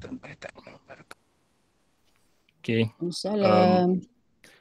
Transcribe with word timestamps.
warahmatullahi 0.00 0.76
wabarakatuh. 0.80 1.18
Okay. 2.60 2.82
Assalamualaikum. 3.00 3.88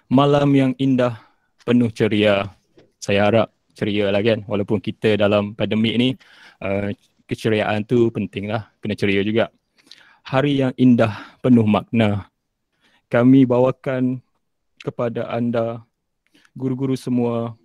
Malam 0.10 0.50
yang 0.58 0.72
indah, 0.82 1.22
penuh 1.64 1.92
ceria. 1.94 2.50
Saya 2.98 3.30
harap 3.30 3.48
ceria 3.78 4.12
lah 4.12 4.20
kan. 4.20 4.44
Walaupun 4.50 4.82
kita 4.82 5.16
dalam 5.16 5.54
pandemik 5.56 5.96
ni, 5.96 6.10
uh, 6.60 6.92
keceriaan 7.30 7.86
tu 7.86 8.10
penting 8.12 8.50
lah. 8.50 8.68
Kena 8.84 8.98
ceria 8.98 9.22
juga. 9.24 9.54
Hari 10.26 10.66
yang 10.66 10.74
indah, 10.76 11.14
penuh 11.40 11.64
makna. 11.64 12.28
Kami 13.08 13.46
bawakan 13.46 14.20
kepada 14.82 15.30
anda, 15.30 15.82
guru-guru 16.58 16.98
semua 16.98 17.56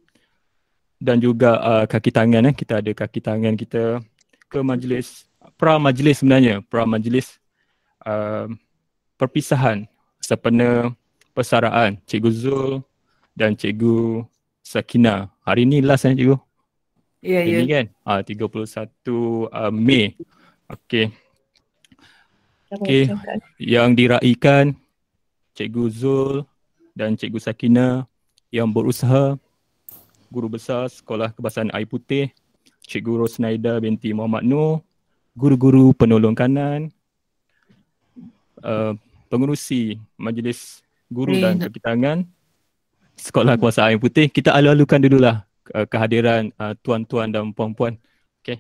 dan 1.01 1.19
juga 1.19 1.59
uh, 1.59 1.85
kaki 1.89 2.13
tangan. 2.13 2.53
Eh. 2.53 2.55
Kita 2.55 2.79
ada 2.85 2.93
kaki 2.93 3.21
tangan 3.25 3.55
kita 3.57 4.05
ke 4.47 4.61
majlis, 4.61 5.27
pra-majlis 5.57 6.21
sebenarnya. 6.23 6.61
Pra-majlis 6.69 7.44
uh, 8.05 8.47
perpisahan 9.19 9.89
sempena 10.21 10.93
persaraan 11.37 11.99
Cikgu 12.07 12.31
Zul 12.31 12.73
dan 13.35 13.59
Cikgu 13.59 14.25
Sakina. 14.65 15.29
Hari 15.45 15.67
ni 15.69 15.83
last 15.85 16.07
kan 16.09 16.17
Cikgu? 16.17 16.39
Ya, 17.25 17.41
ya. 17.41 17.61
Ini 17.61 17.69
kan? 17.69 17.87
Ah, 18.05 18.21
31 18.21 18.45
uh, 19.49 19.73
Mei. 19.73 20.17
Okey. 20.69 21.13
Okey. 22.73 23.11
Yang 23.61 23.89
diraikan 23.97 24.77
Cikgu 25.57 25.85
Zul 25.91 26.33
dan 26.95 27.19
Cikgu 27.19 27.39
Sakina 27.43 28.07
yang 28.55 28.71
berusaha 28.71 29.35
Guru 30.31 30.51
Besar 30.51 30.91
Sekolah 30.91 31.31
Kebahasaan 31.35 31.71
Air 31.75 31.87
Putih 31.87 32.31
Cikgu 32.87 33.23
Rosnaida 33.27 33.79
binti 33.79 34.11
Muhammad 34.11 34.43
Nur 34.47 34.83
Guru-guru 35.35 35.91
penolong 35.95 36.35
kanan 36.35 36.95
uh, 38.65 38.93
pengurusi 39.29 40.01
majlis 40.17 40.81
guru 41.13 41.37
dan 41.37 41.61
kaki 41.61 41.79
tangan 41.79 42.25
Sekolah 43.15 43.55
Kuasa 43.55 43.87
Air 43.87 44.03
Putih. 44.03 44.27
Kita 44.27 44.51
alu-alukan 44.51 44.99
dululah 44.99 45.47
uh, 45.71 45.87
kehadiran 45.87 46.51
uh, 46.59 46.75
tuan-tuan 46.83 47.31
dan 47.31 47.55
puan-puan. 47.55 47.95
Okay. 48.43 48.59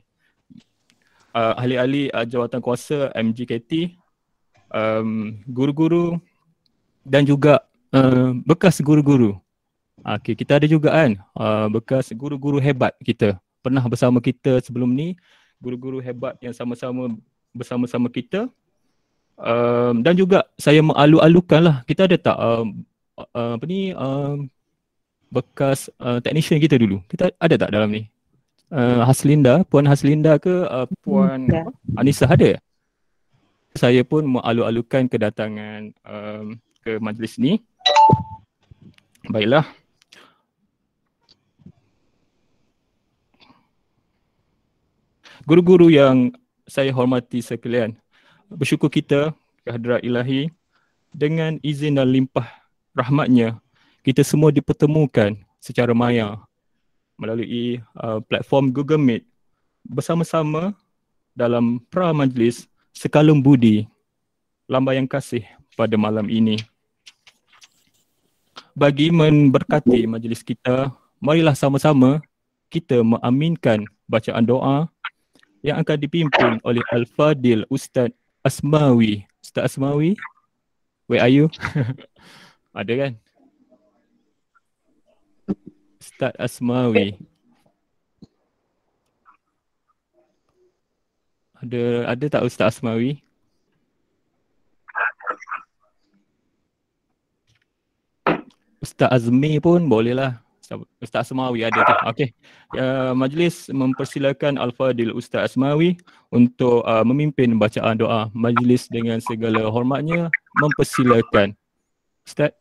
Uh, 1.34 1.58
ahli-ahli 1.58 2.14
uh, 2.14 2.22
jawatan 2.22 2.62
kuasa 2.62 3.10
MGKT, 3.18 3.98
um, 4.70 5.42
guru-guru 5.50 6.22
dan 7.02 7.26
juga 7.26 7.66
uh, 7.90 8.30
bekas 8.46 8.78
guru-guru. 8.78 9.34
Uh, 9.34 10.18
Okay, 10.20 10.34
kita 10.36 10.58
ada 10.60 10.66
juga 10.68 10.92
kan 10.92 11.16
uh, 11.38 11.66
bekas 11.70 12.12
guru-guru 12.12 12.60
hebat 12.60 12.92
kita. 13.00 13.40
Pernah 13.64 13.80
bersama 13.88 14.20
kita 14.20 14.60
sebelum 14.60 14.92
ni, 14.92 15.16
guru-guru 15.56 16.02
hebat 16.02 16.36
yang 16.44 16.52
sama-sama 16.52 17.14
bersama-sama 17.54 18.10
kita 18.12 18.50
um, 19.38 20.02
dan 20.02 20.14
juga 20.14 20.46
saya 20.58 20.80
mengalu-alukan 20.84 21.60
lah 21.62 21.76
kita 21.86 22.06
ada 22.06 22.16
tak 22.18 22.36
um, 22.38 22.84
uh, 23.18 23.54
apa 23.58 23.64
ni 23.66 23.94
um, 23.94 24.46
bekas 25.30 25.90
uh, 25.98 26.22
technician 26.22 26.62
kita 26.62 26.78
dulu? 26.78 27.02
Kita 27.10 27.34
ada 27.38 27.54
tak 27.58 27.70
dalam 27.74 27.90
ni? 27.90 28.06
Uh, 28.70 29.02
Haslinda 29.06 29.62
puan 29.66 29.86
Haslinda 29.86 30.38
ke 30.38 30.66
uh, 30.66 30.86
puan 31.02 31.46
Ya. 31.50 31.66
Anissa 31.98 32.26
ada? 32.30 32.58
Saya 33.74 34.06
pun 34.06 34.22
mengalu-alukan 34.38 35.10
kedatangan 35.10 35.90
um, 36.06 36.54
ke 36.82 37.02
majlis 37.02 37.42
ni. 37.42 37.58
Baiklah. 39.26 39.66
Guru-guru 45.44 45.90
yang 45.90 46.32
saya 46.64 46.88
hormati 46.94 47.44
sekalian 47.44 47.98
bersyukur 48.54 48.88
kita 48.88 49.34
kehadrat 49.66 50.00
ilahi 50.06 50.48
dengan 51.10 51.58
izin 51.62 51.98
dan 51.98 52.10
limpah 52.10 52.46
rahmatnya 52.94 53.58
kita 54.06 54.22
semua 54.22 54.54
dipertemukan 54.54 55.34
secara 55.58 55.90
maya 55.96 56.38
melalui 57.18 57.80
uh, 57.98 58.18
platform 58.26 58.74
Google 58.74 59.00
Meet 59.00 59.24
bersama-sama 59.86 60.74
dalam 61.34 61.82
pra 61.90 62.14
majlis 62.14 62.66
sekalum 62.94 63.42
budi 63.42 63.86
lambaian 64.70 65.04
kasih 65.04 65.44
pada 65.74 65.98
malam 65.98 66.30
ini. 66.30 66.62
Bagi 68.74 69.10
memberkati 69.10 70.06
majlis 70.10 70.42
kita 70.42 70.90
marilah 71.22 71.54
sama-sama 71.54 72.18
kita 72.70 73.06
mengaminkan 73.06 73.86
bacaan 74.10 74.42
doa 74.42 74.90
yang 75.62 75.78
akan 75.80 75.96
dipimpin 75.96 76.58
oleh 76.66 76.82
Al-Fadil 76.90 77.64
Ustaz 77.70 78.10
Asmawi. 78.44 79.24
Ustaz 79.40 79.72
Asmawi, 79.72 80.20
where 81.08 81.24
are 81.24 81.32
you? 81.32 81.48
Ada 82.76 82.92
kan? 82.92 83.12
Ustaz 85.96 86.36
Asmawi. 86.36 87.16
Ada 91.64 92.12
ada 92.12 92.24
tak 92.28 92.44
Ustaz 92.44 92.76
Asmawi? 92.76 93.24
Ustaz 98.84 99.08
Azmi 99.08 99.56
pun 99.64 99.88
bolehlah. 99.88 100.43
Ustaz 101.01 101.29
Asmawi 101.29 101.65
ada 101.65 101.81
tu. 101.81 101.95
Okey. 102.13 102.29
Uh, 102.77 103.17
majlis 103.17 103.73
mempersilakan 103.73 104.61
Al-Fadil 104.61 105.17
Ustaz 105.17 105.53
Asmawi 105.53 105.97
untuk 106.29 106.85
uh, 106.85 107.01
memimpin 107.01 107.57
bacaan 107.57 107.97
doa. 107.97 108.29
Majlis 108.37 108.85
dengan 108.93 109.17
segala 109.17 109.65
hormatnya 109.65 110.29
mempersilakan. 110.61 111.57
Ustaz. 112.25 112.53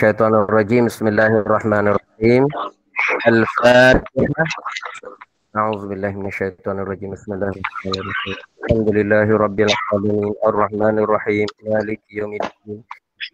الشيطان 0.00 0.32
الرجيم 0.48 0.88
بسم 0.88 1.12
الله 1.12 1.44
الرحمن 1.44 1.86
الرحيم 1.92 2.42
الفاتحة 3.28 4.44
أعوذ 5.56 5.82
بالله 5.92 6.12
من 6.16 6.26
الشيطان 6.32 6.78
الرجيم 6.80 7.10
بسم 7.12 7.36
الله 7.36 7.52
الرحمن 7.52 7.94
الرحيم 8.00 8.36
الحمد 8.64 8.88
لله 8.96 9.28
رب 9.28 9.58
العالمين 9.60 10.32
الرحمن 10.46 10.96
الرحيم 11.04 11.46
مالك 11.68 12.00
يوم 12.16 12.32
الدين 12.32 12.80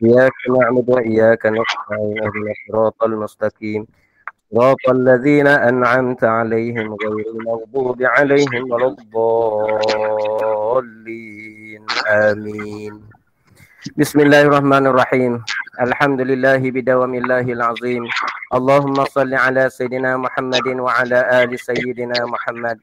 إياك 0.03 0.33
نعبد 0.49 0.89
وإياك 0.89 1.45
نستعين 1.45 2.23
اهدنا 2.23 2.51
الصراط 2.55 3.03
المستقيم. 3.03 3.87
صراط 4.55 4.89
الذين 4.89 5.47
أنعمت 5.47 6.23
عليهم 6.23 6.95
غير 7.03 7.25
المغضوب 7.35 8.03
عليهم 8.03 8.71
ولا 8.71 8.87
الضالين. 8.87 10.25
آمين. 12.07 13.01
بسم 13.97 14.19
الله 14.19 14.41
الرحمن 14.41 14.87
الرحيم. 14.87 15.43
الحمد 15.81 16.21
لله 16.21 16.71
بدوام 16.71 17.13
الله 17.15 17.41
العظيم. 17.57 18.03
اللهم 18.53 19.05
صل 19.05 19.33
على 19.33 19.69
سيدنا 19.69 20.17
محمد 20.17 20.67
وعلى 20.67 21.43
آل 21.43 21.59
سيدنا 21.59 22.25
محمد. 22.25 22.79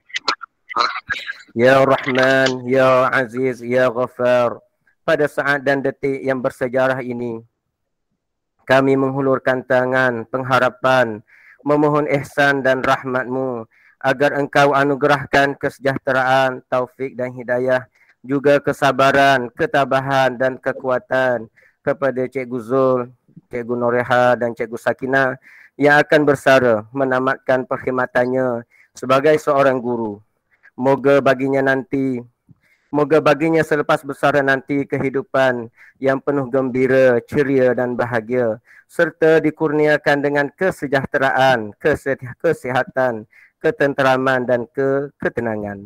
يا 1.56 1.84
رحمن 1.84 2.68
يا 2.68 3.06
عزيز 3.06 3.62
يا 3.64 3.86
غفار. 3.88 4.67
Pada 5.08 5.24
saat 5.24 5.64
dan 5.64 5.80
detik 5.80 6.20
yang 6.20 6.36
bersejarah 6.44 7.00
ini 7.00 7.40
kami 8.68 8.92
menghulurkan 9.00 9.64
tangan 9.64 10.28
pengharapan 10.28 11.24
memohon 11.64 12.04
ihsan 12.20 12.60
dan 12.60 12.84
rahmatmu 12.84 13.64
agar 14.04 14.36
engkau 14.36 14.76
anugerahkan 14.76 15.56
kesejahteraan, 15.56 16.60
taufik 16.68 17.16
dan 17.16 17.32
hidayah 17.32 17.88
juga 18.20 18.60
kesabaran, 18.60 19.48
ketabahan 19.56 20.36
dan 20.36 20.60
kekuatan 20.60 21.48
kepada 21.80 22.28
Cikgu 22.28 22.58
Zul, 22.60 23.00
Cikgu 23.48 23.74
Noreha 23.74 24.36
dan 24.36 24.52
Cikgu 24.52 24.76
Sakina 24.76 25.40
yang 25.80 25.96
akan 26.04 26.28
bersara 26.28 26.84
menamatkan 26.92 27.64
perkhidmatannya 27.64 28.68
sebagai 28.92 29.40
seorang 29.40 29.80
guru. 29.80 30.20
Moga 30.76 31.18
baginya 31.24 31.64
nanti 31.64 32.22
Moga 32.88 33.20
baginya 33.20 33.60
selepas 33.60 34.00
bersara 34.00 34.40
nanti 34.40 34.88
kehidupan 34.88 35.68
yang 36.00 36.16
penuh 36.24 36.48
gembira, 36.48 37.20
ceria 37.28 37.76
dan 37.76 37.92
bahagia 37.92 38.56
serta 38.88 39.44
dikurniakan 39.44 40.18
dengan 40.24 40.46
kesejahteraan, 40.48 41.76
kese- 41.76 42.16
kesihatan, 42.40 43.28
ketenteraman 43.60 44.48
dan 44.48 44.64
ke 44.64 45.12
ketenangan. 45.20 45.84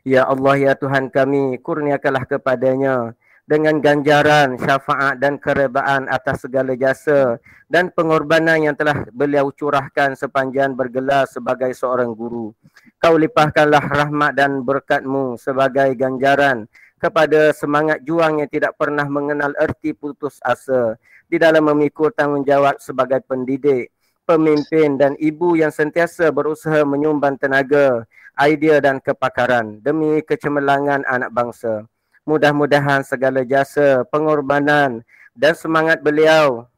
Ya 0.00 0.24
Allah 0.24 0.56
ya 0.56 0.72
Tuhan 0.72 1.12
kami, 1.12 1.60
kurniakanlah 1.60 2.24
kepadanya 2.24 3.12
dengan 3.44 3.76
ganjaran, 3.84 4.56
syafaat 4.56 5.20
dan 5.20 5.36
kerebaan 5.36 6.08
atas 6.08 6.48
segala 6.48 6.72
jasa 6.72 7.36
dan 7.68 7.92
pengorbanan 7.92 8.64
yang 8.64 8.72
telah 8.72 9.04
beliau 9.12 9.52
curahkan 9.52 10.16
sepanjang 10.16 10.72
bergelar 10.72 11.28
sebagai 11.28 11.76
seorang 11.76 12.16
guru. 12.16 12.56
Kau 13.00 13.16
limpahkanlah 13.16 13.80
rahmat 13.80 14.36
dan 14.36 14.60
berkatmu 14.60 15.40
sebagai 15.40 15.88
ganjaran 15.96 16.68
kepada 17.00 17.48
semangat 17.56 18.04
juang 18.04 18.44
yang 18.44 18.50
tidak 18.52 18.76
pernah 18.76 19.08
mengenal 19.08 19.56
erti 19.56 19.96
putus 19.96 20.36
asa 20.44 21.00
di 21.24 21.40
dalam 21.40 21.64
memikul 21.64 22.12
tanggungjawab 22.12 22.76
sebagai 22.76 23.24
pendidik, 23.24 23.88
pemimpin 24.28 25.00
dan 25.00 25.16
ibu 25.16 25.56
yang 25.56 25.72
sentiasa 25.72 26.28
berusaha 26.28 26.84
menyumbang 26.84 27.40
tenaga 27.40 28.04
idea 28.36 28.84
dan 28.84 29.00
kepakaran 29.00 29.80
demi 29.80 30.20
kecemerlangan 30.20 31.00
anak 31.08 31.32
bangsa. 31.32 31.88
Mudah-mudahan 32.28 33.00
segala 33.00 33.48
jasa, 33.48 34.04
pengorbanan 34.12 35.00
dan 35.32 35.56
semangat 35.56 36.04
beliau 36.04 36.68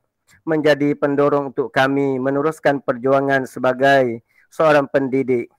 menjadi 0.46 0.94
pendorong 0.94 1.50
untuk 1.50 1.74
kami 1.74 2.22
meneruskan 2.22 2.78
perjuangan 2.78 3.42
sebagai 3.42 4.22
seorang 4.54 4.86
pendidik. 4.86 5.50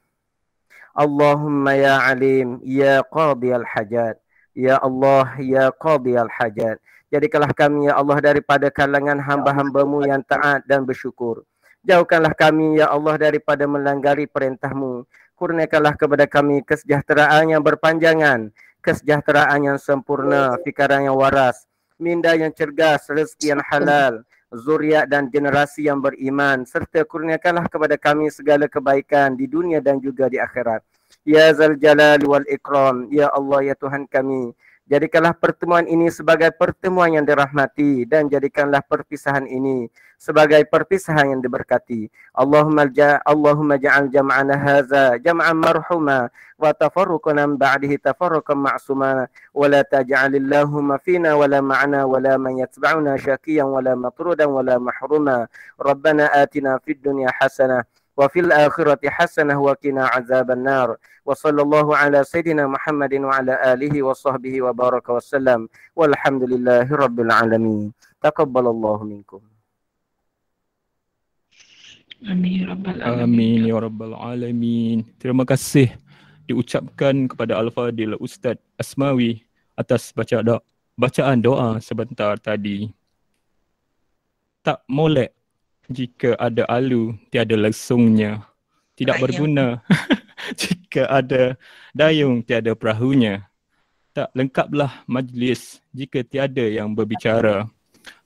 Allahumma 0.93 1.73
ya 1.73 2.05
alim, 2.05 2.61
ya 2.61 3.01
qadi 3.01 3.49
al-hajat. 3.49 4.21
Ya 4.53 4.77
Allah, 4.77 5.33
ya 5.41 5.73
qadi 5.73 6.13
al-hajat. 6.13 6.77
Jadikanlah 7.09 7.53
kami 7.53 7.89
ya 7.89 7.97
Allah 7.97 8.17
daripada 8.21 8.69
kalangan 8.69 9.17
hamba-hambamu 9.17 10.05
yang 10.05 10.21
taat 10.25 10.65
dan 10.69 10.85
bersyukur. 10.85 11.45
Jauhkanlah 11.85 12.33
kami 12.37 12.81
ya 12.81 12.89
Allah 12.93 13.17
daripada 13.17 13.65
melanggari 13.65 14.29
perintahmu. 14.29 15.05
Kurniakanlah 15.33 15.97
kepada 15.97 16.29
kami 16.29 16.61
kesejahteraan 16.61 17.53
yang 17.53 17.61
berpanjangan, 17.65 18.53
kesejahteraan 18.81 19.65
yang 19.65 19.77
sempurna, 19.81 20.57
fikiran 20.61 21.09
yang 21.09 21.17
waras, 21.17 21.65
minda 21.97 22.37
yang 22.37 22.53
cergas, 22.53 23.09
rezeki 23.09 23.57
yang 23.57 23.61
halal, 23.65 24.21
zuriat 24.53 25.09
dan 25.09 25.27
generasi 25.27 25.89
yang 25.89 25.97
beriman 25.99 26.63
serta 26.63 27.01
kurniakanlah 27.03 27.65
kepada 27.65 27.97
kami 27.97 28.29
segala 28.29 28.69
kebaikan 28.69 29.33
di 29.33 29.49
dunia 29.49 29.81
dan 29.81 29.97
juga 29.97 30.29
di 30.29 30.37
akhirat. 30.37 30.85
Ya 31.25 31.49
Zal 31.53 31.77
Jalal 31.77 32.21
wal 32.25 32.45
Ikram, 32.49 33.09
Ya 33.09 33.29
Allah, 33.33 33.73
Ya 33.73 33.75
Tuhan 33.77 34.05
kami, 34.05 34.53
Jadikanlah 34.83 35.31
pertemuan 35.39 35.87
ini 35.87 36.11
sebagai 36.11 36.51
pertemuan 36.51 37.15
yang 37.15 37.23
dirahmati 37.23 38.03
dan 38.03 38.27
jadikanlah 38.27 38.83
perpisahan 38.83 39.47
ini 39.47 39.87
sebagai 40.19 40.59
perpisahan 40.67 41.31
yang 41.31 41.39
diberkati. 41.39 42.11
Allahumma 42.35 42.91
ja 42.91 43.23
Allahumma 43.23 43.79
ja'al 43.79 44.11
jam'ana 44.11 44.59
hadza 44.59 45.15
jam'an 45.23 45.55
marhuma 45.55 46.27
wa 46.59 46.71
tafarruqana 46.75 47.47
ba'dihi 47.55 47.95
tafarruqan 47.95 48.59
ma'suma 48.59 49.31
wa 49.31 49.65
la 49.71 49.87
taj'al 49.87 50.35
Allahumma 50.35 50.99
fina 50.99 51.31
wa 51.39 51.47
la 51.47 51.63
ma'ana 51.63 52.03
wa 52.03 52.19
la 52.19 52.35
man 52.35 52.59
yatba'una 52.59 53.15
syakiyan 53.15 53.71
wa 53.71 53.79
la 53.79 53.95
matrudan 53.95 54.51
wa 54.51 54.59
la 54.67 54.83
mahruma. 54.83 55.47
Rabbana 55.79 56.27
atina 56.27 56.75
fid 56.83 56.99
dunya 56.99 57.31
hasanah 57.39 57.87
وفي 58.18 58.40
الآخرة 58.40 58.98
حسنة 59.06 59.54
وقنا 59.62 60.04
عذاب 60.06 60.50
النار 60.50 60.96
وصلى 61.24 61.62
الله 61.62 61.96
على 61.96 62.18
سيدنا 62.24 62.66
محمد 62.66 63.14
وعلى 63.14 63.54
آله 63.72 63.94
وصحبه 64.02 64.54
وبارك 64.62 65.06
وسلم 65.08 65.68
والحمد 65.96 66.42
لله 66.52 66.86
رب 66.90 67.18
العالمين 67.20 67.92
تقبل 68.22 68.66
الله 68.66 68.98
منكم 69.04 69.40
Amin 72.18 72.66
ya 72.66 72.74
rabbal 72.74 72.98
alamin. 72.98 73.22
Amin 73.22 73.58
ya 73.70 73.76
rabbal 73.78 74.10
alamin. 74.18 75.06
Terima 75.22 75.46
kasih 75.46 75.94
diucapkan 76.50 77.30
kepada 77.30 77.54
Al-Fadil 77.54 78.18
Ustaz 78.18 78.58
Asmawi 78.74 79.46
atas 79.78 80.10
baca 80.10 80.42
doa, 80.42 80.58
bacaan 80.98 81.38
doa 81.38 81.78
sebentar 81.78 82.34
tadi. 82.42 82.90
Tak 84.66 84.82
molek 84.90 85.30
jika 85.91 86.35
ada 86.39 86.63
alu 86.71 87.15
tiada 87.31 87.55
lesungnya. 87.57 88.43
Tidak 88.93 89.17
Ayam. 89.17 89.23
berguna. 89.25 89.67
Jika 90.59 91.07
ada 91.09 91.57
dayung 91.95 92.45
tiada 92.45 92.77
perahunya. 92.77 93.47
Tak 94.13 94.29
lengkaplah 94.37 95.01
majlis 95.09 95.81
jika 95.89 96.21
tiada 96.21 96.61
yang 96.61 96.93
berbicara. 96.93 97.65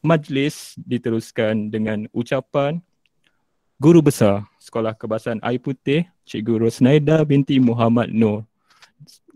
Majlis 0.03 0.75
diteruskan 0.83 1.71
dengan 1.71 2.09
ucapan 2.11 2.83
guru 3.77 4.01
besar 4.01 4.43
sekolah 4.57 4.97
kebasan 4.97 5.37
air 5.45 5.61
putih 5.61 6.09
cikgu 6.25 6.65
Rosnaida 6.65 7.21
binti 7.21 7.61
Muhammad 7.61 8.09
Nur 8.09 8.43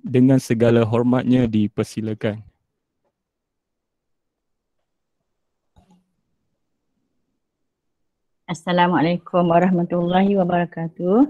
dengan 0.02 0.42
segala 0.42 0.82
hormatnya 0.82 1.46
dipersilakan 1.46 2.42
Assalamualaikum 8.52 9.48
warahmatullahi 9.48 10.36
wabarakatuh. 10.36 11.24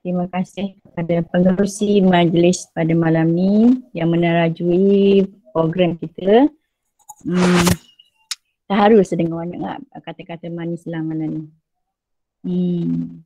Terima 0.00 0.24
kasih 0.32 0.80
kepada 0.80 1.20
pengerusi 1.28 2.00
majlis 2.00 2.72
pada 2.72 2.88
malam 2.96 3.36
ni 3.36 3.84
yang 3.92 4.08
menerajui 4.08 5.28
program 5.52 6.00
kita. 6.00 6.48
Hmm, 7.28 7.68
terharu 8.64 9.04
sedengar 9.04 9.44
banyak 9.44 9.60
tak 9.60 10.00
kata-kata 10.08 10.48
manis 10.48 10.88
lah 10.88 11.04
malam 11.04 11.28
ni. 11.28 11.44
Hmm. 12.40 13.20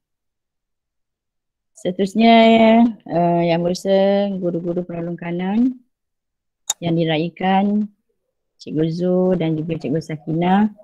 Seterusnya 1.78 2.34
uh, 3.06 3.42
yang 3.46 3.62
berusaha 3.62 4.34
guru-guru 4.34 4.82
penolong 4.82 5.14
kanan 5.14 5.78
yang 6.82 6.98
diraikan 6.98 7.86
Cikgu 8.58 8.84
Zu 8.90 9.38
dan 9.38 9.54
juga 9.54 9.78
Cikgu 9.78 10.02
Sakinah 10.02 10.74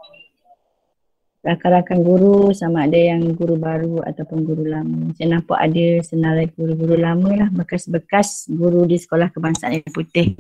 rakan-rakan 1.43 2.03
guru 2.03 2.51
sama 2.51 2.85
ada 2.91 2.99
yang 2.99 3.23
guru 3.39 3.55
baru 3.55 4.03
ataupun 4.03 4.43
guru 4.43 4.67
lama. 4.67 5.15
Saya 5.15 5.39
nampak 5.39 5.59
ada 5.59 5.87
senarai 6.03 6.51
guru-guru 6.51 6.99
lama 6.99 7.31
lah, 7.35 7.49
bekas-bekas 7.55 8.51
guru 8.51 8.85
di 8.85 8.99
sekolah 8.99 9.31
kebangsaan 9.31 9.79
yang 9.79 9.93
putih. 9.95 10.35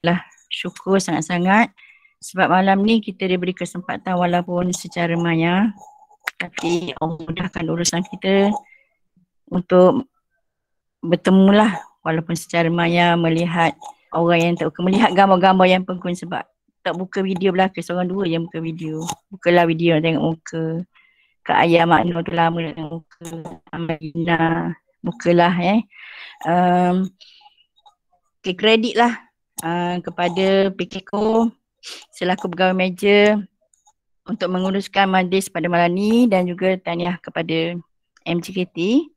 Lah, 0.00 0.24
syukur 0.48 0.98
sangat-sangat 0.98 1.70
sebab 2.18 2.50
malam 2.50 2.82
ni 2.82 2.98
kita 2.98 3.30
diberi 3.30 3.54
kesempatan 3.54 4.18
walaupun 4.18 4.74
secara 4.74 5.14
maya 5.14 5.70
tapi 6.34 6.90
Allah 6.98 7.18
mudahkan 7.22 7.64
urusan 7.66 8.02
kita 8.10 8.50
untuk 9.54 10.06
bertemu 10.98 11.50
lah 11.54 11.72
walaupun 12.02 12.34
secara 12.34 12.66
maya 12.66 13.14
melihat 13.14 13.74
orang 14.10 14.50
yang 14.50 14.54
tak 14.58 14.74
melihat 14.82 15.14
gambar-gambar 15.14 15.66
yang 15.70 15.82
pengkun 15.86 16.18
sebab 16.18 16.42
tak 16.88 16.96
buka 16.96 17.20
video 17.20 17.52
belakang 17.52 17.84
seorang 17.84 18.08
dua 18.08 18.24
yang 18.24 18.48
buka 18.48 18.64
video. 18.64 19.04
Bukalah 19.28 19.68
video 19.68 20.00
nak 20.00 20.08
tengok 20.08 20.24
muka. 20.24 20.64
Kak 21.44 21.58
Ayah 21.68 21.84
Makno 21.84 22.24
tu 22.24 22.32
lama 22.32 22.58
nak 22.64 22.74
tengok 22.80 22.92
muka. 22.96 23.28
Amalina 23.76 24.72
bukalah 25.04 25.54
eh. 25.60 25.80
Um, 26.48 27.12
okay, 28.40 28.56
kredit 28.56 28.96
lah 28.96 29.20
uh, 29.60 30.00
kepada 30.00 30.72
PKKO 30.72 31.52
selaku 32.16 32.48
pegawai 32.56 32.72
meja 32.72 33.36
untuk 34.24 34.48
menguruskan 34.48 35.12
majlis 35.12 35.52
pada 35.52 35.68
malam 35.68 35.92
ni 35.92 36.24
dan 36.24 36.48
juga 36.48 36.72
tahniah 36.80 37.20
kepada 37.20 37.76
MGKT 38.24 39.08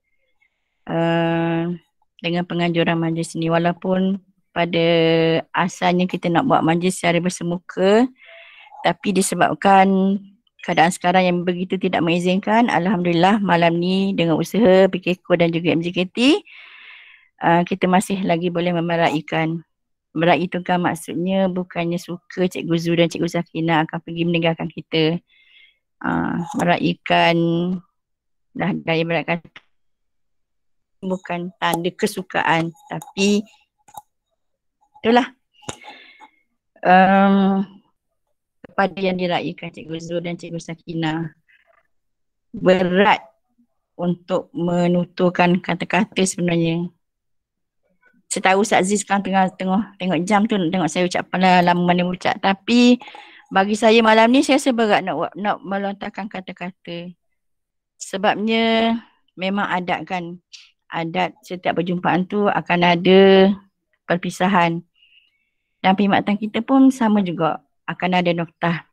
uh, 0.91 1.71
dengan 2.19 2.44
penganjuran 2.44 2.99
majlis 2.99 3.40
ni. 3.40 3.47
Walaupun 3.47 4.19
pada 4.52 4.88
asalnya 5.56 6.06
kita 6.08 6.28
nak 6.28 6.48
buat 6.48 6.62
majlis 6.64 7.00
secara 7.00 7.24
bersemuka 7.24 8.08
tapi 8.84 9.16
disebabkan 9.16 10.20
keadaan 10.62 10.94
sekarang 10.94 11.24
yang 11.26 11.38
begitu 11.42 11.80
tidak 11.80 12.06
mengizinkan 12.06 12.70
Alhamdulillah 12.70 13.42
malam 13.42 13.80
ni 13.81 14.14
dengan 14.14 14.38
usaha 14.38 14.86
PKKO 14.92 15.34
dan 15.40 15.50
juga 15.50 15.74
MJKT 15.74 16.44
uh, 17.42 17.62
kita 17.66 17.90
masih 17.90 18.22
lagi 18.22 18.54
boleh 18.54 18.72
memeraikan. 18.72 19.66
Merai 20.12 20.44
itu 20.44 20.60
kan 20.60 20.84
maksudnya 20.84 21.48
bukannya 21.48 21.96
suka 21.96 22.44
Cikgu 22.52 22.76
Zu 22.76 22.92
dan 23.00 23.08
Cikgu 23.08 23.31
Zakina 23.31 23.88
akan 23.88 24.00
pergi 24.04 24.24
meninggalkan 24.28 24.68
kita. 24.68 25.18
Uh, 26.04 26.44
Meraikan 26.60 27.38
dah 28.52 28.76
gaya 28.76 29.08
meraikan 29.08 29.40
bukan 31.00 31.56
tanda 31.56 31.88
kesukaan 31.96 32.76
tapi 32.92 33.48
itulah. 35.02 35.28
Um, 36.81 37.66
kepada 38.62 38.98
yang 38.98 39.18
diraikan 39.18 39.74
Cikgu 39.74 39.98
Zul 39.98 40.22
dan 40.22 40.38
Cikgu 40.38 40.62
Sakina 40.62 41.34
berat 42.54 43.22
untuk 43.98 44.50
menuturkan 44.54 45.60
kata-kata 45.62 46.22
sebenarnya. 46.26 46.90
Saya 48.31 48.54
tahu 48.54 48.64
Ustaz 48.64 48.88
Aziz 48.88 49.04
sekarang 49.04 49.28
tengah 49.28 49.52
tengok, 49.60 50.00
tengok 50.00 50.20
jam 50.24 50.48
tu 50.48 50.56
tengok 50.56 50.88
saya 50.88 51.04
ucap 51.04 51.28
pada 51.28 51.60
lama 51.60 51.84
mana 51.84 52.08
ucap. 52.08 52.40
Tapi 52.40 52.96
bagi 53.52 53.76
saya 53.76 54.00
malam 54.00 54.31
ni 54.31 54.40
saya 54.40 54.58
rasa 54.58 54.72
berat 54.72 55.04
nak 55.04 55.36
nak 55.36 55.60
melontarkan 55.60 56.31
kata-kata. 56.31 57.12
Sebabnya 58.00 58.96
memang 59.36 59.68
adat 59.68 60.08
kan 60.08 60.40
adat 60.88 61.36
setiap 61.44 61.76
perjumpaan 61.78 62.24
tu 62.26 62.48
akan 62.48 62.80
ada 62.81 63.52
perpisahan 64.08 64.84
dan 65.81 65.97
perkhidmatan 65.97 66.38
kita 66.38 66.61
pun 66.61 66.94
sama 66.94 67.26
juga 67.26 67.61
akan 67.90 68.11
ada 68.21 68.31
noktah. 68.31 68.85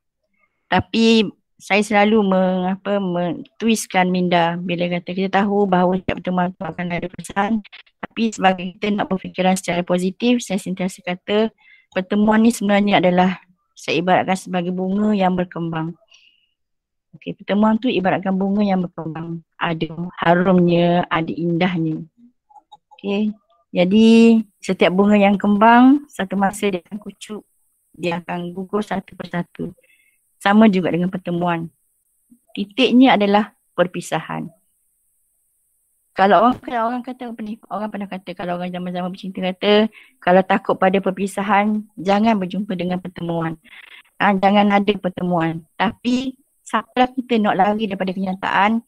Tapi 0.68 1.28
saya 1.58 1.82
selalu 1.82 2.22
mengapa 2.22 3.02
mentwistkan 3.02 4.08
minda 4.08 4.54
bila 4.56 4.86
kata 4.88 5.10
kita 5.10 5.42
tahu 5.42 5.66
bahawa 5.66 5.98
setiap 5.98 6.22
pertemuan 6.22 6.54
itu 6.54 6.62
akan 6.62 6.86
ada 6.86 7.08
pesan 7.10 7.50
tapi 7.98 8.22
sebagai 8.30 8.64
kita 8.78 8.94
nak 8.94 9.10
berfikiran 9.10 9.58
secara 9.58 9.82
positif 9.82 10.38
saya 10.38 10.62
sentiasa 10.62 11.02
kata 11.02 11.50
pertemuan 11.90 12.46
ni 12.46 12.54
sebenarnya 12.54 13.02
adalah 13.02 13.42
saya 13.74 13.98
ibaratkan 13.98 14.38
sebagai 14.38 14.70
bunga 14.70 15.10
yang 15.18 15.34
berkembang 15.34 15.98
Okay, 17.16 17.32
pertemuan 17.32 17.80
tu 17.80 17.88
ibaratkan 17.88 18.36
bunga 18.36 18.60
yang 18.60 18.84
berkembang. 18.84 19.40
Ada 19.56 19.90
harumnya, 20.22 21.08
ada 21.08 21.32
indahnya. 21.32 22.04
Okay, 22.94 23.32
jadi 23.68 24.40
setiap 24.64 24.96
bunga 24.96 25.20
yang 25.20 25.36
kembang, 25.36 26.08
satu 26.08 26.40
masa 26.40 26.72
dia 26.72 26.80
akan 26.88 26.98
kucuk. 26.98 27.42
Dia 27.92 28.22
akan 28.24 28.54
gugur 28.56 28.80
satu 28.80 29.12
persatu. 29.12 29.76
Sama 30.40 30.70
juga 30.72 30.94
dengan 30.94 31.12
pertemuan. 31.12 31.68
Titiknya 32.56 33.18
adalah 33.18 33.52
perpisahan. 33.76 34.48
Kalau 36.16 36.42
orang 36.42 36.58
kalau 36.58 36.90
orang 36.90 37.02
kata? 37.06 37.30
Orang 37.70 37.88
pernah 37.94 38.10
kata 38.10 38.34
kalau 38.34 38.58
orang 38.58 38.74
zaman-zaman 38.74 39.14
bercinta 39.14 39.38
kata 39.38 39.86
kalau 40.18 40.42
takut 40.42 40.74
pada 40.74 40.98
perpisahan 40.98 41.86
jangan 41.94 42.34
berjumpa 42.34 42.74
dengan 42.74 42.98
pertemuan. 42.98 43.54
Ha, 44.18 44.34
jangan 44.34 44.66
ada 44.74 44.92
pertemuan. 44.98 45.62
Tapi 45.78 46.34
siapa 46.66 47.14
kita 47.14 47.38
nak 47.38 47.54
lari 47.54 47.86
daripada 47.86 48.10
kenyataan, 48.10 48.82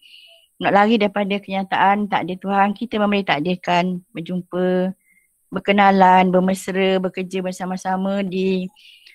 nak 0.61 0.73
lari 0.77 1.01
daripada 1.01 1.41
kenyataan 1.41 2.05
tak 2.05 2.29
ada 2.29 2.35
Tuhan, 2.37 2.77
kita 2.77 3.01
memang 3.01 3.25
takdirkan 3.25 4.05
berjumpa, 4.13 4.93
berkenalan, 5.49 6.29
bermesra, 6.29 7.01
bekerja 7.01 7.41
bersama-sama 7.41 8.21
di 8.21 8.69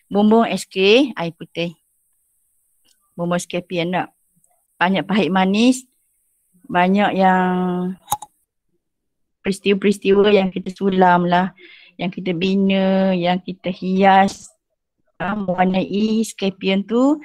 Bumbung 0.09 0.49
SK 0.49 1.13
Air 1.13 1.33
Putih. 1.37 1.77
Bumbung 3.13 3.37
SKP 3.37 3.85
anak. 3.85 4.09
Banyak 4.81 5.05
pahit 5.05 5.29
manis, 5.29 5.85
banyak 6.65 7.13
yang 7.13 7.53
peristiwa-peristiwa 9.45 10.33
yang 10.33 10.49
kita 10.49 10.73
sulam 10.73 11.29
lah, 11.29 11.53
yang 11.95 12.09
kita 12.09 12.33
bina, 12.33 13.13
yang 13.13 13.37
kita 13.37 13.69
hias, 13.69 14.49
uh, 15.21 15.37
mewarnai 15.37 16.25
Scapian 16.25 16.81
tu 16.81 17.21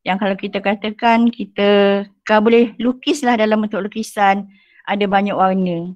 yang 0.00 0.16
kalau 0.16 0.32
kita 0.32 0.64
katakan 0.64 1.28
kita 1.28 2.02
kau 2.24 2.40
boleh 2.40 2.72
lukis 2.80 3.20
lah 3.20 3.36
dalam 3.36 3.60
bentuk 3.60 3.84
lukisan 3.84 4.48
ada 4.88 5.04
banyak 5.04 5.36
warna. 5.36 5.92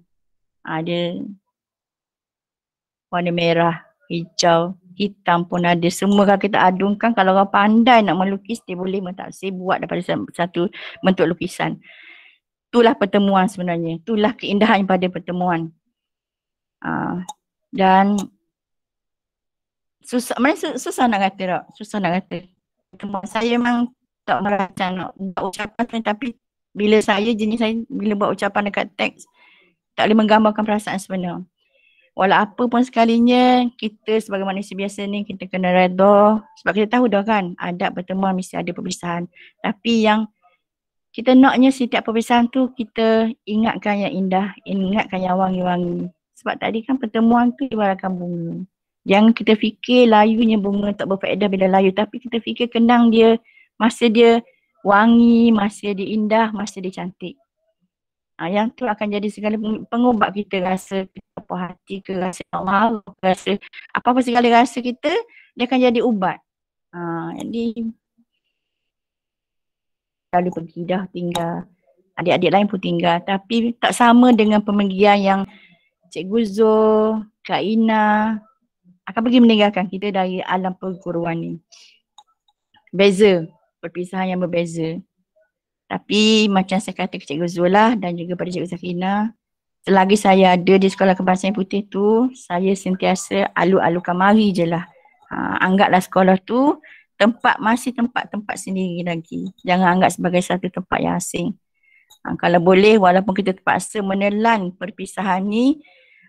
Ada 0.65 1.25
warna 3.09 3.33
merah, 3.33 3.77
hijau, 4.13 4.77
hitam 4.97 5.49
pun 5.49 5.65
ada. 5.65 5.89
Semua 5.89 6.29
kalau 6.29 6.41
kita 6.41 6.61
adungkan 6.61 7.17
kalau 7.17 7.33
orang 7.33 7.49
pandai 7.49 8.05
nak 8.05 8.21
melukis 8.21 8.61
dia 8.69 8.77
boleh 8.77 9.01
mentaksir 9.01 9.57
buat 9.57 9.81
daripada 9.81 10.05
satu 10.37 10.69
bentuk 11.01 11.25
lukisan. 11.25 11.81
Itulah 12.69 12.93
pertemuan 13.01 13.49
sebenarnya. 13.49 14.05
Itulah 14.05 14.37
keindahan 14.37 14.85
pada 14.85 15.09
pertemuan. 15.09 15.73
Uh, 16.85 17.25
dan 17.73 18.21
susah, 20.05 20.37
mana 20.37 20.53
susah 20.77 21.09
nak 21.09 21.33
kata 21.33 21.43
tak? 21.49 21.63
Susah 21.81 21.99
nak 22.05 22.21
kata 22.21 22.54
saya 23.29 23.57
memang 23.57 23.91
tak 24.25 24.41
merancang 24.41 24.93
nak 24.97 25.11
buat 25.17 25.53
ucapan 25.53 26.01
tapi 26.01 26.35
bila 26.75 26.99
saya 27.05 27.31
jenis 27.31 27.61
saya 27.61 27.75
bila 27.87 28.19
buat 28.19 28.31
ucapan 28.35 28.73
dekat 28.73 28.89
teks 28.99 29.29
tak 29.95 30.11
boleh 30.11 30.27
menggambarkan 30.27 30.67
perasaan 30.67 30.99
sebenar. 30.99 31.47
Walau 32.15 32.47
apa 32.47 32.71
pun 32.71 32.83
sekalinya 32.83 33.67
kita 33.75 34.23
sebagai 34.23 34.47
manusia 34.47 34.79
biasa 34.79 35.03
ni 35.07 35.27
kita 35.27 35.51
kena 35.51 35.75
redha 35.75 36.39
sebab 36.63 36.73
kita 36.79 36.99
tahu 36.99 37.11
dah 37.11 37.27
kan 37.27 37.59
adab 37.59 37.99
pertemuan 37.99 38.39
mesti 38.39 38.55
ada 38.55 38.71
perpisahan. 38.71 39.27
Tapi 39.59 40.07
yang 40.07 40.31
kita 41.15 41.35
naknya 41.35 41.71
setiap 41.71 42.07
perpisahan 42.07 42.51
tu 42.51 42.71
kita 42.75 43.31
ingatkan 43.47 44.03
yang 44.03 44.13
indah, 44.15 44.51
ingatkan 44.67 45.23
yang 45.23 45.39
wangi-wangi. 45.39 46.11
Sebab 46.39 46.59
tadi 46.59 46.83
kan 46.83 46.99
pertemuan 46.99 47.55
tu 47.55 47.67
ibaratkan 47.71 48.15
bunga. 48.15 48.67
Jangan 49.05 49.37
kita 49.37 49.53
fikir 49.61 50.09
layunya 50.09 50.57
bunga 50.57 50.97
tak 50.97 51.13
berfaedah 51.13 51.49
bila 51.53 51.69
layu 51.69 51.93
tapi 51.93 52.25
kita 52.25 52.41
fikir 52.41 52.73
kenang 52.73 53.13
dia 53.13 53.37
masa 53.77 54.09
dia 54.09 54.41
wangi, 54.81 55.53
masa 55.53 55.93
dia 55.93 56.09
indah, 56.09 56.53
masa 56.57 56.81
dia 56.81 56.93
cantik. 56.93 57.37
Ha, 58.35 58.51
yang 58.51 58.73
tu 58.75 58.83
akan 58.83 59.15
jadi 59.15 59.29
segala 59.31 59.55
pengubat 59.87 60.35
kita 60.35 60.59
rasa 60.59 61.07
apa 61.39 61.55
hati 61.55 62.03
ke 62.03 62.19
rasa 62.19 62.43
nak 62.51 62.65
marah 62.67 63.05
ke 63.07 63.23
rasa 63.23 63.53
apa-apa 63.95 64.27
segala 64.27 64.49
rasa 64.51 64.83
kita 64.83 65.13
dia 65.55 65.65
akan 65.69 65.79
jadi 65.79 66.01
ubat. 66.03 66.43
Ha, 66.91 67.31
jadi 67.39 67.95
lalu 70.35 70.51
pergi 70.51 70.81
dah 70.83 71.07
tinggal 71.15 71.63
adik-adik 72.19 72.51
lain 72.51 72.67
pun 72.67 72.81
tinggal 72.83 73.23
tapi 73.23 73.75
tak 73.79 73.95
sama 73.95 74.35
dengan 74.35 74.63
pemergian 74.63 75.19
yang 75.23 75.41
Cikgu 76.11 76.41
Zul, 76.47 77.27
Kak 77.43 77.63
Ina, 77.63 78.39
akan 79.05 79.21
pergi 79.21 79.41
meninggalkan 79.41 79.87
kita 79.89 80.09
dari 80.13 80.41
alam 80.41 80.73
perguruan 80.77 81.37
ni. 81.37 81.53
Beza, 82.95 83.45
perpisahan 83.83 84.33
yang 84.33 84.41
berbeza. 84.41 84.97
Tapi 85.85 86.49
macam 86.49 86.81
saya 86.81 86.97
kata 86.97 87.21
ke 87.21 87.25
Cikgu 87.29 87.49
Zula 87.51 87.93
dan 87.95 88.17
juga 88.17 88.35
pada 88.35 88.49
Cikgu 88.49 88.71
Sakina, 88.73 89.31
selagi 89.85 90.17
saya 90.17 90.57
ada 90.57 90.75
di 90.81 90.89
Sekolah 90.89 91.13
Kebangsaan 91.13 91.53
Putih 91.53 91.85
tu, 91.85 92.33
saya 92.33 92.73
sentiasa 92.73 93.53
alu-alukan 93.53 94.17
mari 94.17 94.51
je 94.57 94.65
lah. 94.65 94.89
Ha, 95.29 95.61
anggaplah 95.61 96.01
sekolah 96.01 96.41
tu 96.41 96.81
tempat 97.21 97.61
masih 97.61 97.93
tempat-tempat 97.93 98.57
sendiri 98.57 99.05
lagi. 99.05 99.53
Jangan 99.61 100.01
anggap 100.01 100.11
sebagai 100.17 100.41
satu 100.41 100.73
tempat 100.73 100.99
yang 101.05 101.15
asing. 101.21 101.53
Ha, 102.25 102.41
kalau 102.41 102.65
boleh 102.65 102.97
walaupun 102.97 103.37
kita 103.37 103.53
terpaksa 103.53 104.01
menelan 104.01 104.73
perpisahan 104.73 105.45
ni, 105.45 105.85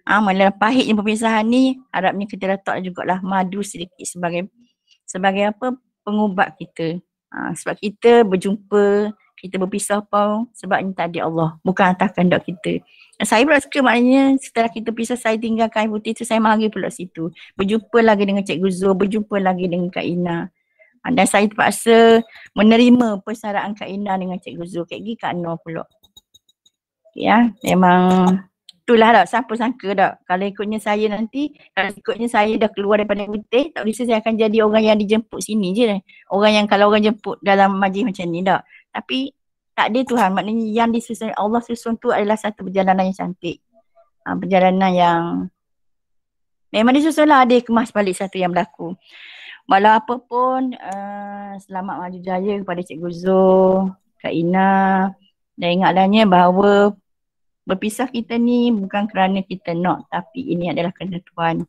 Ah, 0.06 0.22
mana 0.22 0.54
pahitnya 0.54 0.94
perpisahan 0.94 1.42
ni, 1.50 1.82
harapnya 1.90 2.30
kita 2.30 2.46
letak 2.46 2.78
jugalah 2.86 3.18
madu 3.26 3.66
sedikit 3.66 4.06
sebagai 4.06 4.54
sebagai 5.02 5.50
apa 5.50 5.74
pengubat 6.06 6.54
kita. 6.62 7.02
Ah, 7.34 7.58
sebab 7.58 7.74
kita 7.82 8.22
berjumpa, 8.22 9.10
kita 9.34 9.58
berpisah 9.58 10.06
pun 10.06 10.46
sebab 10.54 10.78
ini 10.86 10.94
tadi 10.94 11.18
Allah, 11.18 11.58
bukan 11.66 11.98
atas 11.98 12.14
kehendak 12.14 12.46
kita. 12.46 12.86
Saya 13.26 13.48
pula 13.50 13.58
suka 13.58 13.80
maknanya 13.82 14.38
setelah 14.38 14.70
kita 14.70 14.94
pisah 14.94 15.18
saya 15.18 15.42
tinggalkan 15.42 15.88
kain 15.88 15.90
putih 15.90 16.14
tu 16.14 16.22
saya 16.22 16.38
mari 16.38 16.70
pula 16.70 16.94
situ. 16.94 17.34
Berjumpa 17.58 18.04
lagi 18.06 18.30
dengan 18.30 18.46
Cikgu 18.46 18.70
Zul, 18.70 18.94
berjumpa 18.94 19.42
lagi 19.42 19.66
dengan 19.66 19.90
Kak 19.90 20.06
Ina. 20.06 20.54
Ah, 21.02 21.12
dan 21.16 21.26
saya 21.26 21.50
terpaksa 21.50 22.22
menerima 22.54 23.26
persaraan 23.26 23.74
Kak 23.74 23.90
Ina 23.90 24.22
dengan 24.22 24.38
Cikgu 24.38 24.66
Zul. 24.70 24.86
Kak 24.86 25.02
Gi 25.02 25.18
Kak 25.18 25.34
Noor 25.34 25.58
pula. 25.66 25.82
Ya, 27.16 27.50
memang 27.64 28.38
itulah 28.86 29.10
tak 29.18 29.26
siapa 29.26 29.50
sangka 29.58 29.98
tak 29.98 30.14
kalau 30.30 30.46
ikutnya 30.46 30.78
saya 30.78 31.10
nanti 31.10 31.50
kalau 31.74 31.90
ikutnya 31.90 32.30
saya 32.30 32.54
dah 32.54 32.70
keluar 32.70 33.02
daripada 33.02 33.26
putih 33.26 33.74
tak 33.74 33.82
bisa 33.82 34.06
saya 34.06 34.22
akan 34.22 34.38
jadi 34.38 34.62
orang 34.62 34.86
yang 34.86 34.98
dijemput 35.02 35.42
sini 35.42 35.74
je. 35.74 35.98
Orang 36.30 36.54
yang 36.54 36.66
kalau 36.70 36.94
orang 36.94 37.02
jemput 37.02 37.42
dalam 37.42 37.82
majlis 37.82 38.14
macam 38.14 38.30
ni 38.30 38.46
tak 38.46 38.62
tapi 38.94 39.34
tak 39.74 39.90
ada 39.90 40.00
Tuhan. 40.06 40.30
Maknanya 40.38 40.66
yang 40.70 40.90
disusun 40.94 41.34
Allah 41.34 41.66
susun 41.66 41.98
tu 41.98 42.14
adalah 42.14 42.38
satu 42.38 42.62
perjalanan 42.62 43.10
yang 43.10 43.18
cantik. 43.18 43.58
Ha, 44.22 44.38
perjalanan 44.38 44.92
yang 44.94 45.22
memang 46.70 46.94
disusun 46.94 47.26
lah 47.26 47.42
ada 47.42 47.58
kemas 47.58 47.90
balik 47.90 48.14
satu 48.14 48.38
yang 48.38 48.54
berlaku. 48.54 48.94
Walau 49.66 49.98
apa 49.98 50.22
pun 50.22 50.78
uh, 50.78 51.58
selamat 51.58 51.96
maju 52.06 52.20
jaya 52.22 52.54
kepada 52.62 52.86
Cikgu 52.86 53.10
Zul 53.10 53.90
Kak 54.22 54.30
Ina. 54.30 55.10
Dan 55.58 55.82
ingatlahnya 55.82 56.30
bahawa 56.30 56.94
berpisah 57.66 58.08
kita 58.08 58.38
ni 58.38 58.70
bukan 58.70 59.10
kerana 59.10 59.42
kita 59.42 59.74
nak 59.74 60.06
tapi 60.08 60.54
ini 60.54 60.70
adalah 60.70 60.94
ketentuan 60.94 61.66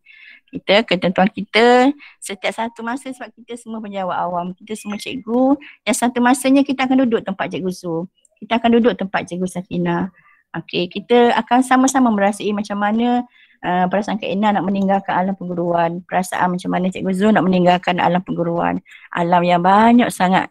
kita, 0.47 0.87
ketentuan 0.87 1.27
kita 1.33 1.91
setiap 2.23 2.53
satu 2.55 2.87
masa 2.87 3.11
sebab 3.11 3.35
kita 3.35 3.59
semua 3.59 3.83
penjawat 3.83 4.15
awam, 4.15 4.55
kita 4.55 4.79
semua 4.79 5.01
cikgu 5.01 5.59
dan 5.83 5.95
satu 5.97 6.23
masanya 6.23 6.63
kita 6.63 6.87
akan 6.87 7.03
duduk 7.03 7.27
tempat 7.27 7.51
cikgu 7.51 7.73
Zul. 7.75 8.07
Kita 8.37 8.61
akan 8.61 8.71
duduk 8.79 8.95
tempat 8.95 9.27
cikgu 9.27 9.49
Sakina 9.49 10.13
Okay, 10.57 10.89
kita 10.89 11.37
akan 11.37 11.61
sama-sama 11.61 12.09
merasai 12.09 12.49
macam 12.57 12.81
mana 12.81 13.29
uh, 13.61 13.85
perasaan 13.93 14.17
Kak 14.17 14.31
Ina 14.33 14.57
nak 14.57 14.65
meninggalkan 14.65 15.13
alam 15.13 15.35
perguruan, 15.37 16.01
perasaan 16.01 16.57
macam 16.57 16.71
mana 16.73 16.89
Cikgu 16.89 17.13
Zul 17.13 17.33
nak 17.37 17.45
meninggalkan 17.45 18.01
alam 18.01 18.25
perguruan, 18.25 18.81
alam 19.13 19.43
yang 19.45 19.61
banyak 19.61 20.09
sangat, 20.09 20.49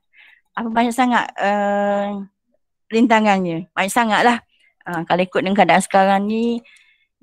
apa 0.53 0.69
banyak 0.69 0.93
sangat 0.93 1.25
uh, 1.41 2.21
rintangannya, 2.93 3.65
banyak 3.73 3.93
sangat 3.93 4.21
lah. 4.21 4.37
Ha, 4.85 5.01
kalau 5.03 5.21
ikut 5.25 5.41
dengan 5.41 5.57
keadaan 5.57 5.83
sekarang 5.83 6.21
ni, 6.29 6.61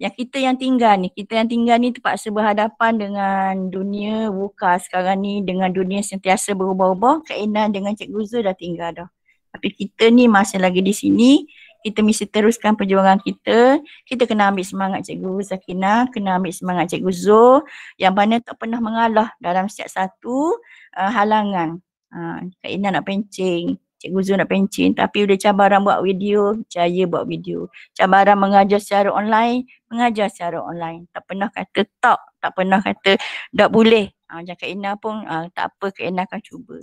yang 0.03 0.11
kita 0.11 0.43
yang 0.43 0.59
tinggal 0.59 0.99
ni, 0.99 1.15
kita 1.15 1.39
yang 1.39 1.47
tinggal 1.47 1.79
ni 1.79 1.95
terpaksa 1.95 2.27
berhadapan 2.35 2.99
dengan 2.99 3.71
dunia 3.71 4.35
buka 4.35 4.83
sekarang 4.83 5.23
ni, 5.23 5.47
dengan 5.47 5.71
dunia 5.71 6.03
sentiasa 6.03 6.59
berubah-ubah, 6.59 7.23
keinginan 7.31 7.71
dengan 7.71 7.95
Cikgu 7.95 8.21
Zul 8.27 8.43
dah 8.43 8.57
tinggal 8.59 8.91
dah. 8.91 9.09
Tapi 9.55 9.69
kita 9.71 10.11
ni 10.11 10.27
masih 10.27 10.59
lagi 10.59 10.83
di 10.83 10.91
sini, 10.91 11.47
kita 11.83 12.01
mesti 12.01 12.31
teruskan 12.31 12.79
perjuangan 12.79 13.19
kita. 13.21 13.83
Kita 14.07 14.25
kena 14.25 14.51
ambil 14.51 14.65
semangat 14.65 15.07
Cikgu 15.07 15.43
Zakina, 15.43 16.07
kena 16.11 16.39
ambil 16.39 16.55
semangat 16.55 16.95
Cikgu 16.95 17.13
Zul 17.13 17.63
yang 17.99 18.15
mana 18.15 18.39
tak 18.39 18.57
pernah 18.59 18.79
mengalah 18.79 19.35
dalam 19.43 19.67
setiap 19.67 19.91
satu 19.91 20.57
uh, 20.99 21.11
halangan. 21.11 21.83
Uh, 22.09 22.49
Kak 22.63 22.71
Ina 22.71 22.95
nak 22.97 23.05
pencing, 23.05 23.77
Cikgu 24.03 24.21
Zul 24.27 24.37
nak 24.43 24.51
pencin 24.51 24.99
tapi 24.99 25.23
udah 25.23 25.39
cabaran 25.39 25.87
buat 25.87 26.03
video, 26.03 26.59
jaya 26.67 27.07
buat 27.07 27.31
video. 27.31 27.71
Cabaran 27.95 28.35
mengajar 28.35 28.83
secara 28.83 29.15
online, 29.15 29.63
mengajar 29.87 30.27
secara 30.27 30.59
online. 30.59 31.07
Tak 31.15 31.23
pernah 31.31 31.47
kata 31.55 31.87
tak, 32.03 32.19
tak 32.43 32.51
pernah 32.59 32.83
kata 32.83 33.15
tak 33.55 33.71
boleh. 33.71 34.11
Ha, 34.27 34.43
macam 34.43 34.57
Kak 34.59 34.71
Ina 34.73 34.91
pun 34.99 35.23
ha, 35.29 35.47
tak 35.53 35.77
apa 35.77 35.93
Kak 35.93 36.09
Ina 36.09 36.25
akan 36.27 36.41
cuba. 36.43 36.77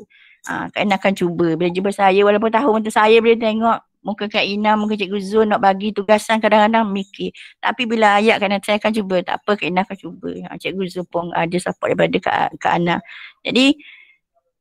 Ha, 0.48 0.70
Kak 0.72 0.82
Ina 0.86 0.96
akan 0.96 1.14
cuba. 1.18 1.48
Bila 1.60 1.70
jumpa 1.74 1.92
saya 1.92 2.22
walaupun 2.24 2.54
tahun 2.54 2.74
untuk 2.86 2.94
saya 2.94 3.18
boleh 3.20 3.36
tengok 3.36 3.78
muka 4.06 4.32
Kak 4.32 4.46
Ina, 4.46 4.80
muka 4.80 4.96
Cikgu 4.96 5.20
Zul 5.20 5.46
nak 5.50 5.60
bagi 5.60 5.92
tugasan 5.92 6.40
kadang-kadang 6.40 6.88
mikir. 6.88 7.36
Tapi 7.60 7.84
bila 7.84 8.22
ayat 8.22 8.40
Kak 8.40 8.48
Ina 8.48 8.62
saya 8.64 8.78
akan 8.80 8.94
cuba. 8.96 9.18
Tak 9.26 9.44
apa 9.44 9.52
Kak 9.60 9.68
Ina 9.68 9.82
akan 9.82 9.98
cuba. 9.98 10.30
Ha, 10.46 10.56
Cikgu 10.56 10.84
Zul 10.88 11.06
pun 11.10 11.34
ada 11.36 11.58
support 11.60 11.92
daripada 11.92 12.18
Kak, 12.22 12.62
Kak 12.62 12.74
Ana. 12.80 13.02
Jadi 13.42 13.76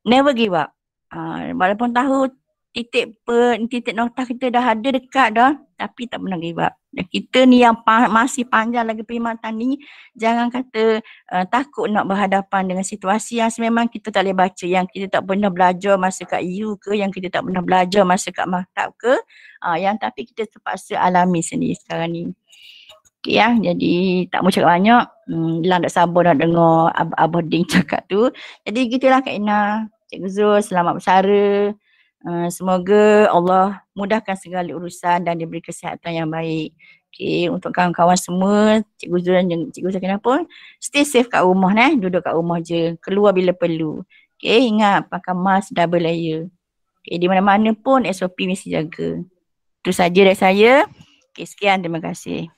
never 0.09 0.33
give 0.33 0.57
up. 0.57 0.73
Ha, 1.13 1.53
walaupun 1.53 1.93
tahu 1.93 2.29
titik 2.69 3.17
titik 3.67 3.95
nota 3.97 4.21
kita 4.23 4.53
dah 4.53 4.77
ada 4.77 4.89
dekat 4.93 5.29
dah 5.33 5.51
tapi 5.79 6.11
tak 6.11 6.19
pernah 6.19 6.35
give 6.35 6.59
up. 6.59 6.75
Dan 6.91 7.05
kita 7.07 7.45
ni 7.45 7.63
yang 7.63 7.85
pa- 7.85 8.09
masih 8.09 8.43
panjang 8.49 8.83
lagi 8.83 9.05
perkhidmatan 9.05 9.53
ni 9.55 9.79
jangan 10.17 10.49
kata 10.51 10.99
uh, 11.31 11.45
takut 11.47 11.87
nak 11.87 12.09
berhadapan 12.09 12.65
dengan 12.65 12.83
situasi 12.83 13.39
yang 13.39 13.53
memang 13.61 13.87
kita 13.87 14.09
tak 14.09 14.25
boleh 14.25 14.35
baca 14.35 14.65
yang 14.65 14.85
kita 14.89 15.07
tak 15.07 15.23
pernah 15.23 15.53
belajar 15.53 15.95
masa 15.95 16.25
kat 16.25 16.41
EU 16.41 16.75
ke 16.81 16.97
yang 16.97 17.13
kita 17.13 17.29
tak 17.29 17.45
pernah 17.45 17.61
belajar 17.61 18.03
masa 18.03 18.33
kat 18.33 18.49
maktab 18.49 18.91
ke 18.97 19.13
uh, 19.63 19.77
yang 19.77 19.95
tapi 20.01 20.25
kita 20.27 20.49
terpaksa 20.49 20.97
alami 20.99 21.39
sendiri 21.45 21.77
sekarang 21.77 22.09
ni. 22.11 22.23
Okay, 23.19 23.35
ya. 23.35 23.51
Jadi 23.51 24.25
tak 24.31 24.39
mau 24.41 24.51
cakap 24.51 24.79
banyak. 24.79 25.03
Hmm, 25.27 25.59
Lang 25.67 25.83
tak 25.83 25.93
sabar 25.93 26.31
nak 26.31 26.37
dengar 26.39 26.95
Ab- 26.95 27.17
Abah 27.19 27.43
Ding 27.51 27.67
cakap 27.67 28.07
tu. 28.07 28.31
Jadi 28.63 28.79
gitulah 28.87 29.19
Kak 29.19 29.35
Ina. 29.35 29.91
Cikgu 30.09 30.29
Zul, 30.31 30.59
selamat 30.65 30.97
bersara. 30.97 31.75
Uh, 32.19 32.51
semoga 32.51 33.31
Allah 33.31 33.79
mudahkan 33.95 34.35
segala 34.35 34.67
urusan 34.75 35.23
dan 35.23 35.39
diberi 35.39 35.63
kesihatan 35.63 36.11
yang 36.11 36.29
baik. 36.29 36.75
Okay, 37.09 37.49
untuk 37.49 37.73
kawan-kawan 37.73 38.19
semua, 38.19 38.85
Cikgu 39.01 39.17
Zul 39.23 39.35
dan 39.41 39.73
Cikgu 39.73 39.89
Sakina 39.97 40.21
pun 40.21 40.45
stay 40.77 41.01
safe 41.01 41.25
kat 41.25 41.41
rumah 41.41 41.73
eh. 41.73 41.97
Duduk 41.97 42.21
kat 42.21 42.37
rumah 42.37 42.61
je. 42.61 42.99
Keluar 43.01 43.33
bila 43.33 43.55
perlu. 43.55 44.05
Okay, 44.37 44.69
ingat 44.69 45.09
pakai 45.09 45.33
mask 45.33 45.73
double 45.73 46.05
layer. 46.05 46.47
Okay, 47.01 47.17
di 47.17 47.25
mana-mana 47.25 47.73
pun 47.73 48.05
SOP 48.05 48.45
mesti 48.45 48.71
jaga. 48.71 49.19
Itu 49.81 49.91
saja 49.95 50.19
dari 50.21 50.37
saya. 50.37 50.85
Okay, 51.33 51.47
sekian. 51.47 51.81
Terima 51.81 52.03
kasih. 52.03 52.51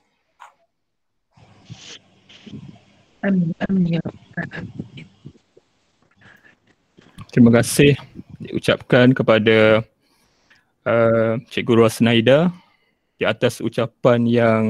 Amin. 3.22 3.54
Amin. 3.70 3.98
Ya 3.98 4.02
Rabbal 4.02 4.66
Terima 7.32 7.50
kasih 7.54 7.96
diucapkan 8.42 9.14
kepada 9.14 9.86
uh, 10.86 11.34
Cikgu 11.50 11.74
Rosnaida 11.86 12.50
di 13.22 13.24
atas 13.30 13.62
ucapan 13.62 14.26
yang 14.26 14.64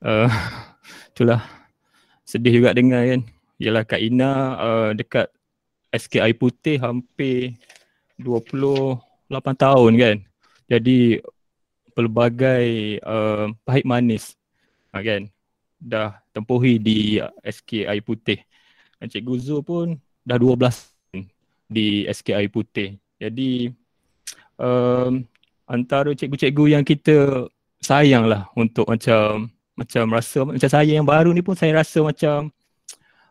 uh, 0.00 0.32
itulah 1.12 1.44
sedih 2.24 2.64
juga 2.64 2.72
dengar 2.72 3.04
kan. 3.04 3.22
Ialah 3.58 3.82
Kak 3.84 4.00
Ina 4.00 4.30
uh, 4.56 4.90
dekat 4.94 5.28
SKI 5.90 6.32
Putih 6.36 6.78
hampir 6.80 7.58
28 8.20 9.02
tahun 9.56 9.92
kan. 9.98 10.16
Jadi 10.68 11.20
pelbagai 11.96 13.00
uh, 13.02 13.50
pahit 13.66 13.84
manis 13.88 14.36
uh, 14.94 15.02
kan 15.02 15.26
dah 15.78 16.18
tempuhi 16.34 16.78
di 16.78 17.18
SKI 17.42 17.98
Putih. 18.02 18.40
Dan 18.98 19.10
Cikgu 19.10 19.34
Zul 19.38 19.60
pun 19.62 19.94
dah 20.26 20.36
12 20.36 20.97
di 21.68 22.08
SKI 22.08 22.48
Putih. 22.48 22.96
Jadi 23.20 23.68
um, 24.56 25.22
antara 25.68 26.10
cikgu-cikgu 26.16 26.64
yang 26.74 26.82
kita 26.82 27.46
sayang 27.78 28.26
lah 28.26 28.48
untuk 28.56 28.88
macam 28.88 29.52
macam 29.78 30.04
rasa 30.10 30.42
macam 30.42 30.66
saya 30.66 30.90
yang 30.90 31.06
baru 31.06 31.30
ni 31.30 31.44
pun 31.44 31.54
saya 31.54 31.78
rasa 31.78 32.02
macam 32.02 32.50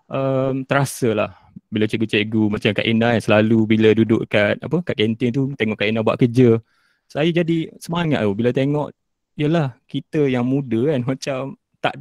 um, 0.07 0.63
terasa 0.63 1.11
lah. 1.11 1.31
Bila 1.67 1.83
cikgu-cikgu 1.83 2.47
macam 2.47 2.71
Kak 2.71 2.87
Ina 2.87 3.19
yang 3.19 3.25
selalu 3.25 3.59
bila 3.67 3.91
duduk 3.91 4.23
kat 4.31 4.55
apa 4.63 4.79
kat 4.85 4.95
kantin 4.95 5.29
tu 5.35 5.51
tengok 5.59 5.75
Kak 5.75 5.89
Ina 5.91 5.99
buat 5.99 6.15
kerja 6.15 6.61
saya 7.07 7.31
jadi 7.31 7.71
semangat 7.79 8.23
tu. 8.23 8.31
Bila 8.35 8.51
tengok 8.51 8.91
yalah 9.39 9.75
kita 9.87 10.27
yang 10.27 10.43
muda 10.43 10.91
kan 10.93 11.01
macam 11.11 11.39
tak 11.79 11.95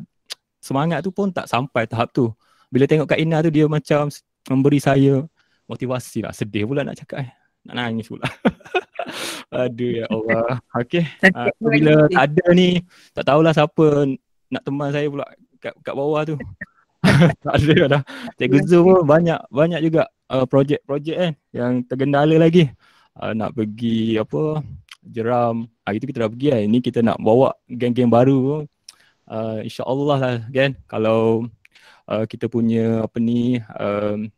semangat 0.59 1.07
tu 1.07 1.11
pun 1.14 1.31
tak 1.31 1.47
sampai 1.47 1.87
tahap 1.87 2.11
tu. 2.11 2.31
Bila 2.71 2.85
tengok 2.85 3.07
Kak 3.11 3.18
Ina 3.22 3.40
tu 3.42 3.51
dia 3.55 3.70
macam 3.70 4.11
memberi 4.51 4.83
saya 4.83 5.25
motivasi 5.66 6.26
lah. 6.26 6.33
Sedih 6.33 6.66
pula 6.66 6.83
nak 6.87 6.98
cakap 6.98 7.26
eh. 7.26 7.31
Nak 7.66 7.74
nangis 7.74 8.07
pula. 8.07 8.26
Aduh 9.66 9.90
ya 10.02 10.05
Allah. 10.11 10.59
Okay. 10.83 11.05
Uh, 11.22 11.50
bila 11.62 12.07
tak 12.11 12.35
ada 12.35 12.46
ni, 12.55 12.83
tak 13.14 13.24
tahulah 13.26 13.52
siapa 13.55 13.87
nak 14.50 14.62
teman 14.62 14.90
saya 14.94 15.07
pula 15.11 15.26
kat, 15.59 15.74
kat 15.83 15.94
bawah 15.94 16.22
tu. 16.26 16.37
tak 17.44 17.55
ada 17.62 17.76
dah. 17.98 18.02
Cikgu 18.38 18.59
Zul 18.66 18.83
pun 18.83 18.98
banyak 19.07 19.40
banyak 19.50 19.81
juga 19.83 20.11
uh, 20.31 20.46
projek-projek 20.46 21.16
kan 21.16 21.33
yang 21.55 21.72
tergendala 21.87 22.35
lagi. 22.38 22.70
Uh, 23.16 23.33
nak 23.33 23.55
pergi 23.55 24.18
apa 24.20 24.61
jeram. 25.07 25.70
Hari 25.87 26.02
tu 26.02 26.07
kita 26.11 26.26
dah 26.26 26.31
pergi 26.31 26.48
kan. 26.52 26.62
Ini 26.66 26.79
kita 26.83 26.98
nak 27.02 27.18
bawa 27.22 27.55
geng-geng 27.70 28.11
baru. 28.11 28.66
Uh, 29.26 29.59
InsyaAllah 29.62 30.18
lah 30.18 30.37
kan. 30.50 30.70
Kalau 30.90 31.46
uh, 32.11 32.24
kita 32.26 32.50
punya 32.50 33.07
apa 33.07 33.16
ni 33.18 33.59
um, 33.79 34.31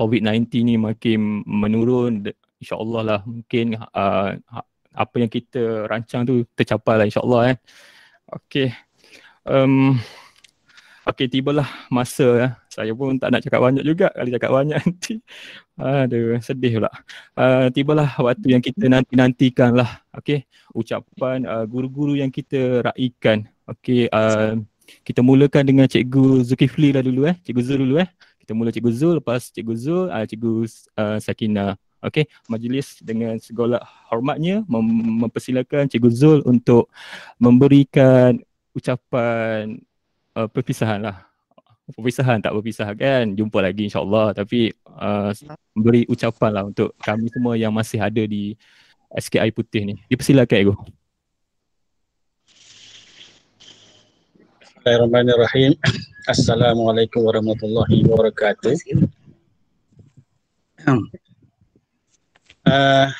COVID-19 0.00 0.48
ni 0.64 0.74
makin 0.80 1.44
menurun 1.44 2.24
insyaAllah 2.56 3.02
lah 3.04 3.20
mungkin 3.28 3.76
uh, 3.76 4.32
apa 4.96 5.14
yang 5.20 5.28
kita 5.28 5.84
rancang 5.84 6.24
tu 6.24 6.48
tercapai 6.56 6.96
lah 6.96 7.04
insyaAllah 7.04 7.42
eh. 7.52 7.56
Okay. 8.32 8.72
Um, 9.44 10.00
okay 11.04 11.28
tibalah 11.28 11.68
masa 11.92 12.28
eh. 12.48 12.52
Saya 12.72 12.96
pun 12.96 13.20
tak 13.20 13.28
nak 13.28 13.44
cakap 13.44 13.60
banyak 13.60 13.84
juga 13.84 14.08
kalau 14.16 14.30
cakap 14.32 14.50
banyak 14.56 14.78
nanti. 14.88 15.14
Aduh 15.76 16.40
sedih 16.40 16.80
pula. 16.80 16.90
Uh, 17.36 17.68
tibalah 17.68 18.08
waktu 18.16 18.56
yang 18.56 18.64
kita 18.64 18.88
nanti-nantikan 18.88 19.76
lah. 19.76 20.00
Okay. 20.16 20.48
Ucapan 20.72 21.44
uh, 21.44 21.68
guru-guru 21.68 22.16
yang 22.16 22.32
kita 22.32 22.88
raikan. 22.88 23.44
Okay. 23.68 24.08
Uh, 24.08 24.64
kita 25.04 25.22
mulakan 25.22 25.68
dengan 25.68 25.86
Cikgu 25.86 26.42
Zulkifli 26.48 26.90
lah 26.90 27.04
dulu 27.04 27.28
eh. 27.28 27.36
Cikgu 27.44 27.60
Zul 27.62 27.84
dulu 27.84 28.00
eh 28.00 28.10
kita 28.50 28.58
mula 28.58 28.74
Cikgu 28.74 28.90
Zul, 28.90 29.14
lepas 29.22 29.54
Cikgu 29.54 29.74
Zul, 29.78 30.04
uh, 30.10 30.26
Cikgu 30.26 30.66
uh, 30.98 31.18
Sakina. 31.22 31.78
Okey, 32.02 32.26
majlis 32.50 32.98
dengan 32.98 33.38
segala 33.38 33.78
hormatnya 34.10 34.66
mem- 34.66 35.22
mempersilakan 35.22 35.86
Cikgu 35.86 36.10
Zul 36.10 36.38
untuk 36.42 36.90
memberikan 37.38 38.42
ucapan 38.74 39.78
uh, 40.34 40.50
perpisahan 40.50 40.98
lah. 40.98 41.30
Perpisahan 41.94 42.42
tak 42.42 42.50
berpisah 42.58 42.90
kan, 42.98 43.38
jumpa 43.38 43.62
lagi 43.62 43.86
insyaAllah. 43.86 44.34
Tapi 44.34 44.74
uh, 44.98 45.30
beri 45.78 46.02
ucapan 46.10 46.50
lah 46.50 46.66
untuk 46.66 46.90
kami 46.98 47.30
semua 47.30 47.54
yang 47.54 47.70
masih 47.70 48.02
ada 48.02 48.26
di 48.26 48.58
SKI 49.14 49.54
Putih 49.54 49.94
ni. 49.94 49.94
Dipersilakan 50.10 50.58
Ego. 50.58 50.74
Bismillahirrahmanirrahim. 54.80 55.76
Assalamualaikum 56.32 57.28
warahmatullahi 57.28 58.00
wabarakatuh. 58.00 58.80
Uh, 62.64 63.12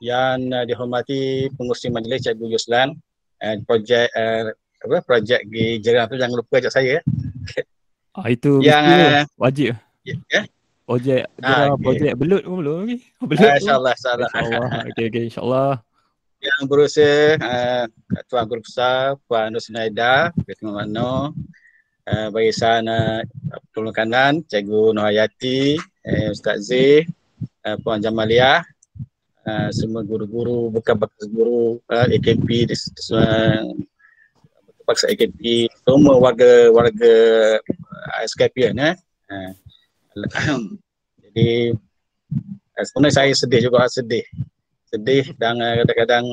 yang 0.00 0.40
uh, 0.48 0.64
dihormati 0.64 1.52
pengurusi 1.52 1.92
majlis 1.92 2.24
Cikgu 2.24 2.56
Yuslan 2.56 2.96
uh, 3.44 3.56
projek 3.68 4.08
uh, 4.16 4.56
apa 4.56 5.04
projek 5.04 5.44
di 5.52 5.84
Jerang 5.84 6.08
tu 6.08 6.16
jangan 6.16 6.40
lupa 6.40 6.64
ajak 6.64 6.72
saya. 6.72 7.04
Ah 8.16 8.32
itu 8.32 8.64
yang 8.64 8.80
uh, 8.80 9.28
wajib. 9.36 9.76
Ya. 10.08 10.16
Yeah, 10.32 10.44
Projek 10.88 11.28
ah, 11.44 11.76
okay. 11.76 11.92
projek 11.92 12.12
belut 12.16 12.40
pun 12.40 12.56
belum 12.64 12.76
lagi. 12.88 13.04
Belut. 13.20 13.52
Uh, 13.52 13.56
InsyaAllah, 13.60 13.92
insyaAllah. 14.00 14.30
InsyaAllah. 14.32 14.80
Okey, 14.88 15.04
okey, 15.12 15.22
insyaAllah 15.28 15.72
yang 16.42 16.66
berusaha 16.66 17.38
uh, 17.38 17.84
Tuan 18.26 18.44
Guru 18.50 18.66
Besar 18.66 19.14
Puan 19.30 19.54
Nusnaida 19.54 20.34
Ketua 20.42 20.82
Mano 20.82 21.30
uh, 22.10 22.28
Barisan 22.34 22.90
uh, 22.90 23.22
Tolong 23.70 23.94
Kanan 23.94 24.42
Cikgu 24.50 24.90
Nohayati 24.90 25.78
uh, 25.78 26.34
Ustaz 26.34 26.66
Z 26.66 27.06
uh, 27.62 27.76
Puan 27.86 28.02
Jamalia. 28.02 28.66
Uh, 29.42 29.74
semua 29.74 30.06
guru-guru 30.06 30.70
bukan 30.70 30.94
bekas 31.02 31.26
guru 31.26 31.82
uh, 31.90 32.06
AKP 32.14 32.70
semua 32.94 33.58
paksa 34.86 35.10
AKP 35.10 35.66
semua 35.82 36.14
warga 36.14 36.70
warga 36.70 37.14
SKP 38.22 38.70
kan 38.70 38.94
eh? 38.94 38.94
uh, 39.34 39.50
jadi 41.26 41.74
sebenarnya 42.86 43.14
saya 43.18 43.34
sedih 43.34 43.66
juga 43.66 43.90
sedih 43.90 44.22
sedih 44.92 45.24
dan 45.40 45.56
uh, 45.58 45.82
kadang-kadang 45.82 46.24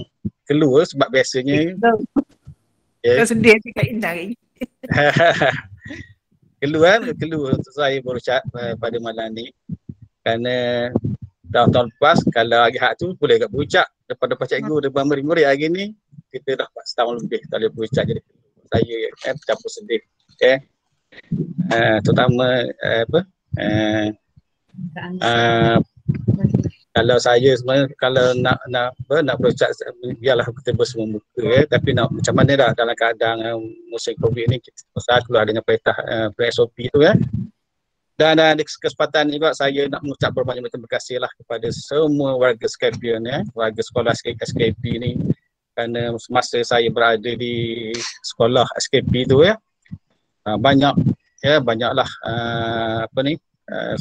keluar 0.43 0.83
sebab 0.83 1.07
biasanya 1.07 1.79
ya. 2.99 3.23
sedih 3.23 3.55
dekat 3.63 3.87
Indah 3.95 4.11
hari 4.11 4.35
keluar 6.61 6.99
keluar 7.15 7.55
untuk 7.55 7.73
saya 7.73 7.97
berucap 8.03 8.43
uh, 8.51 8.75
pada 8.75 8.97
malam 8.99 9.31
ni. 9.31 9.47
Kerana 10.19 10.89
tahun-tahun 11.49 11.87
lepas 11.95 12.17
kalau 12.35 12.59
hari 12.67 12.77
hak 12.77 12.93
tu 12.99 13.15
boleh 13.15 13.39
agak 13.39 13.51
berucap. 13.51 13.87
Depan-depan 14.11 14.45
cikgu 14.51 14.75
depan 14.91 15.03
murid-murid 15.07 15.45
hari 15.47 15.71
ni 15.71 15.85
kita 16.29 16.59
dah 16.59 16.67
4 16.69 16.97
tahun 16.99 17.15
lebih 17.25 17.41
tak 17.47 17.57
boleh 17.63 17.71
berucap. 17.71 18.03
Jadi 18.05 18.21
saya 18.69 18.97
eh, 19.09 19.35
campur 19.47 19.69
sedih 19.71 20.01
okay. 20.35 20.55
uh, 21.73 21.97
terutama 22.05 22.47
uh, 22.69 23.01
apa? 23.07 23.19
Uh, 23.57 24.07
uh, 25.23 25.77
kalau 26.99 27.15
saya 27.15 27.55
sebenarnya 27.55 27.87
kalau 27.95 28.35
nak 28.35 28.59
nak 28.67 28.91
apa 29.07 29.23
nak 29.23 29.39
berucap 29.39 29.71
biarlah 30.19 30.43
kita 30.51 30.75
bersemua 30.75 31.15
muka 31.15 31.43
ya 31.47 31.63
tapi 31.63 31.95
nak 31.95 32.11
macam 32.11 32.35
mana 32.35 32.51
dah 32.59 32.69
dalam 32.75 32.91
keadaan 32.91 33.39
uh, 33.39 33.55
musim 33.87 34.19
covid 34.19 34.51
ni 34.51 34.59
kita 34.59 34.83
pasal 34.91 35.23
keluar 35.23 35.47
dengan 35.47 35.63
perintah 35.63 35.95
uh, 35.95 36.27
SOP 36.51 36.91
tu 36.91 36.99
ya 36.99 37.15
dan 38.19 38.35
uh, 38.35 38.51
di 38.51 38.67
kesempatan 38.67 39.31
ini 39.31 39.39
juga 39.39 39.55
saya 39.55 39.87
nak 39.87 40.03
mengucap 40.03 40.35
berbanyak 40.35 40.67
terima 40.67 40.91
kasih 40.91 41.23
lah 41.23 41.31
kepada 41.39 41.71
semua 41.71 42.35
warga 42.35 42.67
Skypion 42.67 43.23
ya 43.23 43.47
warga 43.55 43.79
sekolah 43.79 44.11
SKP 44.19 44.83
ni 44.99 45.15
kerana 45.71 46.11
masa 46.27 46.59
saya 46.67 46.91
berada 46.91 47.31
di 47.31 47.95
sekolah 48.27 48.67
SKP 48.75 49.23
tu 49.23 49.47
ya 49.47 49.55
uh, 50.51 50.59
banyak 50.59 50.99
ya 51.39 51.63
banyaklah 51.63 52.09
uh, 52.27 53.07
apa 53.07 53.19
ni 53.23 53.39
uh, 53.71 53.95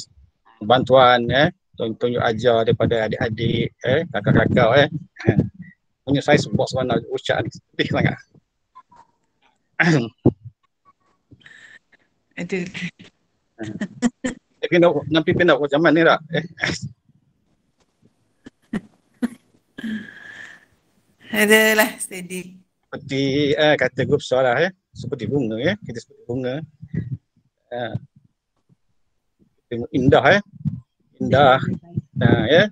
bantuan 0.66 1.22
ya 1.30 1.54
tunjuk 1.78 2.18
ajar 2.18 2.66
daripada 2.66 3.06
adik-adik 3.06 3.70
eh 3.86 4.02
kakak-kakak 4.10 4.70
eh. 4.82 4.88
Punya 6.02 6.18
saya 6.24 6.40
sebut 6.40 6.66
sebenarnya 6.66 7.06
ucap 7.14 7.38
ni. 7.44 7.50
Sedih 7.54 7.88
sangat. 7.94 8.18
Itu. 12.38 12.62
tapi 14.58 14.78
nak 14.78 14.94
nak 15.10 15.22
pimpin 15.26 15.46
nak 15.46 15.58
macam 15.58 15.82
mana 15.82 16.14
tak? 16.14 16.20
Eh. 16.34 16.46
Adalah 21.44 21.94
steady. 22.00 22.58
seperti 22.88 23.52
eh, 23.52 23.76
kata 23.76 24.02
grup 24.08 24.22
suara 24.24 24.56
eh. 24.66 24.72
Seperti 24.90 25.30
bunga 25.30 25.60
ya 25.62 25.78
kita 25.82 25.98
seperti 26.02 26.22
bunga. 26.26 26.58
Eh, 27.68 27.94
indah 29.92 30.24
eh 30.38 30.42
indah 31.18 31.61
nah 32.18 32.42
ya 32.46 32.64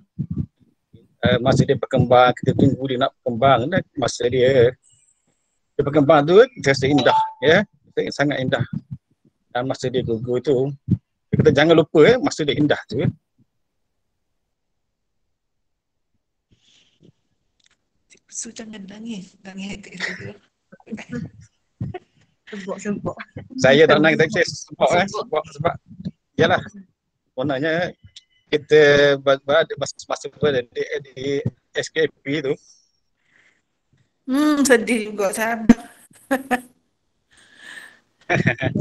uh, 1.23 1.37
masa 1.39 1.63
dia 1.63 1.77
berkembang 1.79 2.31
kita 2.43 2.51
tunggu 2.55 2.83
dia 2.89 2.97
nak 3.03 3.11
berkembang 3.19 3.71
dan 3.71 3.81
masa 3.95 4.23
dia 4.27 4.71
dia 5.77 5.81
berkembang 5.83 6.25
tu 6.25 6.35
kita 6.59 6.73
rasa 6.73 6.85
indah 6.89 7.19
ya 7.43 7.57
kita 7.91 7.99
sangat 8.11 8.37
indah 8.43 8.65
dan 9.53 9.63
masa 9.67 9.87
dia 9.87 10.01
gugur 10.03 10.41
tu 10.41 10.71
kita 11.37 11.53
jangan 11.53 11.75
lupa 11.77 11.99
ya 12.01 12.15
masa 12.17 12.41
dia 12.47 12.55
indah 12.55 12.79
tu 12.87 13.03
ya. 13.03 13.09
Su 18.37 18.53
jangan 18.53 18.85
nangis. 18.85 19.33
Nangis 19.41 19.81
kat 19.81 19.97
situ. 19.97 20.29
Sebut-sebut. 22.47 23.17
saya 23.59 23.83
tak 23.83 23.99
nak 23.99 24.15
kita 24.15 24.39
sebab 24.45 24.89
eh 24.95 25.07
sebab 25.09 25.43
sebab 25.51 25.75
yalah 26.39 26.61
sebenarnya 27.35 27.91
kita 28.47 28.81
berada 29.19 29.73
masa-masa 29.75 30.31
berada 30.31 30.63
di, 30.63 30.83
di 31.11 31.19
SKP 31.75 32.47
tu 32.47 32.53
Hmm, 34.27 34.59
sedih 34.59 35.15
juga 35.15 35.31
sabar. 35.31 35.87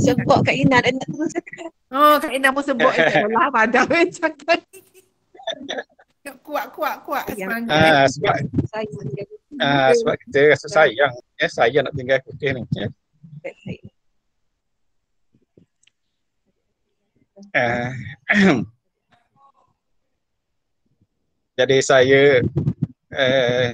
Sebab 0.03 0.43
Kak 0.43 0.57
Ina 0.59 0.83
dan 0.83 0.99
nak 0.99 1.07
terus 1.07 1.31
cakap. 1.39 1.71
Oh, 1.95 2.19
Kak 2.19 2.35
Ina 2.35 2.51
pun 2.51 2.67
sebut 2.67 2.91
itu 2.99 3.27
lah 3.31 3.47
pada 3.55 3.87
cakap. 3.87 4.59
Kuat, 6.43 6.75
kuat, 6.75 7.07
kuat. 7.07 7.23
Yang- 7.39 7.71
Semangat. 7.71 7.71
ah, 7.71 8.07
sebab 8.11 8.35
Saya 8.67 8.87
menjaga 8.99 9.35
ah, 9.63 9.91
sebab 9.95 10.15
kita 10.27 10.39
rasa 10.51 10.67
sayang 10.67 11.15
ya 11.39 11.47
saya 11.47 11.79
nak 11.87 11.95
tinggal 11.95 12.19
putih 12.27 12.51
ni 12.51 12.63
ya. 12.75 12.91
baik. 13.47 13.81
Jadi 21.57 21.77
saya 21.81 22.23
eh, 23.17 23.69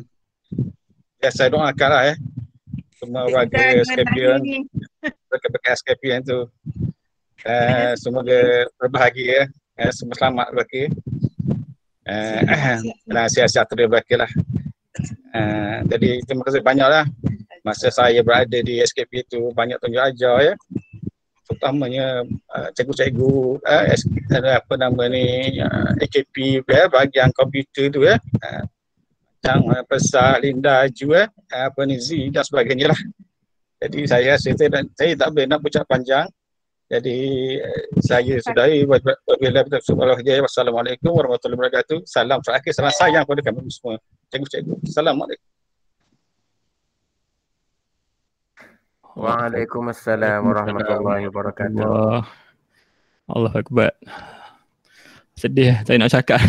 ya 1.19 1.31
saya 1.35 1.51
doakan 1.51 1.91
lah 1.91 2.03
eh. 2.15 2.17
Semua 2.95 3.27
warga 3.27 3.83
Scorpion 3.83 4.39
bekas 5.51 5.83
Scorpion 5.83 6.23
tu. 6.23 6.47
Eh, 7.43 7.93
semoga 7.99 8.71
berbahagia 8.79 9.51
eh, 9.75 9.91
semua 9.91 10.15
selamat 10.15 10.55
berbahagia 10.55 10.87
eh, 12.07 12.79
dan 13.11 13.27
sihat 13.27 13.51
sejahtera 13.51 13.91
berbahagia 13.91 14.17
lah. 14.23 14.33
Eh, 15.35 15.79
jadi 15.91 16.11
terima 16.23 16.47
kasih 16.47 16.63
banyak 16.63 16.87
lah 16.87 17.05
masa 17.63 17.91
saya 17.91 18.23
berada 18.23 18.59
di 18.59 18.83
SKP 18.83 19.27
tu 19.27 19.51
banyak 19.55 19.79
tunjuk 19.79 20.03
ajar 20.03 20.37
ya 20.43 20.55
terutamanya 21.47 22.23
uh, 22.55 22.69
cikgu-cikgu 22.75 23.59
uh, 23.63 23.85
uh, 23.91 24.55
apa 24.57 24.75
nama 24.79 25.03
ni 25.11 25.59
uh, 25.59 25.91
AKP 25.99 26.63
ya, 26.65 26.87
bahagian 26.87 27.31
komputer 27.35 27.91
tu 27.91 28.07
ya 28.07 28.17
uh, 28.19 28.63
macam 29.43 29.75
uh, 29.75 29.83
Pesah, 29.91 30.39
Linda, 30.39 30.87
Ju 30.87 31.11
uh, 31.11 31.27
apa 31.51 31.81
ni 31.83 31.99
Z 31.99 32.15
dan 32.31 32.47
sebagainya 32.47 32.95
lah. 32.95 33.01
Jadi 33.83 34.07
saya 34.07 34.39
saya, 34.39 34.55
tak- 34.55 34.95
saya 34.95 35.19
tak 35.19 35.29
boleh 35.35 35.47
nak 35.51 35.59
bercakap 35.59 35.91
panjang. 35.91 36.31
Jadi 36.87 37.19
uh, 37.59 37.85
saya 37.99 38.39
sudahi 38.39 38.87
wabillahi 38.87 40.41
wassalamualaikum 40.47 41.11
warahmatullahi 41.11 41.59
wabarakatuh. 41.59 42.07
Salam 42.07 42.39
terakhir 42.39 42.71
salam 42.71 42.95
sayang 42.95 43.27
kepada 43.27 43.43
kami 43.51 43.67
semua. 43.67 43.99
Cikgu-cikgu 44.31 44.79
assalamualaikum 44.87 45.52
Waalaikumsalam 49.13 50.41
warahmatullahi 50.41 51.29
wabarakatuh. 51.29 51.85
Allah. 51.85 52.25
Allah 53.29 53.53
Akbar. 53.53 53.93
Sedih 55.37 55.77
saya 55.85 56.01
nak 56.01 56.13
cakap. 56.17 56.41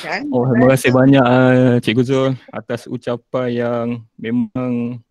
Jangan. 0.00 0.32
Oh, 0.32 0.48
terima 0.48 0.72
kasih 0.72 0.90
banyak 0.96 1.24
uh, 1.24 1.76
Cikgu 1.84 2.02
Zul 2.08 2.30
atas 2.48 2.88
ucapan 2.88 3.48
yang 3.52 3.86
memang 4.16 5.02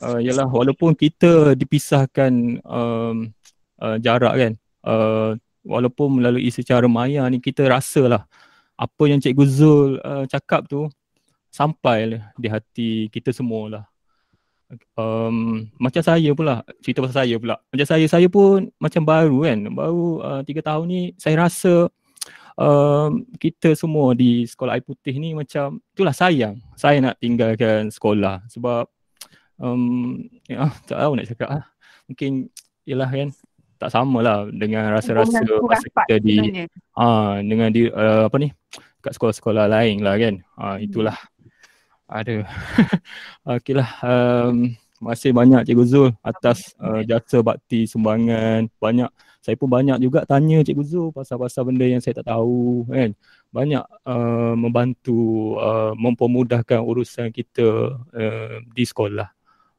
uh, 0.00 0.18
yalah 0.24 0.48
walaupun 0.48 0.96
kita 0.96 1.52
dipisahkan 1.52 2.32
um, 2.64 3.28
uh, 3.76 3.96
jarak 4.00 4.34
kan 4.40 4.52
uh, 4.88 5.36
walaupun 5.60 6.16
melalui 6.16 6.48
secara 6.48 6.88
maya 6.88 7.28
ni 7.28 7.44
kita 7.44 7.68
rasalah 7.68 8.24
apa 8.80 9.02
yang 9.04 9.20
Cikgu 9.20 9.44
Zul 9.44 9.90
uh, 10.00 10.24
cakap 10.24 10.64
tu 10.64 10.88
sampai 11.52 12.24
di 12.40 12.48
hati 12.48 13.12
kita 13.12 13.36
semualah. 13.36 13.93
Um, 14.96 15.68
macam 15.76 16.02
saya 16.02 16.30
pula, 16.32 16.64
cerita 16.80 17.04
pasal 17.04 17.26
saya 17.26 17.34
pula. 17.38 17.60
Macam 17.70 17.86
saya, 17.86 18.06
saya 18.08 18.26
pun 18.26 18.72
macam 18.80 19.02
baru 19.04 19.38
kan. 19.44 19.58
Baru 19.70 20.22
uh, 20.24 20.40
tiga 20.42 20.60
tahun 20.64 20.84
ni 20.88 21.00
saya 21.20 21.46
rasa 21.46 21.90
um, 22.58 23.22
kita 23.38 23.74
semua 23.74 24.14
di 24.14 24.46
sekolah 24.46 24.78
air 24.78 24.84
putih 24.84 25.14
ni 25.18 25.34
macam 25.34 25.78
itulah 25.94 26.14
sayang. 26.14 26.58
Saya 26.74 26.98
nak 27.02 27.18
tinggalkan 27.20 27.90
sekolah 27.90 28.46
sebab 28.50 28.88
um, 29.60 30.18
ya, 30.48 30.70
tak 30.88 30.98
tahu 30.98 31.12
nak 31.18 31.26
cakap 31.28 31.48
lah. 31.50 31.64
Mungkin 32.10 32.30
ialah 32.84 33.10
kan 33.10 33.28
tak 33.80 33.90
sama 33.90 34.18
lah 34.22 34.38
dengan 34.48 34.94
rasa-rasa 34.94 35.44
masa 35.60 35.86
kita 35.90 36.16
di 36.22 36.38
sebenarnya. 36.38 36.66
ah 36.94 37.42
dengan 37.42 37.68
di 37.74 37.90
uh, 37.90 38.30
apa 38.30 38.36
ni 38.38 38.48
kat 39.04 39.12
sekolah-sekolah 39.12 39.68
lain 39.68 40.00
lah 40.00 40.14
kan. 40.16 40.34
Ah 40.56 40.76
itulah. 40.80 41.16
Ada. 42.04 42.44
Okeylah. 43.56 43.90
Um, 44.04 44.76
kasih 45.04 45.36
banyak 45.36 45.68
Cikgu 45.68 45.84
Zul 45.84 46.08
atas 46.24 46.72
uh, 46.80 47.04
jasa 47.04 47.44
bakti 47.44 47.84
sumbangan. 47.84 48.68
Banyak 48.80 49.10
saya 49.44 49.56
pun 49.60 49.68
banyak 49.68 50.00
juga 50.00 50.24
tanya 50.24 50.64
Cikgu 50.64 50.84
Zul 50.84 51.08
pasal-pasal 51.12 51.68
benda 51.68 51.84
yang 51.84 52.00
saya 52.00 52.20
tak 52.20 52.32
tahu 52.32 52.88
kan. 52.88 53.12
Banyak 53.52 53.84
uh, 54.08 54.54
membantu 54.56 55.54
uh, 55.60 55.92
mempermudahkan 55.96 56.80
urusan 56.80 57.28
kita 57.32 58.00
uh, 58.00 58.56
di 58.72 58.84
sekolah. 58.84 59.28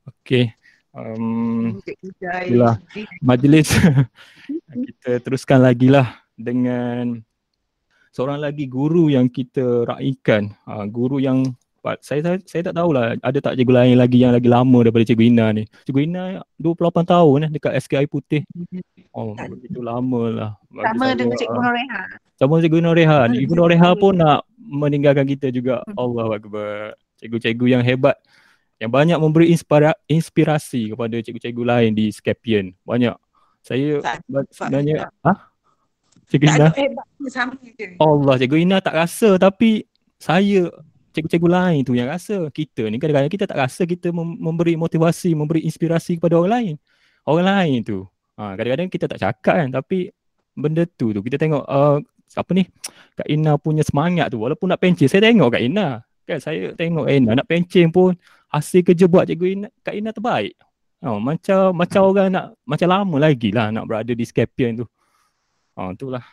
Okey. 0.06 0.54
Um. 0.96 1.82
Itulah. 1.84 2.80
majlis 3.20 3.68
kita 4.88 5.20
teruskan 5.20 5.60
lagi 5.60 5.92
lah 5.92 6.24
dengan 6.40 7.20
seorang 8.16 8.40
lagi 8.40 8.64
guru 8.64 9.12
yang 9.12 9.28
kita 9.28 9.84
raikan 9.84 10.56
ha, 10.64 10.88
guru 10.88 11.20
yang 11.20 11.44
pa- 11.86 12.02
saya, 12.02 12.26
saya 12.26 12.38
saya 12.42 12.62
tak 12.66 12.76
tahulah 12.76 13.14
ada 13.22 13.38
tak 13.38 13.54
cikgu 13.54 13.74
lain 13.78 13.96
lagi 14.02 14.18
yang 14.18 14.34
lagi 14.34 14.50
lama 14.50 14.82
daripada 14.82 15.06
cikgu 15.06 15.30
Ina 15.30 15.46
ni 15.54 15.64
cikgu 15.86 16.02
Ina 16.02 16.24
28 16.58 17.06
tahun 17.06 17.38
eh 17.46 17.50
dekat 17.54 17.74
SKI 17.78 18.10
Putih 18.10 18.42
oh 19.14 19.38
begitu 19.38 19.86
lama 19.86 20.22
lah 20.28 20.52
Sama 20.74 21.06
saya, 21.08 21.14
dengan 21.14 21.38
ah, 21.38 21.40
Cikgu 21.40 21.60
Noreha. 21.62 22.02
sama 22.36 22.54
Cikgu 22.60 22.80
Noreha. 22.82 23.20
Cikgu 23.32 23.56
Noreha 23.56 23.90
pun 23.96 24.14
nak 24.18 24.44
meninggalkan 24.60 25.24
kita 25.24 25.48
juga. 25.48 25.80
Allah 25.96 26.36
Akbar. 26.36 26.98
Cikgu-cikgu 27.16 27.66
yang 27.70 27.80
hebat. 27.80 28.20
Yang 28.76 28.92
banyak 28.92 29.18
memberi 29.22 29.56
inspira- 29.56 29.96
inspirasi 30.04 30.92
kepada 30.92 31.16
cikgu-cikgu 31.16 31.64
lain 31.64 31.92
di 31.96 32.12
Scapion. 32.12 32.76
Banyak. 32.84 33.16
Saya 33.64 34.04
sebenarnya, 34.52 35.08
ha? 35.24 35.34
Cikgu 36.28 36.46
Ina? 36.50 36.68
sama 37.32 37.56
je. 37.56 37.96
Allah, 37.96 38.34
Cikgu 38.36 38.58
Ina 38.60 38.78
tak 38.84 39.00
rasa 39.00 39.40
tapi 39.40 39.88
saya 40.20 40.68
cikgu-cikgu 41.16 41.48
lain 41.48 41.82
tu 41.88 41.96
yang 41.96 42.12
rasa. 42.12 42.52
Kita 42.52 42.92
ni 42.92 43.00
kadang-kadang 43.00 43.32
kita 43.32 43.48
tak 43.48 43.58
rasa 43.64 43.88
kita 43.88 44.12
mem- 44.12 44.38
memberi 44.38 44.76
motivasi, 44.76 45.32
memberi 45.32 45.64
inspirasi 45.64 46.20
kepada 46.20 46.36
orang 46.36 46.52
lain. 46.52 46.74
Orang 47.24 47.48
lain 47.48 47.80
tu. 47.82 48.04
Ha, 48.36 48.60
kadang-kadang 48.60 48.92
kita 48.92 49.08
tak 49.08 49.20
cakap 49.24 49.56
kan 49.64 49.70
tapi 49.72 50.12
benda 50.56 50.88
tu 50.88 51.12
tu 51.12 51.20
kita 51.20 51.36
tengok 51.36 51.64
uh, 51.68 52.00
apa 52.36 52.52
ni 52.56 52.64
Kak 53.16 53.28
Ina 53.28 53.60
punya 53.60 53.84
semangat 53.84 54.32
tu 54.32 54.44
walaupun 54.44 54.72
nak 54.72 54.80
pencen 54.80 55.08
saya 55.08 55.30
tengok 55.30 55.52
Kak 55.56 55.64
Ina 55.64 56.04
kan 56.28 56.40
saya 56.40 56.76
tengok 56.76 57.06
Ina 57.08 57.32
nak 57.38 57.48
pencen 57.48 57.92
pun 57.92 58.16
hasil 58.50 58.82
kerja 58.82 59.06
buat 59.06 59.28
cikgu 59.28 59.46
Ina 59.60 59.68
Kak 59.84 59.96
Ina 59.96 60.10
terbaik 60.16 60.56
oh, 61.04 61.20
macam 61.20 61.76
macam 61.76 62.02
orang 62.08 62.28
nak 62.32 62.46
macam 62.64 62.88
lama 62.92 63.16
lagi 63.20 63.52
lah 63.52 63.70
nak 63.70 63.86
berada 63.86 64.12
di 64.16 64.26
Scapian 64.28 64.84
tu 64.84 64.86
oh, 65.76 65.90
itulah 65.92 66.24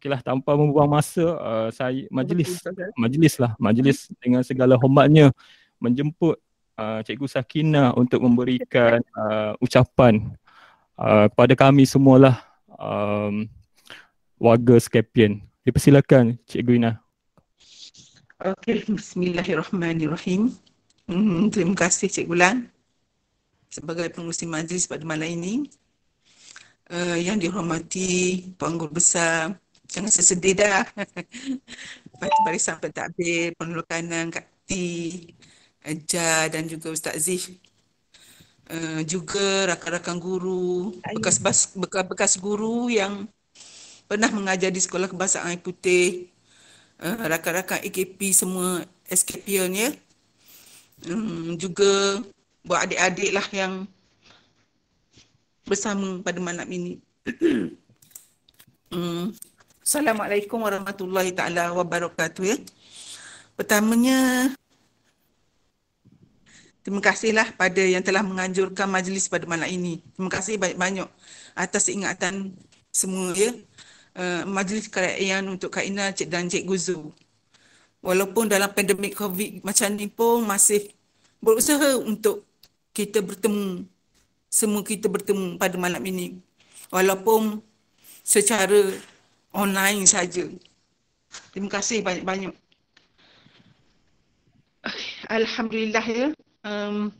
Okeylah 0.00 0.24
tanpa 0.24 0.56
membuang 0.56 0.88
masa 0.88 1.20
uh, 1.36 1.68
saya 1.68 2.08
majlis 2.08 2.64
majlis 2.96 3.36
lah 3.36 3.52
majlis 3.60 4.08
dengan 4.16 4.40
segala 4.40 4.80
hormatnya 4.80 5.28
menjemput 5.76 6.40
uh, 6.80 7.04
Cikgu 7.04 7.28
Sakina 7.28 7.92
untuk 7.92 8.24
memberikan 8.24 9.04
uh, 9.20 9.52
ucapan 9.60 10.32
uh, 10.96 11.28
kepada 11.28 11.52
kami 11.52 11.84
semualah 11.84 12.40
um, 12.80 13.44
warga 14.40 14.80
Scapian. 14.80 15.44
Dipersilakan 15.68 16.40
Cikgu 16.48 16.80
Ina. 16.80 16.92
Okey, 18.40 18.88
bismillahirrahmanirrahim. 18.88 20.48
Hmm, 21.04 21.52
terima 21.52 21.76
kasih 21.76 22.08
Cikgu 22.08 22.36
Lan 22.40 22.56
sebagai 23.68 24.08
pengurusi 24.16 24.48
majlis 24.48 24.88
pada 24.88 25.04
malam 25.04 25.28
ini. 25.28 25.68
Uh, 26.90 27.20
yang 27.20 27.38
dihormati 27.38 28.42
Penggul 28.58 28.90
Besar, 28.90 29.54
jangan 29.90 30.10
sesedih 30.10 30.54
dah. 30.54 30.86
Barisan 32.46 32.78
Pentadbir, 32.78 33.52
Pengelola 33.58 33.84
Kanan, 33.84 34.30
Kak 34.30 34.46
T, 34.64 34.72
Eja 35.82 36.46
dan 36.46 36.70
juga 36.70 36.94
Ustaz 36.94 37.18
Zif. 37.26 37.50
Uh, 38.70 39.02
juga 39.02 39.66
rakan-rakan 39.74 40.22
guru, 40.22 40.94
bekas 41.18 41.42
bas, 41.42 41.74
bekas, 41.74 42.06
bekas 42.06 42.32
guru 42.38 42.86
yang 42.86 43.26
pernah 44.06 44.30
mengajar 44.30 44.70
di 44.70 44.78
Sekolah 44.78 45.10
Kebahasaan 45.10 45.50
Air 45.50 45.58
Putih, 45.58 46.30
uh, 47.02 47.26
rakan-rakan 47.26 47.82
AKP 47.82 48.30
semua 48.30 48.86
SKPN 49.10 49.70
ya. 49.74 49.90
Um, 51.10 51.58
juga 51.58 52.22
buat 52.62 52.86
adik-adik 52.86 53.30
lah 53.34 53.46
yang 53.50 53.72
bersama 55.66 56.22
pada 56.22 56.38
malam 56.38 56.68
ini. 56.70 57.02
um, 58.94 59.34
Assalamualaikum 59.90 60.62
warahmatullahi 60.62 61.34
taala 61.34 61.74
wabarakatuh 61.74 62.46
ya. 62.46 62.54
Pertamanya 63.58 64.46
terima 66.86 67.02
kasihlah 67.02 67.50
pada 67.58 67.82
yang 67.82 67.98
telah 67.98 68.22
menganjurkan 68.22 68.86
majlis 68.86 69.26
pada 69.26 69.50
malam 69.50 69.66
ini. 69.66 69.98
Terima 70.14 70.30
kasih 70.30 70.62
banyak-banyak 70.62 71.10
atas 71.58 71.90
ingatan 71.90 72.54
semua 72.94 73.34
ya. 73.34 73.50
Uh, 74.14 74.46
majlis 74.46 74.86
kerajaan 74.86 75.50
untuk 75.50 75.74
Kak 75.74 75.82
Ina 75.82 76.14
Cik 76.14 76.30
dan 76.30 76.46
Cik 76.46 76.70
Guzu. 76.70 77.10
Walaupun 77.98 78.46
dalam 78.46 78.70
pandemik 78.70 79.18
COVID 79.18 79.66
macam 79.66 79.90
ni 79.90 80.06
pun 80.06 80.46
masih 80.46 80.86
berusaha 81.42 81.98
untuk 81.98 82.46
kita 82.94 83.26
bertemu 83.26 83.90
semua 84.46 84.86
kita 84.86 85.10
bertemu 85.10 85.58
pada 85.58 85.74
malam 85.74 86.02
ini 86.06 86.38
walaupun 86.94 87.58
secara 88.22 88.94
online 89.54 90.06
saja. 90.06 90.46
Terima 91.54 91.70
kasih 91.70 92.02
banyak-banyak. 92.02 92.54
Alhamdulillah 95.30 96.06
ya. 96.06 96.26
Um, 96.66 97.12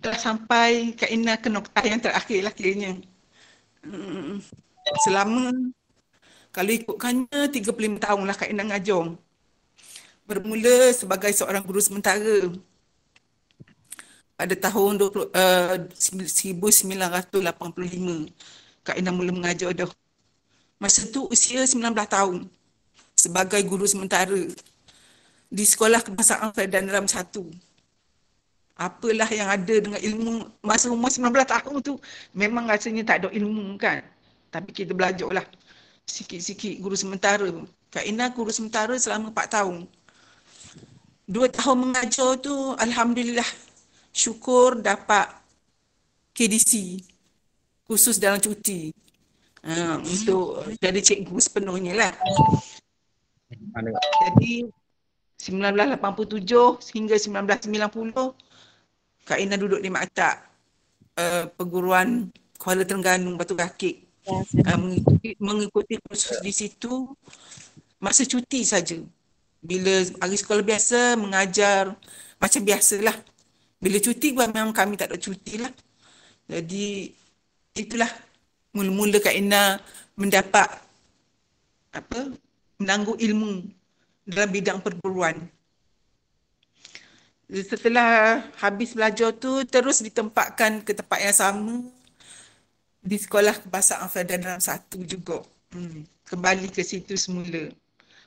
telah 0.00 0.18
sampai 0.18 0.96
Kak 0.96 1.10
Ina 1.12 1.36
ke 1.36 1.48
noktah 1.52 1.84
yang 1.84 2.00
terakhir 2.00 2.40
lah 2.44 2.52
kiranya. 2.52 2.96
Um, 3.84 4.40
selama 5.04 5.52
kalau 6.50 6.70
ikutkannya 6.74 7.46
35 7.52 8.00
tahun 8.02 8.24
lah 8.26 8.36
Kak 8.36 8.50
Ina 8.50 8.64
ngajar. 8.66 9.14
Bermula 10.26 10.92
sebagai 10.94 11.32
seorang 11.34 11.62
guru 11.66 11.80
sementara 11.82 12.50
pada 14.38 14.54
tahun 14.56 14.96
20, 14.96 15.28
uh, 15.36 15.76
1985 15.92 18.32
Kak 18.80 18.96
Ina 18.96 19.12
mula 19.12 19.32
mengajar 19.36 19.76
dah. 19.76 19.90
Masa 20.80 21.04
tu 21.04 21.28
usia 21.28 21.60
19 21.60 21.92
tahun 22.08 22.48
sebagai 23.12 23.60
guru 23.68 23.84
sementara 23.84 24.48
di 25.52 25.64
Sekolah 25.68 26.00
Kebangsaan 26.00 26.56
Ferdinand 26.56 26.88
Ram 26.88 27.04
1. 27.04 27.20
Apalah 28.80 29.28
yang 29.28 29.52
ada 29.52 29.76
dengan 29.76 30.00
ilmu 30.00 30.48
masa 30.64 30.88
umur 30.88 31.12
19 31.12 31.36
tahun 31.44 31.74
tu 31.84 32.00
memang 32.32 32.64
rasanya 32.64 33.04
tak 33.04 33.16
ada 33.20 33.28
ilmu 33.28 33.76
kan. 33.76 34.00
Tapi 34.48 34.72
kita 34.72 34.96
belajar 34.96 35.28
lah 35.28 35.44
sikit-sikit 36.08 36.80
guru 36.80 36.96
sementara. 36.96 37.44
Kak 37.92 38.08
Ina 38.08 38.32
guru 38.32 38.48
sementara 38.48 38.96
selama 38.96 39.28
4 39.36 39.60
tahun. 39.60 39.84
Dua 41.28 41.52
tahun 41.52 41.92
mengajar 41.92 42.40
tu 42.40 42.72
Alhamdulillah 42.80 43.46
syukur 44.16 44.80
dapat 44.80 45.28
KDC 46.32 47.04
khusus 47.84 48.16
dalam 48.16 48.40
cuti 48.40 48.96
uh, 49.66 49.96
untuk 50.00 50.64
jadi 50.80 51.00
cikgu 51.00 51.36
sepenuhnya 51.40 51.92
lah. 51.96 52.12
Jadi 54.26 54.68
1987 55.40 56.94
hingga 56.94 57.16
1990 57.16 58.36
Kak 59.24 59.38
Ina 59.40 59.56
duduk 59.56 59.80
di 59.80 59.88
maktab 59.88 60.36
uh, 61.16 61.48
perguruan 61.54 62.28
Kuala 62.60 62.84
Terengganu 62.84 63.40
Batu 63.40 63.56
Kaki. 63.56 64.04
Uh, 64.28 64.44
mengikuti, 64.76 65.32
mengikuti 65.40 65.94
kursus 66.04 66.44
di 66.44 66.52
situ 66.52 67.08
masa 67.96 68.28
cuti 68.28 68.60
saja. 68.68 69.00
Bila 69.60 70.04
hari 70.20 70.36
sekolah 70.36 70.64
biasa 70.64 71.16
mengajar 71.16 71.96
macam 72.40 72.60
biasalah 72.64 73.16
bila 73.80 73.96
cuti 73.96 74.36
memang 74.36 74.76
kami 74.76 75.00
tak 75.00 75.12
ada 75.12 75.16
cuti 75.16 75.56
lah. 75.56 75.72
Jadi 76.48 77.16
itulah 77.76 78.08
mula-mula 78.74 79.18
Kak 79.18 79.34
Ina 79.34 79.78
mendapat 80.14 80.68
apa 81.90 82.18
menangguh 82.78 83.18
ilmu 83.18 83.66
dalam 84.26 84.50
bidang 84.50 84.78
perguruan. 84.78 85.36
Setelah 87.50 88.46
habis 88.62 88.94
belajar 88.94 89.34
tu 89.34 89.66
terus 89.66 90.06
ditempatkan 90.06 90.86
ke 90.86 90.94
tempat 90.94 91.18
yang 91.18 91.34
sama 91.34 91.74
di 93.02 93.18
sekolah 93.18 93.58
bahasa 93.66 93.98
Federal 94.06 94.62
1 94.62 94.86
juga. 95.02 95.42
Hmm. 95.74 96.06
Kembali 96.30 96.70
ke 96.70 96.86
situ 96.86 97.18
semula 97.18 97.74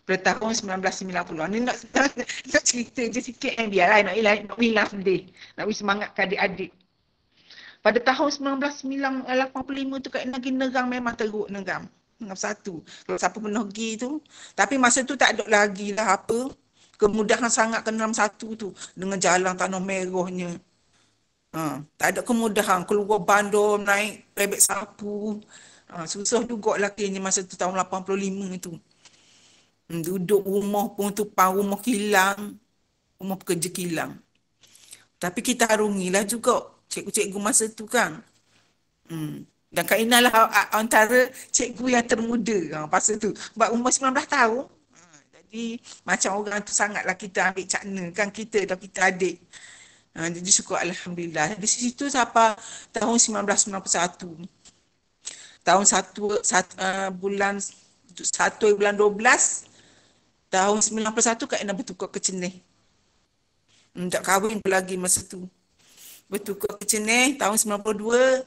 pada 0.04 0.36
tahun 0.36 0.52
1990. 0.84 1.56
Ni 1.56 1.60
nak, 1.64 1.78
nak, 1.96 2.12
nak 2.52 2.64
cerita 2.68 3.02
je 3.08 3.20
sikit 3.24 3.56
yang 3.56 3.72
biarlah 3.72 4.12
nak 4.12 4.16
hilang, 4.20 4.40
nak 4.44 4.60
hilang 4.60 4.88
sedih. 4.92 5.22
Nak 5.56 5.64
beri 5.72 5.78
semangat 5.80 6.10
ke 6.12 6.20
adik-adik. 6.28 6.72
Pada 7.84 8.00
tahun 8.00 8.30
1985 9.28 10.04
tu 10.04 10.10
Kak 10.14 10.24
Ina 10.24 10.40
pergi 10.40 10.52
negang 10.56 10.88
memang 10.88 11.14
teruk 11.20 11.48
negang. 11.52 11.84
Negang 12.24 12.40
satu. 12.40 12.80
Kalau 13.04 13.18
siapa 13.20 13.38
pernah 13.44 13.64
pergi 13.68 13.90
tu. 14.00 14.24
Tapi 14.56 14.80
masa 14.80 15.04
tu 15.04 15.20
tak 15.20 15.36
ada 15.36 15.44
lagi 15.52 15.92
lah 15.92 16.16
apa. 16.16 16.48
Kemudahan 16.96 17.52
sangat 17.52 17.84
ke 17.84 17.92
dalam 17.92 18.16
satu 18.16 18.56
tu. 18.56 18.70
Dengan 18.96 19.20
jalan 19.20 19.54
tanah 19.60 19.82
merahnya. 19.84 20.56
Ha, 21.54 21.84
tak 22.00 22.08
ada 22.16 22.22
kemudahan. 22.24 22.88
Keluar 22.88 23.20
bandar, 23.20 23.76
naik 23.84 24.32
bebek 24.32 24.64
sapu. 24.64 25.44
Ha, 25.92 26.08
susah 26.08 26.48
juga 26.48 26.80
lah 26.80 26.90
kayaknya 26.96 27.20
masa 27.20 27.44
tu 27.44 27.60
tahun 27.60 27.76
85 27.84 28.64
tu. 28.64 28.74
Duduk 29.92 30.42
rumah 30.48 30.88
pun 30.96 31.12
tu 31.12 31.28
rumah 31.36 31.80
kilang. 31.84 32.56
Rumah 33.20 33.38
pekerja 33.44 33.70
kilang. 33.76 34.16
Tapi 35.20 35.40
kita 35.44 35.68
harungilah 35.72 36.24
juga 36.28 36.73
cikgu-cikgu 36.94 37.40
masa 37.42 37.66
tu 37.74 37.90
kan. 37.90 38.22
Hmm. 39.10 39.50
Dan 39.74 39.84
Kak 39.90 39.98
Ina 39.98 40.22
lah 40.22 40.34
antara 40.70 41.34
cikgu 41.50 41.98
yang 41.98 42.06
termuda 42.06 42.60
ha, 42.78 42.86
pasal 42.86 43.18
tu. 43.18 43.34
Sebab 43.34 43.74
umur 43.74 43.90
19 43.90 44.14
tahun. 44.30 44.70
Ha, 44.70 45.02
jadi 45.34 45.82
macam 46.06 46.32
orang 46.46 46.62
tu 46.62 46.74
sangatlah 46.78 47.18
kita 47.18 47.50
ambil 47.50 47.66
cakna 47.66 48.04
kan 48.14 48.30
kita 48.30 48.70
dan 48.70 48.78
kita 48.78 49.00
adik. 49.10 49.42
Ha, 50.14 50.30
jadi 50.30 50.50
syukur 50.54 50.78
Alhamdulillah. 50.78 51.58
Di 51.58 51.66
situ 51.66 52.06
sampai 52.06 52.54
tahun 52.94 53.18
1991. 53.18 54.46
Tahun 55.66 55.86
satu, 55.90 56.38
satu 56.46 56.74
uh, 56.78 57.10
bulan 57.10 57.58
satu 58.14 58.78
bulan 58.78 58.94
12 58.94 59.74
tahun 60.54 60.78
91 60.86 61.50
Kak 61.50 61.60
Ina 61.66 61.74
bertukar 61.74 62.14
ke 62.14 62.22
Cenih. 62.22 62.62
Hmm, 63.98 64.06
tak 64.14 64.22
kahwin 64.22 64.62
lagi 64.70 65.02
masa 65.02 65.26
tu. 65.26 65.50
Bertukar 66.32 66.80
ke 66.80 66.86
Cenih 66.88 67.38
tahun 67.38 67.56
92. 67.56 68.44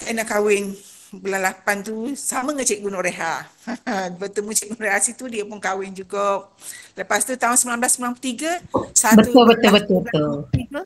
Kak 0.00 0.08
Ina 0.08 0.24
kahwin 0.24 0.72
bulan 1.10 1.42
8 1.66 1.82
tu 1.82 2.14
sama 2.14 2.54
dengan 2.54 2.66
Cikgu 2.66 2.88
Noreha. 2.88 3.44
Bertemu 4.20 4.50
Cikgu 4.54 4.74
Noreha 4.78 4.98
situ 5.02 5.26
dia 5.26 5.42
pun 5.42 5.58
kahwin 5.58 5.90
juga. 5.90 6.46
Lepas 6.94 7.26
tu 7.26 7.34
tahun 7.34 7.58
1993 7.58 8.64
satu 8.94 9.30
betul 9.32 9.44
betul 9.48 9.70
betul. 9.74 10.34
betul. 10.54 10.84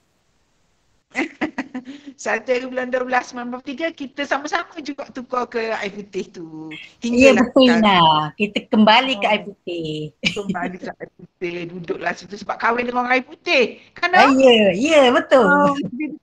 Satu 2.16 2.48
hari 2.48 2.64
bulan 2.64 2.88
12 2.88 3.34
1993 3.60 3.92
kita 3.92 4.22
sama-sama 4.24 4.78
juga 4.80 5.04
tukar 5.10 5.44
ke 5.46 5.60
air 5.70 5.92
putih 5.92 6.24
tu. 6.30 6.70
Ya 6.70 6.78
Hinggalah 7.02 7.44
betul 7.44 7.66
sekarang. 7.66 7.82
Ina. 7.82 8.00
Kita 8.34 8.58
kembali 8.70 9.12
ke 9.14 9.26
Oh. 9.26 9.30
air 9.30 9.42
putih. 9.42 9.88
Kembali 10.22 10.76
ke 10.76 10.88
air 10.88 11.10
putih. 11.12 11.56
Duduklah 11.68 12.12
situ 12.14 12.34
sebab 12.36 12.56
kahwin 12.56 12.86
dengan 12.86 13.04
orang 13.04 13.18
air 13.18 13.26
putih. 13.26 13.64
Kan 13.92 14.10
Ah, 14.10 14.30
tak? 14.30 14.38
ya, 14.38 14.56
ya 14.72 15.02
betul. 15.10 15.44
Oh, 15.44 15.74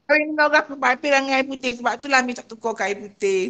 kahwin 0.08 0.26
dengan 0.34 0.46
orang 0.48 0.66
kebabit 0.66 1.10
dengan 1.12 1.36
air 1.36 1.46
putih. 1.46 1.72
Sebab 1.78 1.92
itulah 2.00 2.20
minta 2.24 2.42
tukar 2.42 2.72
ke 2.74 2.84
air 2.84 2.98
putih. 2.98 3.44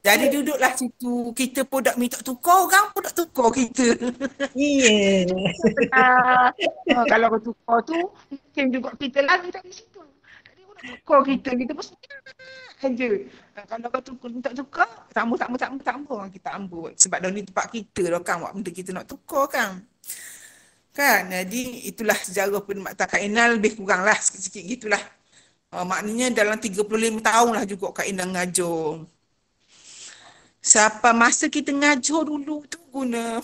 Jadi 0.00 0.28
duduklah 0.28 0.72
situ. 0.74 1.32
Kita 1.32 1.64
pun 1.64 1.80
tak 1.80 1.96
minta 1.96 2.20
tukar. 2.20 2.68
Orang 2.68 2.92
pun 2.92 3.00
tak 3.00 3.16
tukar 3.16 3.48
kita. 3.48 3.96
Iya. 4.52 5.24
Ah, 5.92 6.52
ah, 6.92 7.04
kalau 7.06 7.36
tukar 7.40 7.80
tu, 7.84 7.96
mungkin 8.28 8.64
juga 8.68 8.92
kita 8.98 9.24
lari 9.24 9.48
dari 9.48 9.72
situ. 9.72 10.00
Jadi 10.44 10.60
kau 10.60 10.72
nak 10.72 10.73
tukar 10.84 11.20
kita. 11.24 11.50
Kita 11.56 11.72
pun 11.72 11.84
aja. 12.84 13.06
Kalau 13.64 13.88
kau 13.88 14.02
tukar, 14.04 14.28
minta 14.28 14.50
tukar, 14.52 14.88
sambung, 15.16 15.38
sambung, 15.40 15.60
sambung, 15.60 15.84
sambung. 15.84 16.20
Kita 16.28 16.48
ambut. 16.52 16.92
Sebab 17.00 17.18
dah 17.24 17.30
ni 17.32 17.42
tempat 17.42 17.66
kita 17.72 18.02
dah 18.12 18.20
kan. 18.20 18.44
Buat 18.44 18.52
benda 18.52 18.70
kita 18.70 18.90
nak 18.92 19.08
tukar 19.08 19.44
kan. 19.48 19.70
Kan? 20.94 21.32
Jadi 21.32 21.90
itulah 21.90 22.14
sejarah 22.14 22.62
perkhidmatan 22.62 23.06
Kak 23.08 23.22
Inal 23.24 23.58
lebih 23.58 23.80
kurang 23.80 24.06
lah 24.06 24.14
sikit-sikit 24.14 24.62
gitulah. 24.62 25.02
Uh, 25.74 25.82
maknanya 25.82 26.30
dalam 26.30 26.54
35 26.54 26.86
tahun 27.18 27.50
lah 27.50 27.64
juga 27.66 27.86
Kak 27.90 28.06
Inal 28.06 28.30
ngajar. 28.30 29.02
Siapa 30.64 31.12
masa 31.12 31.50
kita 31.50 31.74
ngajar 31.76 32.24
dulu 32.24 32.64
tu 32.64 32.78
guna 32.88 33.42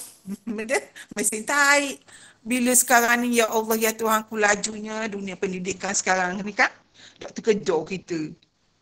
mesin 1.12 1.42
taik. 1.44 2.00
Bila 2.40 2.72
sekarang 2.72 3.28
ni 3.28 3.36
ya 3.36 3.52
Allah 3.52 3.76
ya 3.76 3.92
Tuhan 3.92 4.24
ku 4.24 4.40
lajunya 4.40 5.04
dunia 5.04 5.36
pendidikan 5.36 5.92
sekarang 5.92 6.40
ni 6.40 6.56
kan 6.56 6.72
tak 7.20 7.30
terkejar 7.36 7.80
kita. 7.84 8.32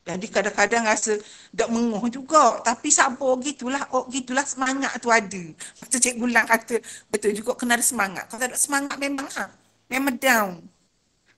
Jadi 0.09 0.27
kadang-kadang 0.33 0.89
rasa 0.89 1.21
tak 1.53 1.69
mengoh 1.69 2.01
juga. 2.09 2.65
Tapi 2.65 2.89
sabar 2.89 3.37
gitulah. 3.45 3.85
Oh 3.93 4.09
gitulah 4.09 4.47
semangat 4.49 4.97
tu 5.05 5.13
ada. 5.13 5.43
Masa 5.85 5.97
Cikgu 6.01 6.27
Lang 6.33 6.49
kata 6.49 6.81
betul 7.13 7.37
juga 7.37 7.53
kena 7.53 7.77
ada 7.77 7.85
semangat. 7.85 8.25
Kalau 8.33 8.41
tak 8.41 8.57
ada 8.57 8.59
semangat 8.59 8.97
memang 8.97 9.29
ah, 9.37 9.53
memang 9.93 10.17
down. 10.17 10.65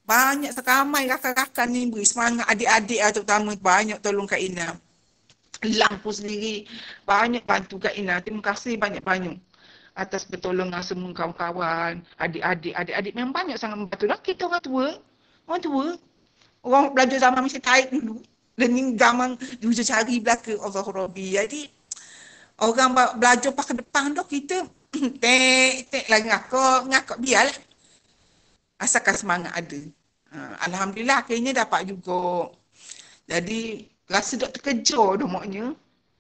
Banyak 0.07 0.55
sekamai 0.55 1.11
rakan-rakan 1.11 1.69
ni 1.71 1.91
beri 1.91 2.07
semangat 2.07 2.47
adik-adik 2.47 3.01
lah 3.03 3.11
terutama 3.11 3.51
banyak 3.59 3.99
tolong 3.99 4.27
Kak 4.31 4.39
Ina. 4.39 4.79
Lang 5.67 5.95
pun 6.03 6.15
sendiri 6.15 6.67
banyak 7.03 7.43
bantu 7.43 7.83
Kak 7.83 7.99
Ina. 7.99 8.23
Terima 8.23 8.43
kasih 8.43 8.79
banyak-banyak 8.79 9.35
atas 9.99 10.25
pertolongan 10.25 10.81
semua 10.81 11.11
kawan-kawan, 11.13 12.07
adik-adik, 12.23 12.73
adik-adik 12.79 13.13
memang 13.19 13.35
banyak 13.35 13.59
sangat 13.59 13.83
membantu. 13.83 14.07
Lah 14.07 14.21
kita 14.23 14.47
orang 14.47 14.63
tua, 14.63 14.87
orang 15.51 15.63
tua, 15.63 15.87
orang 16.65 16.93
belajar 16.93 17.19
zaman 17.31 17.41
mesti 17.45 17.61
taik 17.61 17.89
dulu. 17.93 18.21
Ni 18.61 18.93
zaman 19.01 19.41
ujian 19.65 19.87
cari 19.89 20.21
belaka 20.21 20.53
Allah 20.61 20.85
Rabbi. 20.85 21.27
Jadi 21.33 21.61
orang 22.61 22.93
belajar 23.17 23.51
pakai 23.57 23.81
depan 23.81 24.13
tu 24.13 24.25
kita 24.29 24.69
tek 25.23 25.89
tek 25.89 26.05
lagi 26.13 26.29
ngakak, 26.29 26.81
ngakak 26.93 27.19
biarlah. 27.23 27.57
Asalkan 28.81 29.17
semangat 29.17 29.53
ada. 29.57 29.81
Ha, 30.33 30.69
Alhamdulillah 30.69 31.25
akhirnya 31.25 31.65
dapat 31.65 31.89
juga. 31.89 32.53
Jadi 33.29 33.87
rasa 34.11 34.37
tak 34.37 34.61
terkejar 34.61 35.21
dah 35.21 35.29
maknya. 35.29 35.73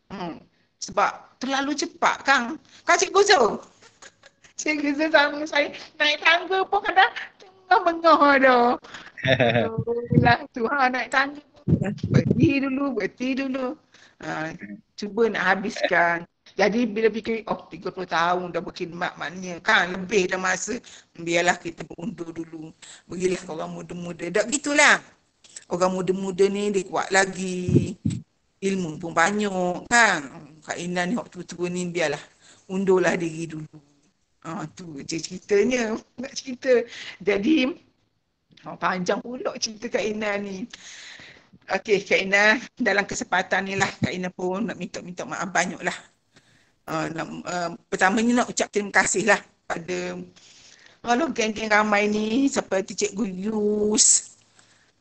Hmm. 0.09 0.40
Sebab 0.81 1.40
terlalu 1.40 1.76
cepat 1.76 2.24
kan. 2.24 2.57
Kan 2.88 2.96
Cikgu 2.96 3.20
Zul? 3.26 3.61
Cikgu 4.61 4.96
Zul 4.96 5.11
sama 5.12 5.44
saya 5.44 5.68
naik 6.00 6.24
tangga 6.24 6.64
pun 6.64 6.81
kadang 6.85 7.12
tengah-mengah 7.68 8.22
dah. 8.40 8.66
Lah 10.20 10.38
Tuhan 10.54 10.88
naik 10.92 11.09
tangga. 11.12 11.42
Berhenti 12.11 12.61
dulu, 12.61 12.85
berhenti 12.98 13.28
dulu. 13.37 13.76
Ha, 14.20 14.52
cuba 14.96 15.22
nak 15.33 15.44
habiskan. 15.44 16.28
Jadi 16.59 16.83
bila 16.85 17.09
fikir, 17.09 17.46
oh 17.46 17.68
30 17.70 17.94
tahun 18.11 18.50
dah 18.50 18.61
berkhidmat 18.61 19.14
maknanya 19.16 19.62
kan 19.62 19.94
lebih 19.94 20.28
dah 20.28 20.40
masa. 20.40 20.76
Biarlah 21.14 21.56
kita 21.56 21.87
berundur 21.87 22.35
dulu. 22.35 22.74
Berilah 23.06 23.40
ke 23.40 23.50
orang 23.54 23.70
muda-muda. 23.70 24.26
Tak 24.28 24.50
gitulah. 24.50 24.98
Orang 25.70 25.94
muda-muda 25.94 26.44
ni 26.50 26.74
dia 26.74 26.85
kuat 26.85 27.09
lagi. 27.14 27.94
Ilmu 28.61 29.00
pun 29.00 29.14
banyak 29.14 29.88
kan. 29.88 30.20
Kak 30.61 30.76
Ina 30.76 31.09
ni 31.09 31.16
waktu 31.16 31.46
tua 31.48 31.70
ni 31.72 31.88
biarlah. 31.88 32.20
Undurlah 32.68 33.16
diri 33.16 33.48
dulu. 33.48 33.78
Ah 34.44 34.66
tu 34.68 35.00
je 35.06 35.16
ceritanya. 35.16 35.96
Nak 36.18 36.33
cerita. 36.35 36.85
Jadi 37.22 37.72
oh, 38.66 38.76
panjang 38.76 39.20
pula 39.22 39.54
cerita 39.56 39.86
Kak 39.88 40.04
Ina 40.04 40.36
ni. 40.40 40.66
Okey 41.70 42.02
Kak 42.02 42.20
Ina 42.20 42.58
dalam 42.76 43.04
kesempatan 43.06 43.70
ni 43.70 43.74
lah 43.78 43.88
Kak 43.88 44.12
Ina 44.12 44.28
pun 44.28 44.66
nak 44.68 44.76
minta-minta 44.76 45.22
maaf 45.24 45.48
banyak 45.48 45.80
lah. 45.80 45.96
Uh, 46.90 47.06
nak, 47.14 47.26
uh, 47.46 47.70
pertamanya 47.86 48.42
nak 48.42 48.50
ucap 48.50 48.66
terima 48.72 48.90
kasih 48.90 49.22
lah 49.30 49.38
pada 49.68 50.18
kalau 51.00 51.32
geng-geng 51.32 51.72
ramai 51.72 52.12
ni 52.12 52.44
seperti 52.44 52.92
Cikgu 52.92 53.24
Yus, 53.48 54.36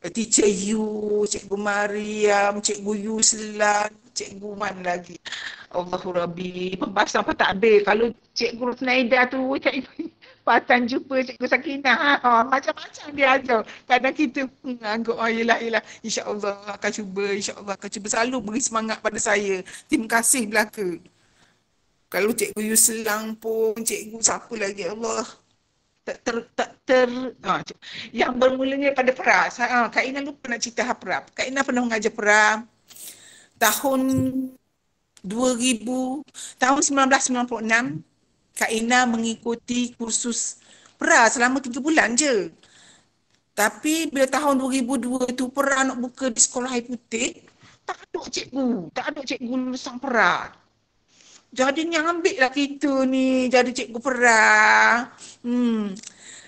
Teacher 0.00 0.48
Yu, 0.48 1.28
Cikgu 1.28 1.56
Mariam, 1.60 2.56
Cikgu 2.64 2.92
Yuslan, 3.04 3.92
Cikgu 4.16 4.48
Man 4.56 4.80
lagi. 4.80 5.20
Allahu 5.70 6.16
Rabbi, 6.16 6.72
pembahasan 6.80 7.20
apa 7.20 7.36
tak 7.36 7.48
habis. 7.52 7.84
Kalau 7.84 8.08
Cikgu 8.32 8.62
Rufnaida 8.72 9.28
tu, 9.28 9.44
Cikgu 9.60 10.08
Patan 10.40 10.88
jumpa 10.88 11.20
Cikgu 11.22 11.46
Sakinah. 11.46 11.96
Ha, 12.20 12.30
macam-macam 12.48 13.06
dia 13.12 13.28
ajar. 13.36 13.60
Kadang 13.84 14.14
kita 14.16 14.40
hmm, 14.64 14.80
anggap, 14.80 15.16
oh 15.16 15.30
yelah, 15.30 15.58
yelah. 15.60 15.82
InsyaAllah 16.00 16.76
akan 16.80 16.90
cuba, 16.90 17.24
insyaAllah 17.36 17.74
akan 17.76 17.90
cuba. 17.92 18.06
Selalu 18.08 18.36
beri 18.40 18.60
semangat 18.64 18.98
pada 19.04 19.18
saya. 19.20 19.62
Terima 19.86 20.08
kasih 20.08 20.48
belaka. 20.48 20.88
Kalau 22.10 22.34
Cikgu 22.34 22.62
Yuslang 22.74 23.38
pun, 23.38 23.78
Cikgu 23.78 24.18
siapa 24.18 24.54
lagi, 24.58 24.88
Allah. 24.88 25.22
Tak 26.00 26.16
ter, 26.26 26.36
tak 26.56 26.70
ter, 26.88 27.08
ha, 27.44 27.60
yang 28.10 28.34
bermulanya 28.34 28.90
pada 28.96 29.12
peras. 29.14 29.60
Ha, 29.60 29.86
Kak 29.92 30.02
Ina 30.02 30.24
lupa 30.24 30.50
nak 30.50 30.58
cerita 30.58 30.82
hal 30.82 30.96
peras. 30.96 31.28
Kak 31.36 31.46
Ina 31.46 31.62
pernah 31.62 31.86
mengajar 31.86 32.10
peras 32.10 32.64
tahun 33.60 34.00
2000, 35.20 36.24
tahun 36.56 36.80
1996, 36.80 38.09
Kak 38.56 38.70
Ina 38.70 39.08
mengikuti 39.08 39.94
kursus 39.96 40.60
peras 41.00 41.36
selama 41.36 41.62
3 41.62 41.80
bulan 41.80 42.12
je. 42.14 42.52
Tapi 43.56 44.08
bila 44.08 44.24
tahun 44.28 44.60
2002 44.60 45.36
tu 45.36 45.52
peras 45.52 45.82
nak 45.84 45.98
buka 46.00 46.32
di 46.32 46.40
sekolah 46.40 46.70
air 46.72 46.86
putih, 46.86 47.44
tak 47.84 47.98
ada 48.06 48.20
cikgu, 48.30 48.68
tak 48.94 49.04
ada 49.12 49.20
cikgu 49.26 49.54
lulusan 49.56 49.96
peras. 49.98 50.54
Jadi 51.50 51.82
ni 51.82 51.98
ambil 51.98 52.36
lah 52.38 52.52
kita 52.54 53.02
ni 53.10 53.50
jadi 53.50 53.74
cikgu 53.74 53.98
peras. 53.98 55.10
Hmm. 55.42 55.98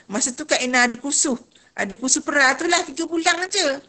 Masa 0.07 0.31
tu 0.31 0.47
Kak 0.47 0.62
Ina 0.62 0.87
ada 0.87 0.97
kursus. 1.03 1.43
Ada 1.75 1.91
kursus 1.99 2.23
peras 2.23 2.55
tu 2.61 2.71
lah 2.71 2.81
3 2.87 2.95
bulan 3.11 3.37
aja. 3.43 3.83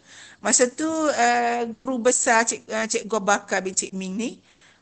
Masa 0.44 0.68
tu 0.68 0.90
uh, 0.90 1.62
guru 1.80 2.12
besar 2.12 2.44
cik, 2.44 2.68
uh, 2.68 2.84
Cikgu 2.84 3.16
Abakar 3.16 3.64
bin 3.64 3.72
Cik 3.72 3.96
Ming 3.96 4.20
ni 4.20 4.30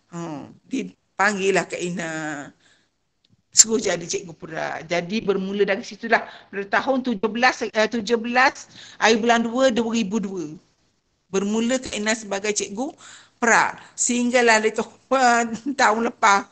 uh, 0.10 0.50
dipanggil 0.66 1.54
lah 1.54 1.70
Kak 1.70 1.78
Ina. 1.78 2.50
Suruh 3.52 3.84
jadi 3.84 4.04
cikgu 4.08 4.32
peras. 4.32 4.88
Jadi 4.88 5.20
bermula 5.20 5.68
dari 5.68 5.84
situlah. 5.84 6.24
Pada 6.48 6.80
tahun 6.80 7.04
17, 7.04 7.20
uh, 7.20 7.88
17 7.92 8.08
akhir 8.96 9.18
bulan 9.20 9.40
2 9.44 9.76
2002. 9.76 10.56
Bermula 11.28 11.76
Kak 11.80 11.92
Ina 11.92 12.16
sebagai 12.16 12.56
cikgu 12.56 12.96
peras. 13.44 13.76
Sehinggalah 14.00 14.64
uh, 14.64 15.44
tahun 15.82 16.02
lepas 16.08 16.48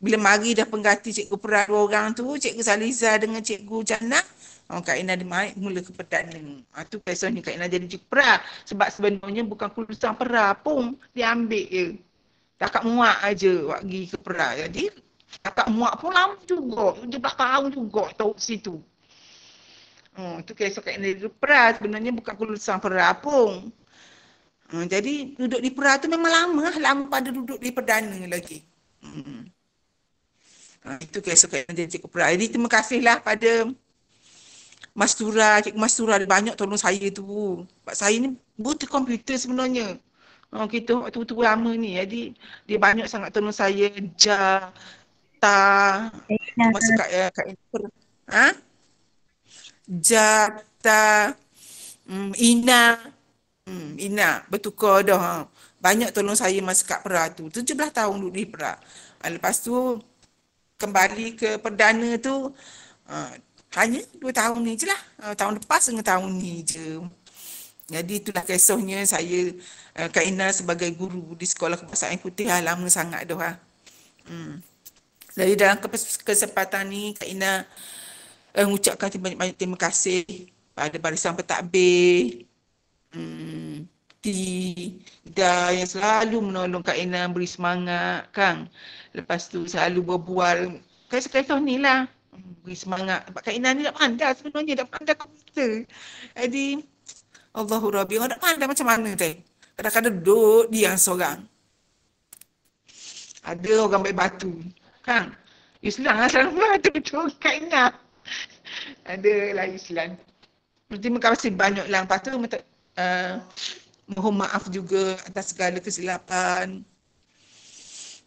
bila 0.00 0.16
mari 0.16 0.56
dah 0.56 0.64
pengganti 0.64 1.12
cikgu 1.12 1.36
peras 1.36 1.68
dua 1.68 1.84
orang 1.84 2.16
tu, 2.16 2.24
cikgu 2.24 2.64
Saliza 2.64 3.20
dengan 3.20 3.44
cikgu 3.44 3.84
Jannah, 3.84 4.24
oh, 4.72 4.80
Kak 4.80 4.96
Ina 4.96 5.12
dia 5.12 5.52
mula 5.60 5.84
ke 5.84 5.92
perdana. 5.92 6.40
Ha, 6.72 6.88
tu 6.88 7.04
kisahnya 7.04 7.44
Kak 7.44 7.52
Ina 7.52 7.68
jadi 7.68 7.84
cikgu 7.84 8.06
peras. 8.08 8.40
Sebab 8.64 8.88
sebenarnya 8.88 9.44
bukan 9.44 9.68
lulusan 9.68 10.16
peras 10.16 10.56
pun 10.64 10.96
dia 11.12 11.34
ambil 11.36 11.66
je. 11.68 11.86
Kakak 12.56 12.84
muak 12.84 13.18
aja 13.24 13.52
buat 13.64 13.80
pergi 13.84 14.00
ke 14.08 14.16
peras. 14.20 14.52
Jadi 14.68 14.84
kakak 15.38 15.68
muak 15.70 15.94
pun 16.02 16.10
lama 16.10 16.36
juga. 16.42 16.98
17 17.06 17.34
tahun 17.38 17.68
juga 17.70 18.04
tahu 18.18 18.34
situ. 18.34 18.82
Oh, 20.18 20.42
tu 20.42 20.52
kisah 20.58 20.82
Kak 20.82 20.98
Ina 20.98 21.14
jadi 21.14 21.30
peras. 21.30 21.78
Sebenarnya 21.78 22.10
bukan 22.10 22.34
lulusan 22.34 22.82
peras 22.82 23.14
pun. 23.22 23.70
Hmm, 24.70 24.86
jadi 24.86 25.34
duduk 25.38 25.60
di 25.62 25.70
peras 25.70 26.02
tu 26.02 26.10
memang 26.10 26.30
lama 26.30 26.60
lah. 26.66 26.76
Lama 26.82 27.02
pada 27.06 27.30
duduk 27.30 27.58
di 27.62 27.70
perdana 27.70 28.18
lagi. 28.26 28.66
Hmm. 29.00 29.46
Ha, 30.80 30.96
itu 30.98 31.18
kisah 31.22 31.48
jadi 31.70 31.86
cikgu 31.86 32.08
peras. 32.10 32.34
Jadi 32.34 32.46
terima 32.50 32.68
kasihlah 32.68 33.22
pada 33.22 33.70
Mas 34.90 35.14
Tura, 35.14 35.62
Cikgu 35.62 35.78
Mas 35.78 35.94
Tura 35.94 36.18
ada 36.18 36.26
banyak 36.26 36.58
tolong 36.58 36.80
saya 36.80 37.06
tu. 37.14 37.62
Sebab 37.86 37.94
saya 37.94 38.16
ni 38.18 38.34
buta 38.58 38.84
komputer 38.90 39.38
sebenarnya. 39.38 39.96
Oh, 40.50 40.66
kita 40.66 40.98
waktu 40.98 41.22
tu 41.22 41.38
lama 41.38 41.70
ni. 41.78 41.94
Jadi 41.94 42.34
dia 42.66 42.78
banyak 42.82 43.06
sangat 43.06 43.30
tolong 43.30 43.54
saya. 43.54 43.86
Ja, 44.18 44.74
Ta, 45.40 46.12
masa 46.70 46.92
kat, 47.00 47.08
uh, 47.16 47.30
kat 47.32 47.46
ha? 48.28 48.46
Ja, 49.88 50.52
Ta, 50.84 51.32
um, 52.04 52.30
Ina. 52.36 53.00
Hmm, 53.64 53.96
Ina 53.96 54.44
bertukar 54.52 55.00
dah. 55.06 55.20
Ha. 55.20 55.34
Banyak 55.80 56.12
tolong 56.12 56.36
saya 56.36 56.60
masa 56.60 56.84
kat 56.84 57.00
Perak 57.00 57.40
tu. 57.40 57.48
17 57.48 57.72
tahun 57.88 58.16
duduk 58.20 58.34
di 58.36 58.44
Perak. 58.44 58.78
Ha, 59.20 59.32
lepas 59.32 59.64
tu 59.64 59.96
kembali 60.80 61.36
ke 61.36 61.60
perdana 61.60 62.16
tu 62.16 62.48
ha, 63.04 63.36
hanya 63.76 64.00
2 64.16 64.32
tahun 64.32 64.60
ni 64.64 64.72
je 64.76 64.86
lah. 64.88 65.00
Ha, 65.24 65.32
tahun 65.36 65.60
lepas 65.60 65.82
dengan 65.88 66.04
tahun 66.04 66.30
ni 66.36 66.64
je. 66.64 67.00
Jadi 67.90 68.22
itulah 68.22 68.46
kisahnya 68.46 69.02
saya 69.02 69.50
uh, 69.98 70.08
Kak 70.08 70.22
Ina 70.22 70.54
sebagai 70.54 70.94
guru 70.94 71.34
di 71.34 71.42
Sekolah 71.42 71.74
Kebahasaan 71.74 72.22
Putih 72.22 72.46
ha, 72.46 72.62
lama 72.62 72.86
sangat 72.86 73.26
dah. 73.26 73.38
Ha. 73.40 73.50
Hmm. 74.30 74.62
Jadi 75.34 75.52
dalam 75.54 75.78
kes- 75.78 76.22
kesempatan 76.22 76.90
ni 76.90 77.14
Kak 77.14 77.28
Ina 77.28 77.62
uh, 78.56 78.64
mengucapkan 78.66 79.14
banyak-banyak 79.14 79.56
terima 79.56 79.78
kasih 79.78 80.26
pada 80.74 80.96
barisan 80.98 81.38
pentadbir 81.38 82.46
hmm, 83.14 83.86
Tida 84.20 85.72
yang 85.72 85.88
selalu 85.88 86.52
menolong 86.52 86.84
Kak 86.84 86.98
Ina 86.98 87.24
beri 87.32 87.48
semangat 87.48 88.28
Kang. 88.36 88.68
Lepas 89.16 89.48
tu 89.48 89.64
selalu 89.64 90.04
berbual 90.04 90.76
kisah-kisah 91.08 91.56
ni 91.56 91.80
lah. 91.80 92.04
Beri 92.60 92.76
semangat. 92.76 93.24
Sebab 93.30 93.40
Kak 93.40 93.54
Ina 93.56 93.72
ni 93.72 93.88
dah 93.88 93.96
pandai 93.96 94.36
sebenarnya. 94.36 94.84
Dah 94.84 94.88
pandai 94.92 95.14
komputer. 95.16 95.88
Jadi 96.36 96.84
Allahu 97.56 97.86
Rabbi. 97.96 98.20
Orang 98.20 98.30
dah 98.36 98.40
pandai 98.42 98.66
macam 98.68 98.86
mana 98.86 99.10
teh. 99.16 99.40
Kadang-kadang 99.80 100.14
duduk 100.20 100.68
diam 100.68 101.00
seorang. 101.00 101.40
Ada 103.40 103.72
orang 103.80 104.04
baik 104.04 104.16
batu. 104.20 104.52
Kang. 105.00 105.32
Islam 105.80 106.28
selalu 106.28 106.60
batu 106.60 106.92
tu 107.00 107.20
Kak 107.40 107.54
Ina. 107.56 107.96
Ada 109.08 109.34
lah 109.56 109.66
Islam. 109.68 110.16
Terima 110.92 111.20
kasih 111.22 111.56
banyak 111.56 111.86
lah. 111.88 112.04
Lepas 112.04 112.20
tu 112.20 112.36
uh, 112.36 113.34
mohon 114.12 114.34
maaf 114.44 114.68
juga 114.68 115.16
atas 115.24 115.56
segala 115.56 115.80
kesilapan. 115.80 116.84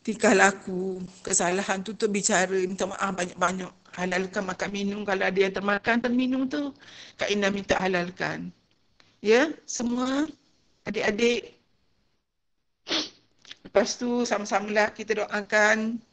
Tingkah 0.03 0.35
laku, 0.35 0.99
kesalahan 1.23 1.79
tu 1.79 1.95
tu 1.95 2.11
bicara, 2.11 2.51
minta 2.67 2.83
maaf 2.83 3.15
banyak-banyak. 3.15 3.71
Halalkan 3.95 4.43
makan 4.43 4.69
minum. 4.73 4.99
Kalau 5.07 5.23
ada 5.23 5.39
yang 5.39 5.53
termakan, 5.53 6.01
terminum 6.03 6.43
tu, 6.49 6.73
Kak 7.15 7.31
Ina 7.31 7.47
minta 7.53 7.79
halalkan. 7.79 8.51
Ya, 9.23 9.53
semua 9.63 10.27
adik-adik. 10.83 11.55
Lepas 13.63 13.95
tu 13.95 14.27
sama-samalah 14.27 14.91
kita 14.91 15.23
doakan 15.23 16.03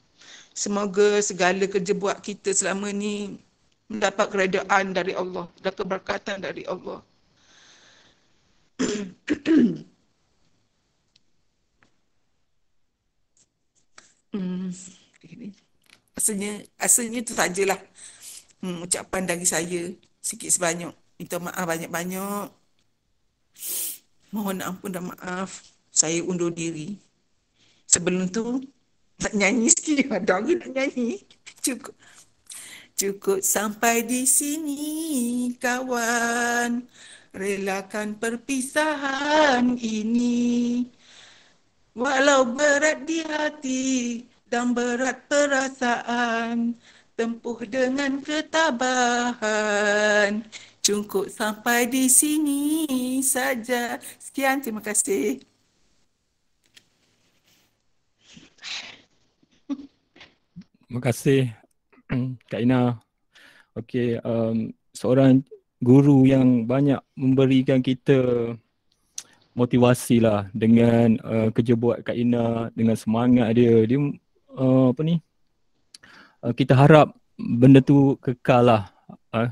semoga 0.61 1.25
segala 1.25 1.65
kerja 1.65 1.97
buat 1.97 2.21
kita 2.21 2.53
selama 2.53 2.93
ni 2.93 3.41
mendapat 3.89 4.29
keredaan 4.29 4.93
dari 4.93 5.17
Allah 5.17 5.49
dan 5.65 5.73
keberkatan 5.73 6.45
dari 6.45 6.69
Allah. 6.69 7.01
hmm. 14.37 14.69
Asalnya, 16.13 16.61
asalnya 16.77 17.25
tu 17.25 17.33
sajalah 17.33 17.81
hmm, 18.61 18.85
ucapan 18.85 19.25
dari 19.25 19.49
saya 19.49 19.97
sikit 20.21 20.53
sebanyak. 20.53 20.93
Minta 21.17 21.41
maaf 21.41 21.65
banyak-banyak. 21.65 22.53
Mohon 24.33 24.61
ampun 24.61 24.93
dan 24.93 25.09
maaf. 25.09 25.65
Saya 25.91 26.23
undur 26.23 26.53
diri. 26.53 27.01
Sebelum 27.89 28.29
tu, 28.31 28.63
nak 29.21 29.33
nyanyi 29.37 29.69
sikit. 29.69 30.11
Ada 30.17 30.41
lagi 30.41 30.53
nak 30.57 30.71
nyanyi. 30.73 31.11
Cukup. 31.61 31.95
Cukup 33.01 33.41
sampai 33.41 34.05
di 34.05 34.29
sini 34.29 35.57
kawan 35.57 36.85
Relakan 37.33 38.21
perpisahan 38.21 39.81
ini 39.81 40.85
Walau 41.97 42.45
berat 42.53 43.09
di 43.09 43.25
hati 43.25 44.21
dan 44.53 44.77
berat 44.77 45.25
perasaan 45.33 46.77
Tempuh 47.17 47.65
dengan 47.65 48.21
ketabahan 48.21 49.41
Cukup 50.85 51.33
sampai 51.33 51.89
di 51.89 52.05
sini 52.05 53.25
saja 53.25 53.97
Sekian, 54.21 54.61
terima 54.61 54.85
kasih 54.85 55.50
Terima 60.91 61.07
kasih 61.07 61.55
Kak 62.51 62.59
Ina. 62.67 62.99
Okey, 63.79 64.19
um, 64.27 64.75
seorang 64.91 65.39
guru 65.79 66.27
yang 66.27 66.67
banyak 66.67 66.99
memberikan 67.15 67.79
kita 67.79 68.51
motivasi 69.55 70.19
lah 70.19 70.51
dengan 70.51 71.15
uh, 71.23 71.55
kerja 71.55 71.79
buat 71.79 72.03
Kak 72.03 72.19
Ina, 72.19 72.75
dengan 72.75 72.99
semangat 72.99 73.55
dia. 73.55 73.87
Dia 73.87 74.03
uh, 74.59 74.91
apa 74.91 74.99
ni? 75.07 75.23
Uh, 76.43 76.51
kita 76.59 76.75
harap 76.75 77.15
benda 77.39 77.79
tu 77.79 78.19
kekal 78.19 78.67
lah. 78.67 78.91
Uh, 79.31 79.47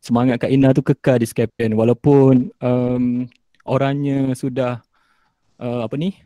semangat 0.00 0.40
Kak 0.40 0.48
Ina 0.48 0.72
tu 0.72 0.80
kekal 0.80 1.20
di 1.20 1.28
Skypen 1.28 1.76
walaupun 1.76 2.48
um, 2.64 3.28
orangnya 3.68 4.32
sudah 4.32 4.80
uh, 5.60 5.84
apa 5.84 6.00
ni? 6.00 6.16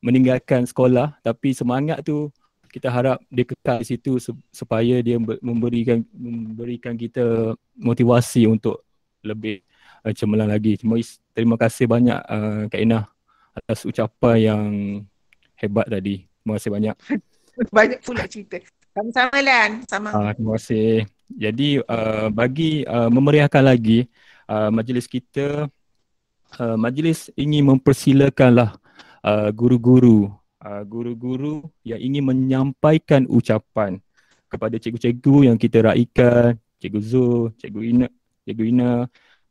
meninggalkan 0.00 0.64
sekolah 0.64 1.20
tapi 1.20 1.52
semangat 1.52 2.00
tu 2.02 2.32
kita 2.70 2.88
harap 2.88 3.18
dia 3.26 3.42
kekal 3.42 3.82
di 3.82 3.86
situ 3.90 4.16
supaya 4.54 5.02
dia 5.02 5.18
memberikan 5.42 6.06
memberikan 6.14 6.94
kita 6.94 7.54
motivasi 7.74 8.46
untuk 8.46 8.86
lebih 9.26 9.60
uh, 10.06 10.14
cemerlang 10.14 10.48
lagi. 10.48 10.78
Terima, 10.78 10.96
terima 11.34 11.56
kasih 11.58 11.90
banyak 11.90 12.18
uh, 12.24 12.62
Kak 12.70 12.80
Ina 12.80 13.10
atas 13.58 13.82
ucapan 13.82 14.36
yang 14.38 14.62
hebat 15.58 15.90
tadi. 15.90 16.24
Terima 16.40 16.56
kasih 16.56 16.70
banyak. 16.72 16.96
Banyak 17.76 18.00
pula 18.00 18.24
cerita. 18.24 18.56
Sama-sama 18.96 19.38
Lan. 19.44 19.84
Sama. 19.84 20.08
Uh, 20.16 20.32
terima 20.32 20.52
kasih. 20.56 21.04
Jadi 21.28 21.68
uh, 21.84 22.32
bagi 22.32 22.88
uh, 22.88 23.12
memeriahkan 23.12 23.60
lagi 23.60 24.08
uh, 24.48 24.72
majlis 24.72 25.04
kita, 25.04 25.68
uh, 26.56 26.76
majlis 26.80 27.28
ingin 27.36 27.68
mempersilakanlah 27.68 28.80
uh, 29.20 29.52
guru-guru 29.52 30.32
uh, 30.64 30.82
guru-guru 30.84 31.64
yang 31.84 32.00
ingin 32.00 32.24
menyampaikan 32.24 33.24
ucapan 33.28 34.00
kepada 34.50 34.76
cikgu-cikgu 34.76 35.52
yang 35.52 35.56
kita 35.56 35.86
raikan, 35.86 36.58
cikgu 36.82 37.00
Zul, 37.00 37.42
cikgu 37.60 37.80
Ina, 37.80 38.08
cikgu 38.44 38.64
Ina 38.66 38.90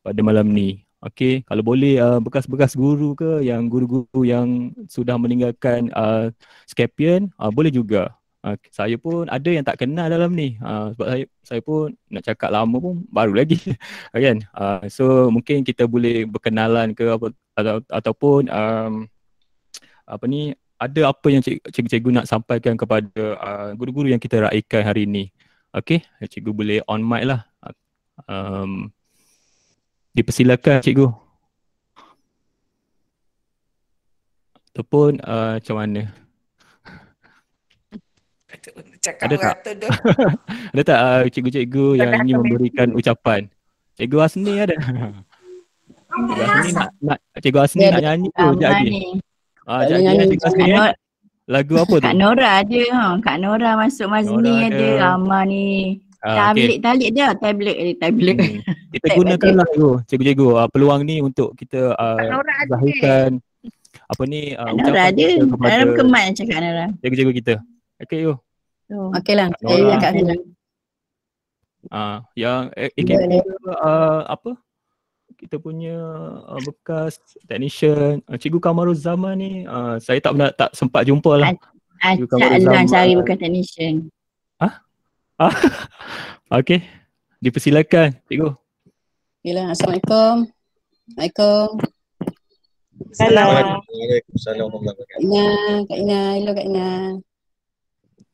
pada 0.03 0.20
malam 0.22 0.51
ni. 0.51 0.84
Okey, 0.99 1.47
kalau 1.47 1.64
boleh 1.64 1.95
uh, 1.95 2.20
bekas-bekas 2.20 2.76
guru 2.76 3.16
ke 3.16 3.39
yang 3.47 3.72
guru-guru 3.72 4.28
yang 4.28 4.76
sudah 4.91 5.16
meninggalkan 5.16 5.88
uh, 5.95 6.28
Scapion, 6.68 7.32
uh, 7.39 7.47
boleh 7.47 7.72
juga. 7.72 8.20
Uh, 8.43 8.60
saya 8.68 8.99
pun 8.99 9.24
ada 9.32 9.47
yang 9.47 9.64
tak 9.64 9.80
kenal 9.80 10.12
dalam 10.12 10.36
ni. 10.36 10.60
Uh, 10.60 10.91
sebab 10.91 11.07
saya 11.07 11.24
saya 11.39 11.62
pun 11.64 11.95
nak 12.12 12.24
cakap 12.28 12.51
lama 12.51 12.76
pun 12.84 13.07
baru 13.16 13.32
lagi. 13.32 13.64
kan? 14.12 14.43
Uh, 14.51 14.84
so 14.91 15.32
mungkin 15.32 15.64
kita 15.64 15.88
boleh 15.88 16.28
berkenalan 16.28 16.91
ke 16.91 17.07
apa 17.07 17.32
atau, 17.55 17.76
ataupun 17.88 18.51
um, 18.51 19.07
apa 20.03 20.26
ni 20.28 20.51
ada 20.80 21.02
apa 21.12 21.28
yang 21.28 21.44
cikgu-cikgu 21.44 22.24
nak 22.24 22.26
sampaikan 22.26 22.80
kepada 22.80 23.36
uh, 23.36 23.70
guru-guru 23.76 24.08
yang 24.08 24.22
kita 24.22 24.48
raikan 24.48 24.88
hari 24.88 25.04
ini. 25.04 25.28
Okey, 25.76 26.02
cikgu 26.24 26.56
boleh 26.56 26.80
on 26.88 27.04
mic 27.04 27.28
lah. 27.28 27.44
Um, 28.26 28.90
dipersilakan 30.16 30.80
cikgu. 30.80 31.12
Ataupun 34.72 35.20
uh, 35.20 35.60
macam 35.60 35.76
mana? 35.76 36.02
Cakap 39.00 39.32
ada 39.32 39.36
tak? 39.36 39.52
rata 39.56 39.72
dah. 39.84 39.92
ada 40.76 40.82
tak 40.84 41.00
uh, 41.00 41.24
cikgu-cikgu 41.28 41.86
yang 42.00 42.12
ingin 42.24 42.36
memberikan 42.40 42.88
ucapan? 42.96 43.52
Cikgu 44.00 44.20
Asni 44.24 44.54
ada? 44.56 44.76
Cikgu 44.80 46.44
Asni 46.44 46.72
nak, 46.72 46.90
nak 47.04 47.20
Cikgu 47.44 47.60
Asni 47.60 47.84
nak 47.84 47.92
ada 47.92 48.04
nyanyi 48.04 48.28
tu 48.32 48.40
Aman 48.40 48.54
sekejap 48.56 48.72
lagi. 48.72 49.29
Ni. 49.68 49.72
Ah. 49.72 49.82
Cikgu 50.30 50.45
Asni 50.45 50.64
Kak, 50.72 50.91
eh. 50.91 50.93
Lagu 51.49 51.74
apa 51.82 51.95
tu? 51.97 52.05
Kak 52.05 52.14
Nora 52.14 52.49
ada 52.62 52.82
ha. 52.93 53.03
Kak 53.26 53.38
Nora 53.41 53.70
masuk 53.74 54.05
Mazni 54.05 54.38
Nora 54.38 54.70
ada. 54.70 54.78
ada. 54.78 55.18
Aman 55.18 55.43
ni. 55.49 55.66
Ah, 56.22 56.51
okey. 56.53 56.78
Tablet 56.78 56.78
talik 56.86 57.10
dia. 57.16 57.28
Tablet 57.34 57.76
eh, 57.80 57.95
tablet. 57.97 58.38
Hmm. 58.38 58.60
Kita 58.93 59.05
Tak 59.05 59.16
gunakanlah 59.18 59.68
cikgu, 59.74 59.89
cikgu-cikgu 60.10 60.47
uh, 60.57 60.68
peluang 60.70 61.01
ni 61.05 61.22
untuk 61.26 61.53
kita 61.57 61.93
uh, 61.97 62.18
ada. 62.22 62.70
zahirkan 62.70 63.30
apa 64.10 64.24
ni 64.30 64.53
uh, 64.53 64.66
Kak 64.66 64.74
Nora 64.78 64.89
ucapan 64.93 65.10
ada. 65.10 65.26
kita 65.26 65.45
kepada 65.49 65.72
Dalam 65.74 65.89
kemat 65.97 66.26
cakap 66.38 66.49
Kak 66.53 66.62
Nora. 66.62 66.86
cikgu-cikgu 67.01 67.34
kita. 67.34 67.53
Okey 68.05 68.20
yo. 68.30 68.34
Tu. 68.86 68.99
Okey 69.18 69.34
lah, 69.34 69.47
Kak 69.49 69.62
saya 69.66 70.22
Nora. 70.22 70.36
Ah 71.89 72.18
yang 72.36 72.70
eh, 72.76 72.91
uh, 72.93 74.22
apa? 74.28 74.51
Kita 75.40 75.56
punya 75.56 75.96
uh, 76.44 76.60
bekas 76.60 77.16
technician 77.48 78.20
uh, 78.28 78.36
Cikgu 78.36 78.60
Kamaruzzaman 78.60 79.40
ni 79.40 79.64
uh, 79.64 79.96
saya 80.04 80.20
tak 80.20 80.36
pernah 80.36 80.52
tak 80.52 80.76
sempat 80.76 81.08
jumpa 81.08 81.32
lah. 81.40 81.56
Cikgu 81.56 82.28
Acak 82.28 82.28
Kamarul 82.28 82.60
Zaman. 82.68 82.86
cari 82.92 83.14
bukan 83.16 83.38
technician. 83.40 83.96
Ah, 85.40 85.56
Okey. 86.60 86.84
Dipersilakan 87.40 88.20
cikgu. 88.28 88.52
Lah, 89.56 89.72
Assalamualaikum. 89.72 90.52
Assalamualaikum. 91.08 91.80
Kak 95.00 95.20
Ina, 95.24 95.48
Kak 95.88 95.98
Ina, 96.04 96.20
hello 96.36 96.52
Kak 96.52 96.68
Ina. 96.68 96.90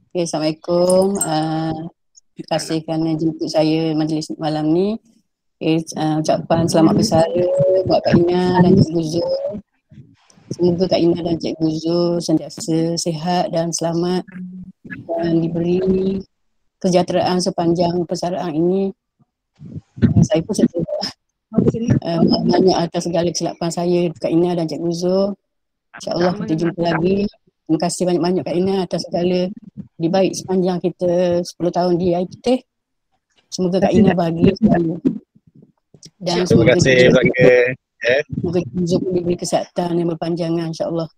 Okay, 0.10 0.26
Assalamualaikum. 0.26 1.14
Uh, 1.22 1.94
terima 2.34 2.50
kasih 2.58 2.78
kerana 2.82 3.14
jemput 3.14 3.54
saya 3.54 3.94
majlis 3.94 4.34
malam 4.42 4.74
ni. 4.74 4.98
Okay, 5.66 5.82
uh, 5.98 6.22
ucapan 6.22 6.70
selamat 6.70 6.94
bersara 6.94 7.46
buat 7.90 7.98
Kak 8.06 8.14
Ina 8.14 8.62
dan 8.62 8.78
Cikgu 8.78 9.02
Zul. 9.02 9.34
Semoga 10.54 10.86
Kak 10.94 11.02
Ina 11.02 11.26
dan 11.26 11.42
Cikgu 11.42 11.70
Zul 11.82 12.22
sentiasa 12.22 12.94
sihat 13.02 13.50
dan 13.50 13.74
selamat 13.74 14.22
dan 14.86 15.42
diberi 15.42 16.22
kesejahteraan 16.78 17.42
sepanjang 17.42 17.98
persaraan 18.06 18.54
ini. 18.54 18.94
Uh, 20.06 20.22
saya 20.22 20.46
pun 20.46 20.54
sedia 20.54 20.70
uh, 20.78 22.22
banyak 22.46 22.78
atas 22.78 23.10
segala 23.10 23.34
kesilapan 23.34 23.70
saya 23.74 24.14
Kak 24.22 24.30
Ina 24.30 24.54
dan 24.54 24.70
Cikgu 24.70 24.92
Zul. 24.94 25.34
InsyaAllah 25.98 26.46
kita 26.46 26.54
jumpa 26.62 26.94
lagi. 26.94 27.26
Terima 27.66 27.80
kasih 27.82 28.04
banyak-banyak 28.06 28.44
Kak 28.46 28.54
Ina 28.54 28.76
atas 28.86 29.02
segala 29.10 29.50
dibaik 29.98 30.30
sepanjang 30.38 30.78
kita 30.78 31.42
10 31.42 31.58
tahun 31.58 31.98
di 31.98 32.14
IPT. 32.14 32.70
Semoga 33.50 33.82
Kak 33.82 33.98
Ina 33.98 34.14
bahagia 34.14 34.54
selalu. 34.62 35.15
Dan 36.16 36.44
Terima 36.44 36.50
semoga 36.50 36.74
kasih 36.80 36.98
Melaka. 37.12 37.52
Eh, 38.06 38.22
Semoga 38.30 38.60
Zul 38.86 39.00
pun 39.02 39.12
diberi 39.18 39.38
kesihatan 39.40 39.90
yang 39.98 40.08
berpanjangan 40.14 40.68
insyaAllah. 40.70 41.10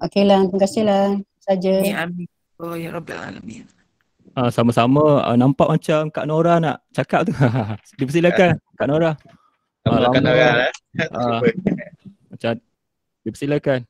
Okey 0.00 0.22
lah, 0.24 0.40
terima 0.46 0.60
kasih 0.62 0.82
lah. 0.86 1.04
Saja. 1.42 1.74
Ya 1.82 2.08
amin. 2.08 2.28
Oh 2.62 2.78
ya 2.78 2.94
Rabbil 2.94 3.18
Alamin. 3.18 3.66
Ah, 4.34 4.50
sama-sama 4.50 5.22
ah, 5.22 5.36
nampak 5.36 5.66
macam 5.70 6.10
Kak 6.10 6.26
Nora 6.26 6.62
nak 6.62 6.86
cakap 6.94 7.28
tu. 7.28 7.34
Dipersilakan 7.98 8.56
Kak 8.78 8.86
Nora. 8.88 9.18
Kan 9.84 10.00
orang 10.00 10.24
eh. 10.24 10.72
Ah. 11.12 11.44
Macam 12.32 12.56
dipersilakan. 13.20 13.84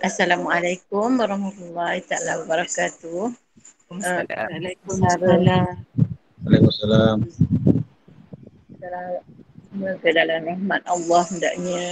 Assalamualaikum 0.00 1.18
warahmatullahi 1.18 2.00
taala 2.06 2.46
wabarakatuh. 2.46 3.34
Uh, 3.90 4.22
Waalaikumsalam. 4.30 5.74
Waalaikumsalam. 6.46 7.16
Dalam 8.80 9.20
semoga 9.70 10.08
dalam 10.10 10.40
rahmat 10.48 10.82
Allah 10.88 11.22
hendaknya 11.30 11.84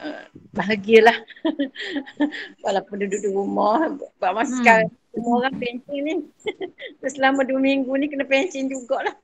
uh, 0.00 0.24
bahagialah 0.56 1.16
walaupun 2.64 3.04
duduk 3.06 3.20
di 3.22 3.30
rumah 3.30 3.92
buat 4.18 4.32
masa 4.34 4.48
Hmm. 4.50 4.58
sekarang 4.60 4.90
semua 5.14 5.34
orang 5.46 5.54
pencen 5.62 6.00
ni 6.02 6.14
selama 7.14 7.46
dua 7.46 7.60
minggu 7.62 7.92
ni 7.94 8.10
kena 8.10 8.26
pencen 8.26 8.66
jugalah 8.66 9.14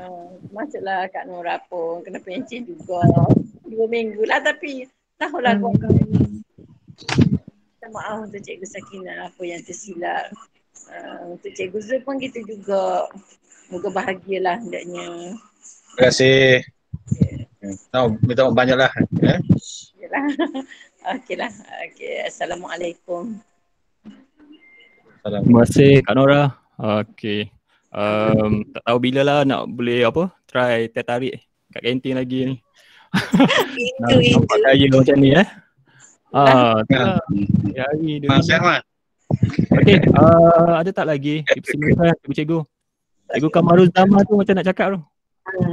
uh, 0.00 0.32
masuklah 0.48 1.04
Kak 1.12 1.28
Nora 1.28 1.60
pun 1.68 2.00
kena 2.06 2.22
pencen 2.22 2.64
juga 2.64 3.04
dua 3.68 3.86
minggu 3.90 4.24
lah 4.24 4.40
tapi 4.40 4.88
tahulah 5.20 5.58
Hmm. 5.58 5.76
hmm. 5.76 6.40
minta 7.76 7.86
maaf 7.92 8.30
untuk 8.30 8.40
Cikgu 8.40 8.64
Sakinah 8.64 9.28
apa 9.28 9.42
yang 9.44 9.60
tersilap 9.66 10.32
uh, 10.88 11.34
untuk 11.36 11.52
Cikgu 11.52 11.78
Zul 11.82 12.00
pun 12.06 12.16
gitu 12.22 12.40
juga 12.46 13.10
Moga 13.72 13.88
bahagialah 13.88 14.60
hendaknya. 14.60 15.32
Terima 15.92 16.08
kasih. 16.08 16.64
Tahu 17.92 18.16
minta 18.24 18.48
maaf 18.48 18.56
banyak 18.56 18.76
lah. 18.80 18.88
Eh? 19.20 19.40
Yalah. 20.00 20.24
Okeylah. 21.20 21.52
Okey. 21.84 22.24
Assalamualaikum. 22.24 23.36
Salam. 25.20 25.44
Terima 25.44 25.60
kasih 25.68 25.92
Kak 26.00 26.14
Nora. 26.16 26.56
Okey. 26.80 27.52
Um, 27.92 28.64
tak 28.72 28.82
tahu 28.88 28.98
bila 29.04 29.20
lah 29.20 29.38
nak 29.44 29.68
boleh 29.68 30.08
apa 30.08 30.32
try 30.48 30.88
teh 30.88 31.04
tarik 31.04 31.44
kat 31.68 31.84
kantin 31.84 32.16
lagi 32.16 32.40
ni. 32.48 32.56
Itu, 33.76 34.16
itu. 34.16 34.40
Nampak 34.40 34.58
kaya 34.64 34.86
macam 34.88 35.16
ni 35.20 35.30
eh. 35.36 35.48
Ah, 36.32 36.80
Ya. 36.88 37.20
Hari 37.92 38.24
dia. 38.24 38.28
Mak? 38.32 38.80
Okey, 39.76 40.08
uh, 40.16 40.80
ada 40.80 40.88
tak 40.88 41.04
lagi? 41.04 41.44
Silakan 41.68 42.16
Cikgu-cikgu. 42.24 42.58
Cikgu 43.36 43.48
Kamarul 43.52 43.92
Zama 43.92 44.24
tu 44.24 44.40
macam 44.40 44.56
nak 44.56 44.64
cakap 44.64 44.96
tu. 44.96 45.00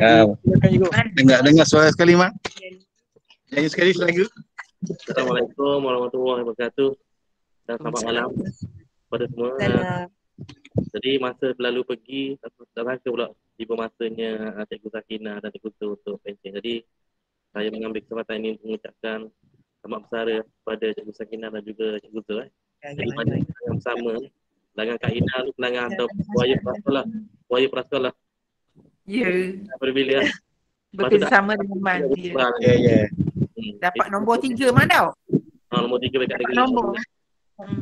Ya, 0.01 0.25
Cikgu. 0.65 0.89
dengar 1.13 1.39
dengar 1.45 1.65
suara 1.69 1.93
sekali 1.93 2.17
Mak. 2.17 2.33
Nyanyi 3.53 3.69
sekali 3.69 3.93
lagu. 4.01 4.25
Assalamualaikum 4.81 5.77
warahmatullahi 5.85 6.41
wabarakatuh 6.41 6.91
dan 7.69 7.75
selamat 7.77 8.01
malam 8.09 8.29
kepada 9.05 9.25
semua. 9.29 9.49
Jadi 10.97 11.11
masa 11.21 11.53
berlalu 11.53 11.81
pergi, 11.85 12.23
tak 12.41 12.49
tak 12.73 12.83
sangka 12.87 13.09
pula 13.13 13.27
tiba 13.59 13.73
masanya 13.75 14.55
uh, 14.55 14.65
Cikgu 14.65 14.89
Sakina 14.89 15.33
dan 15.43 15.49
Cikgu 15.53 15.69
Zul 15.77 15.89
untuk 15.99 16.17
pencen. 16.23 16.55
Jadi 16.55 16.81
saya 17.51 17.67
mengambil 17.69 18.01
kesempatan 18.07 18.39
ini 18.39 18.49
untuk 18.55 18.65
mengucapkan 18.73 19.19
selamat 19.83 19.99
bersara 20.07 20.37
kepada 20.47 20.85
Cikgu 20.97 21.13
Sakina 21.13 21.47
dan 21.53 21.61
juga 21.61 21.99
Cikgu 22.01 22.19
Zul. 22.25 22.39
Eh. 22.47 22.49
Jadi 22.95 23.09
banyak 23.13 23.37
yang 23.43 23.77
bersama 23.77 24.11
ni. 24.17 24.29
Dengan 24.69 24.95
Kak 24.95 25.11
Ina 25.11 25.35
tu 25.43 25.51
pelanggan 25.59 25.85
atau 25.91 26.07
buaya 26.31 26.55
prasekolah. 26.63 27.03
Buaya 27.51 27.67
prasekolah. 27.67 28.13
Ya. 29.09 29.29
Daripada 29.57 29.91
bila 29.91 30.13
lah. 30.21 30.31
Bekerjasama 30.97 31.51
dengan 31.57 31.79
Man. 31.81 31.99
Ya. 32.13 32.45
Ya, 32.61 32.73
ya. 32.77 32.99
Hmm. 33.09 33.73
Dapat 33.81 34.05
nombor 34.13 34.37
tiga 34.41 34.69
mana 34.69 34.89
tau? 34.89 35.07
Ah, 35.69 35.81
nombor 35.85 36.01
tiga 36.01 36.21
dekat 36.21 36.37
negeri. 36.45 36.53
nombor. 36.57 36.85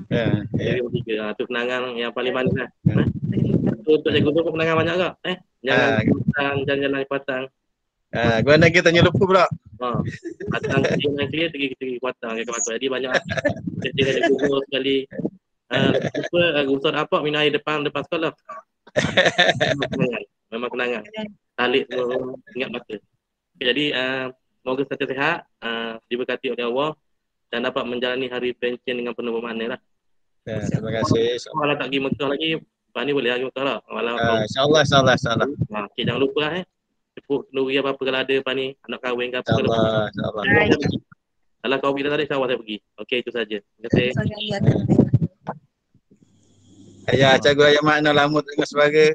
Ya, 0.08 0.24
ya. 0.24 0.26
Jadi 0.56 0.78
nombor 0.80 0.94
tiga. 1.04 1.14
Ah, 1.24 1.32
tu 1.36 1.44
kenangan 1.48 1.96
yang 1.96 2.12
paling 2.16 2.32
manis 2.36 2.56
lah. 2.56 2.70
Hmm. 2.88 3.04
Eh? 3.04 3.08
Tu 3.84 3.90
untuk 3.92 4.12
Cikgu 4.12 4.30
Zul 4.32 4.44
pun 4.44 4.54
kenangan 4.56 4.76
banyak 4.80 4.96
tak? 5.00 5.14
Eh? 5.28 5.38
Jangan 5.64 5.88
Ah. 5.88 6.02
Patang, 6.04 6.56
jalan-jalan 6.64 7.00
di 7.00 7.10
Patang. 7.12 7.44
Ah, 8.16 8.38
gua 8.40 8.56
nak 8.56 8.72
kita 8.72 8.88
tanya 8.88 9.04
lupa 9.04 9.24
pula. 9.24 9.46
Ha. 9.84 9.88
Patang 10.48 10.80
kecil 10.80 11.12
dengan 11.12 11.28
kecil, 11.28 11.48
pergi 11.52 11.68
pergi 11.76 11.98
Patang 12.00 12.34
ke 12.40 12.44
Patang. 12.48 12.74
Jadi 12.80 12.88
banyak 12.88 13.12
kecil 13.84 14.06
ada 14.08 14.20
kubur 14.32 14.60
sekali. 14.68 14.98
Uh, 15.68 15.92
apa 16.00 16.64
uh, 16.64 16.66
usaha 16.72 16.96
apa 16.96 17.20
minum 17.20 17.44
air 17.44 17.52
depan 17.52 17.84
depan 17.84 18.00
sekolah. 18.08 18.32
Memang 20.54 20.70
kenangan. 20.72 21.04
Talik 21.58 21.84
semua 21.90 22.38
ingat 22.56 22.70
mata. 22.72 22.96
Okay, 23.58 23.66
jadi 23.74 23.86
uh, 23.98 24.26
semoga 24.62 24.82
sentiasa 24.86 25.14
sihat, 25.14 25.40
uh, 25.66 25.94
diberkati 26.08 26.54
oleh 26.54 26.66
Allah 26.70 26.92
dan 27.50 27.66
dapat 27.66 27.84
menjalani 27.90 28.30
hari 28.30 28.54
pencen 28.54 29.02
dengan 29.02 29.18
penuh 29.18 29.34
bermakna 29.34 29.76
lah. 29.76 29.80
Ya, 30.48 30.64
terima 30.64 31.04
kasih. 31.04 31.42
Kalau 31.44 31.76
tak 31.76 31.88
pergi 31.92 32.00
Mekah 32.00 32.30
lagi, 32.30 32.52
Lepas 32.98 33.06
ni 33.06 33.14
boleh 33.14 33.30
lagi 33.30 33.46
Mekah 33.46 33.62
lah. 33.62 33.78
Walau 33.94 34.16
Ah, 34.18 34.42
InsyaAllah, 34.42 34.82
insyaAllah, 34.82 35.14
insyaAllah. 35.22 35.48
Ha, 35.70 35.78
okay, 35.86 36.02
jangan 36.02 36.18
lupa 36.18 36.40
lah 36.50 36.52
eh. 36.58 36.66
Tepuk 37.14 37.46
kenduri 37.54 37.78
apa-apa 37.78 38.02
kalau 38.02 38.20
ada 38.26 38.34
lepas 38.34 38.54
ni. 38.58 38.74
Anak 38.90 39.00
kahwin 39.06 39.30
ke 39.30 39.38
apa. 39.38 39.50
Kalau, 39.54 39.70
InsyaAllah, 39.70 40.44
insyaAllah. 40.50 41.02
kalau 41.62 41.76
kau 41.78 41.92
pergi 41.94 42.04
tak 42.10 42.10
ada, 42.10 42.24
insyaAllah 42.26 42.50
saya 42.50 42.58
pergi. 42.58 42.78
Okey, 42.98 43.18
itu 43.22 43.30
saja. 43.30 43.58
Terima 43.62 43.86
kasih. 43.86 44.10
Ya, 47.14 47.30
cikgu 47.38 47.64
ayah 47.70 47.84
makna 47.86 48.12
lama 48.18 48.42
tak 48.42 48.52
dengar 48.58 48.66
suara. 48.66 49.06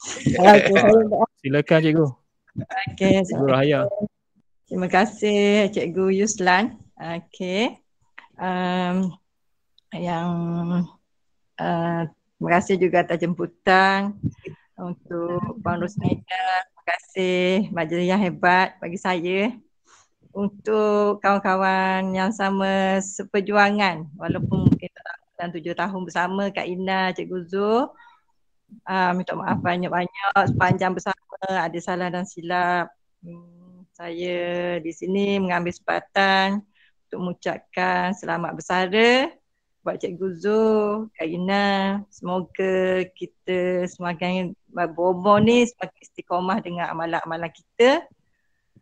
Silakan 1.40 1.78
Cikgu. 1.82 2.06
Okey, 2.92 3.14
Cikgu 3.24 3.46
Rahaya. 3.46 3.80
Terima 4.66 4.88
kasih 4.90 5.70
Cikgu 5.72 6.10
Yuslan. 6.24 6.76
Okey. 6.96 7.78
Um, 8.36 9.16
yang 9.96 10.30
uh, 11.56 12.02
terima 12.36 12.50
kasih 12.60 12.74
juga 12.76 13.04
atas 13.04 13.20
jemputan 13.20 14.16
untuk 14.76 15.60
Bang 15.64 15.80
Rosnaida. 15.80 16.44
Terima 16.68 16.84
kasih 16.84 17.72
majlis 17.72 18.06
yang 18.08 18.20
hebat 18.20 18.76
bagi 18.82 19.00
saya. 19.00 19.52
Untuk 20.36 21.24
kawan-kawan 21.24 22.12
yang 22.12 22.28
sama 22.28 23.00
seperjuangan 23.00 24.04
walaupun 24.20 24.68
mungkin 24.68 24.90
dalam 25.36 25.50
tujuh 25.52 25.72
tahun 25.72 26.00
bersama 26.04 26.52
Kak 26.52 26.68
Ina, 26.68 27.16
Cikgu 27.16 27.38
Zul. 27.48 27.88
Uh, 28.86 29.10
minta 29.14 29.34
maaf 29.34 29.58
banyak-banyak 29.62 30.34
sepanjang 30.50 30.94
bersama 30.94 31.16
ada 31.46 31.78
salah 31.78 32.08
dan 32.10 32.26
silap. 32.26 32.90
Hmm, 33.22 33.86
saya 33.94 34.76
di 34.82 34.92
sini 34.94 35.38
mengambil 35.38 35.74
kesempatan 35.74 36.62
untuk 37.06 37.18
mengucapkan 37.22 38.14
selamat 38.14 38.52
bersara 38.58 39.30
buat 39.86 40.02
Cikgu 40.02 40.28
Zul, 40.42 41.06
Kak 41.14 41.30
Ina. 41.30 42.02
Semoga 42.10 43.06
kita 43.14 43.86
semakin 43.86 44.50
berombor 44.66 45.38
ni 45.38 45.62
semakin 45.62 46.00
istiqomah 46.02 46.58
dengan 46.58 46.90
amalan-amalan 46.90 47.54
kita. 47.54 48.02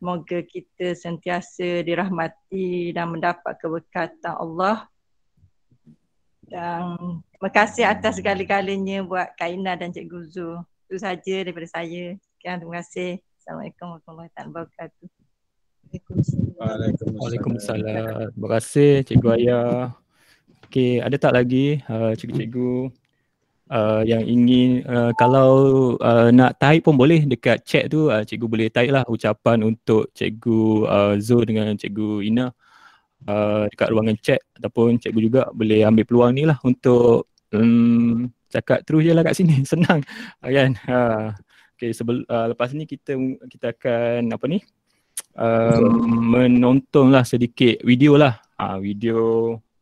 Semoga 0.01 0.41
kita 0.41 0.97
sentiasa 0.97 1.85
dirahmati 1.85 2.97
dan 2.97 3.12
mendapat 3.12 3.53
keberkatan 3.61 4.32
Allah. 4.32 4.89
Dan 6.49 7.20
terima 7.45 7.61
kasih 7.61 7.84
atas 7.84 8.16
segala-galanya 8.16 9.05
buat 9.05 9.36
Kak 9.36 9.53
Ina 9.53 9.76
dan 9.76 9.92
Cikgu 9.92 10.32
Zul. 10.32 10.64
Itu 10.88 10.97
saja 10.97 11.45
daripada 11.45 11.68
saya. 11.68 12.16
Sekian 12.16 12.57
terima 12.57 12.80
kasih. 12.80 13.20
Assalamualaikum 13.36 14.01
warahmatullahi 14.01 14.49
wabarakatuh. 14.49 15.07
Waalaikumsalam. 17.20 18.32
Terima 18.32 18.49
kasih 18.49 19.05
Cikgu 19.05 19.28
Ayah. 19.36 19.92
Okey, 20.64 21.05
ada 21.05 21.16
tak 21.20 21.36
lagi 21.36 21.84
uh, 21.84 22.16
cikgu-cikgu 22.16 22.88
uh, 23.68 24.01
yang 24.09 24.24
ingin 24.24 24.80
uh, 24.88 25.12
kalau 25.12 25.53
uh, 26.01 26.32
nak 26.32 26.57
type 26.57 26.88
pun 26.88 26.97
boleh 26.97 27.28
dekat 27.28 27.61
chat 27.61 27.92
tu 27.92 28.09
uh, 28.09 28.24
cikgu 28.24 28.49
boleh 28.49 28.72
type 28.72 28.88
lah 28.88 29.05
ucapan 29.05 29.68
untuk 29.68 30.09
cikgu 30.16 30.88
uh, 30.88 31.14
Zul 31.20 31.45
dengan 31.45 31.76
cikgu 31.76 32.24
Ina 32.24 32.49
uh, 33.28 33.68
dekat 33.68 33.92
ruangan 33.92 34.16
chat 34.16 34.40
ataupun 34.57 34.97
cikgu 34.97 35.20
juga 35.20 35.42
boleh 35.53 35.84
ambil 35.84 36.09
peluang 36.09 36.32
ni 36.32 36.49
lah 36.49 36.57
untuk 36.64 37.34
um, 37.55 38.28
cakap 38.50 38.82
terus 38.82 39.07
je 39.07 39.12
lah 39.14 39.22
kat 39.22 39.34
sini. 39.38 39.62
Senang 39.70 40.02
kan 40.42 40.70
uh, 40.90 41.30
okay, 41.74 41.90
sebel, 41.90 42.22
uh, 42.30 42.55
lepas 42.55 42.70
ni 42.72 42.86
kita 42.86 43.18
kita 43.50 43.74
akan 43.74 44.30
apa 44.30 44.46
ni? 44.46 44.59
Um, 45.34 46.30
menonton 46.34 47.11
lah 47.11 47.26
sedikit 47.26 47.82
video 47.82 48.14
lah. 48.14 48.38
Uh, 48.55 48.78
video 48.78 49.18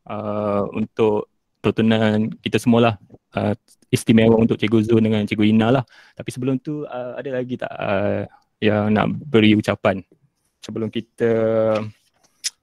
uh, 0.09 0.65
untuk 0.73 1.29
tontonan 1.63 2.33
kita 2.43 2.59
semualah 2.59 2.97
uh, 3.37 3.55
istimewa 3.93 4.41
untuk 4.41 4.57
Cikgu 4.57 4.89
Zul 4.89 5.05
dengan 5.05 5.23
Cikgu 5.29 5.45
Ina 5.53 5.69
lah. 5.69 5.85
Tapi 6.17 6.29
sebelum 6.33 6.59
tu 6.59 6.83
uh, 6.89 7.13
ada 7.15 7.31
lagi 7.31 7.61
tak 7.61 7.71
uh, 7.71 8.25
yang 8.59 8.91
nak 8.91 9.13
beri 9.13 9.53
ucapan? 9.55 10.01
Sebelum 10.63 10.89
kita 10.89 11.31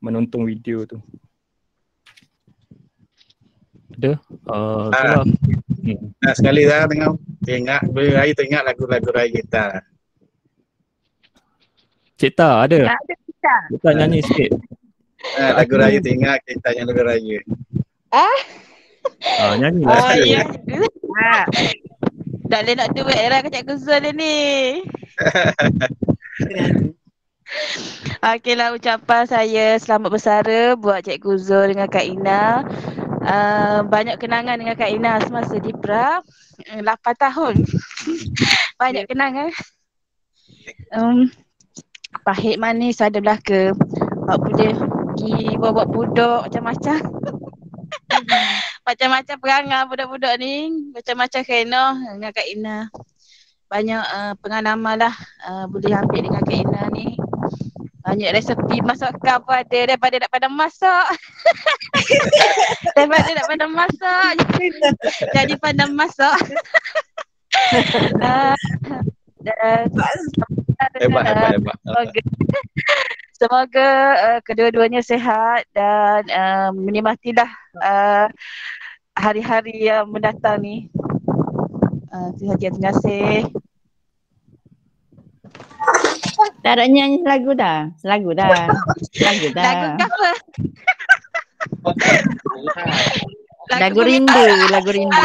menonton 0.02 0.48
video 0.48 0.84
tu? 0.90 0.98
Ada? 4.00 4.14
Uh, 4.48 4.88
Ah. 4.90 5.04
lah. 5.14 5.24
Hmm. 5.80 6.00
Nah, 6.18 6.34
sekali 6.34 6.64
dah 6.64 6.88
tengok 6.88 7.14
tengok 7.42 7.82
beraya 7.92 8.32
tengok 8.32 8.64
lagu-lagu 8.64 9.10
raya 9.12 9.28
kita. 9.30 9.66
Cik 12.16 12.32
Ta 12.34 12.64
ada? 12.64 12.80
Tak 12.86 12.96
ada 12.98 13.16
kita. 13.18 13.56
Cik 13.70 13.80
Ta 13.80 13.90
nyanyi 13.92 14.20
sikit. 14.22 14.52
Ah, 15.36 15.52
lagu 15.54 15.76
raya 15.76 16.00
tengok 16.00 16.36
kita 16.44 16.70
yang 16.72 16.88
lagu 16.88 17.04
raya. 17.04 17.40
Ah, 18.10 18.40
Ah, 19.38 19.54
nyanyi 19.56 19.84
lah. 19.84 20.00
oh 20.00 20.16
ya. 20.32 20.44
Ha. 21.20 21.44
Tak 22.48 22.60
boleh 22.66 22.76
nak 22.76 22.90
duit 22.92 23.20
lah 23.22 23.40
ke 23.40 23.50
Cikgu 23.50 23.76
Zul 23.78 24.04
ni. 24.12 24.80
Okeylah 28.22 28.74
ucapan 28.74 29.24
saya 29.26 29.76
selamat 29.76 30.10
bersara 30.10 30.62
buat 30.76 31.02
Cikgu 31.02 31.34
Zul 31.38 31.66
dengan 31.72 31.88
Kak 31.88 32.06
Ina. 32.06 32.64
Uh, 33.20 33.84
banyak 33.84 34.16
kenangan 34.16 34.56
dengan 34.56 34.76
Kak 34.80 34.92
Ina 34.92 35.20
semasa 35.24 35.60
di 35.60 35.76
pra. 35.76 36.24
Uh, 36.72 36.82
8 36.82 36.96
tahun. 37.20 37.56
banyak 38.82 39.06
kenangan. 39.12 39.52
Um, 40.96 41.28
pahit 42.24 42.56
manis 42.56 43.04
ada 43.04 43.20
belaka. 43.20 43.76
Awak 44.30 44.38
boleh 44.40 44.72
pergi 44.78 45.58
bawa 45.60 45.84
budak 45.84 46.48
macam-macam. 46.48 47.00
macam-macam 48.88 49.36
perangai 49.42 49.88
budak-budak 49.90 50.34
ni. 50.40 50.72
Macam-macam 50.96 51.42
kena 51.44 51.84
dengan 52.16 52.32
Kak 52.32 52.48
Ina. 52.48 52.78
Banyak 53.70 54.04
uh, 54.04 54.34
pengalaman 54.42 54.96
lah 54.98 55.16
uh, 55.46 55.66
boleh 55.70 55.94
ambil 55.94 56.22
dengan 56.24 56.42
Kak 56.42 56.58
Ina 56.58 56.82
ni. 56.96 57.20
Banyak 58.00 58.32
resepi 58.32 58.80
masakan 58.80 59.44
pun 59.44 59.56
ada 59.60 59.80
daripada 59.84 60.16
nak 60.24 60.32
pandang 60.32 60.56
masak. 60.56 61.06
daripada 62.96 63.30
nak 63.36 63.48
pandang 63.52 63.74
masak. 63.76 64.34
Jadi 65.36 65.54
pandang 65.60 65.92
masak. 65.94 66.40
uh, 68.24 68.56
uh, 69.64 69.84
Hebat 70.80 71.28
hebat 71.28 71.52
hebat. 71.60 71.76
Semoga, 71.84 72.22
semoga 73.36 73.90
uh, 74.16 74.40
kedua-duanya 74.48 75.04
sehat 75.04 75.68
dan 75.76 76.24
uh, 76.32 76.72
menikmatilah 76.72 77.52
uh, 77.84 78.28
hari-hari 79.20 79.92
yang 79.92 80.08
mendatang 80.08 80.64
ni. 80.64 80.88
Uh, 82.10 82.32
itu 82.32 82.48
saja, 82.48 82.68
terima 82.72 82.92
kasih. 82.96 83.44
Tak 86.64 86.72
ada 86.80 86.86
nyanyi 86.88 87.24
lagu 87.24 87.52
dah. 87.56 87.92
Lagu 88.04 88.32
dah. 88.36 88.50
Lagu 89.20 89.48
dah. 89.52 89.64
Lagu 89.64 89.88
cover. 90.00 90.34
Lagu 93.70 94.02
rindu, 94.02 94.46
lagu 94.74 94.90
rindu. 94.90 95.20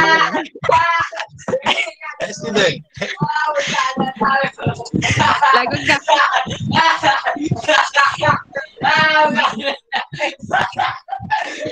Accident. 2.23 2.77
Lagu 5.55 5.77
cover. 5.87 6.21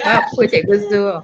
Apa 0.02 0.40
Cikgu 0.48 0.76
Zul? 0.88 1.20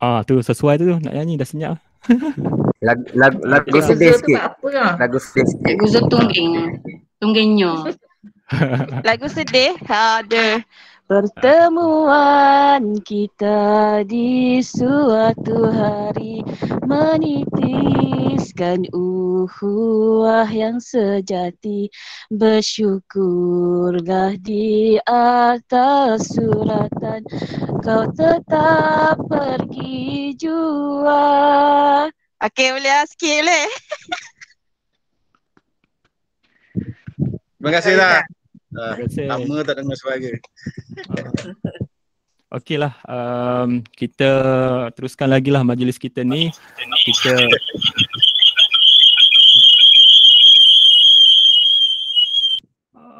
Ah 0.00 0.24
tu 0.24 0.40
sesuai 0.40 0.80
tu 0.80 0.86
nak 0.96 1.12
nyanyi 1.12 1.36
dah 1.36 1.44
senyap. 1.44 1.76
Lagu, 2.80 3.04
lagu, 3.12 3.38
lagu 3.44 3.68
Cikgu 3.68 3.80
sedih 3.92 4.08
Zul 4.08 4.16
tu 4.16 4.20
sikit. 4.24 4.36
buat 4.40 4.48
apa 4.48 4.66
lah? 4.72 4.92
Lagu 4.96 5.18
sedih 5.20 5.44
sikit. 5.52 5.66
Cikgu 5.68 5.86
Zul 5.92 6.04
tungging. 6.08 6.52
Tunggingnya. 7.20 7.72
Lagu 9.04 9.26
sedih. 9.28 9.70
Ha, 9.84 10.24
ada. 10.24 10.46
Pertemuan 11.10 13.02
kita 13.02 13.98
di 14.06 14.62
suatu 14.62 15.66
hari 15.66 16.46
menitiskan 16.86 18.86
uhuah 18.94 20.46
yang 20.46 20.78
sejati 20.78 21.90
bersyukurlah 22.30 24.38
di 24.38 25.02
atas 25.10 26.30
suratan 26.30 27.26
kau 27.82 28.06
tetap 28.14 29.18
pergi 29.26 30.30
jua. 30.38 32.06
Okey 32.38 32.70
boleh 32.70 32.86
lah 32.86 33.02
sikit 33.10 33.42
boleh. 33.42 33.66
Terima 37.58 37.70
kasih 37.74 37.98
lah. 37.98 38.22
Ah, 38.70 38.94
kasih. 38.94 39.26
lama 39.26 39.56
tak 39.66 39.82
dengar 39.82 39.96
suara. 39.98 40.30
Okey 42.50 42.82
lah, 42.82 42.98
um, 43.06 43.82
kita 43.94 44.30
teruskan 44.98 45.30
lagi 45.30 45.54
lah 45.54 45.62
majlis 45.62 45.98
kita 45.98 46.26
ni. 46.26 46.50
Kita 47.06 47.34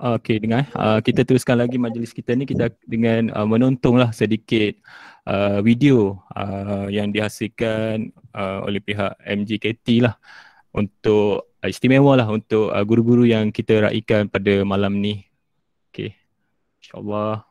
Okey 0.01 0.41
dengar 0.41 0.65
uh, 0.73 0.97
kita 1.05 1.29
teruskan 1.29 1.61
lagi 1.61 1.77
majlis 1.77 2.17
kita 2.17 2.33
ni 2.33 2.49
kita 2.49 2.73
dengan 2.89 3.29
uh, 3.37 3.45
menontonlah 3.45 4.17
sedikit 4.17 4.73
uh, 5.29 5.61
video 5.61 6.25
uh, 6.33 6.89
yang 6.89 7.13
dihasilkan 7.13 8.09
uh, 8.33 8.65
oleh 8.65 8.81
pihak 8.81 9.13
MGKT 9.21 10.09
lah 10.09 10.17
untuk 10.73 11.53
uh, 11.61 11.69
istimewa 11.69 12.17
lah 12.17 12.33
untuk 12.33 12.73
uh, 12.73 12.81
guru-guru 12.81 13.29
yang 13.29 13.53
kita 13.53 13.93
raikan 13.93 14.27
pada 14.33 14.65
malam 14.65 14.97
ni. 14.99 15.30
Okey. 16.95 17.11
InsyaAllah. 17.11 17.50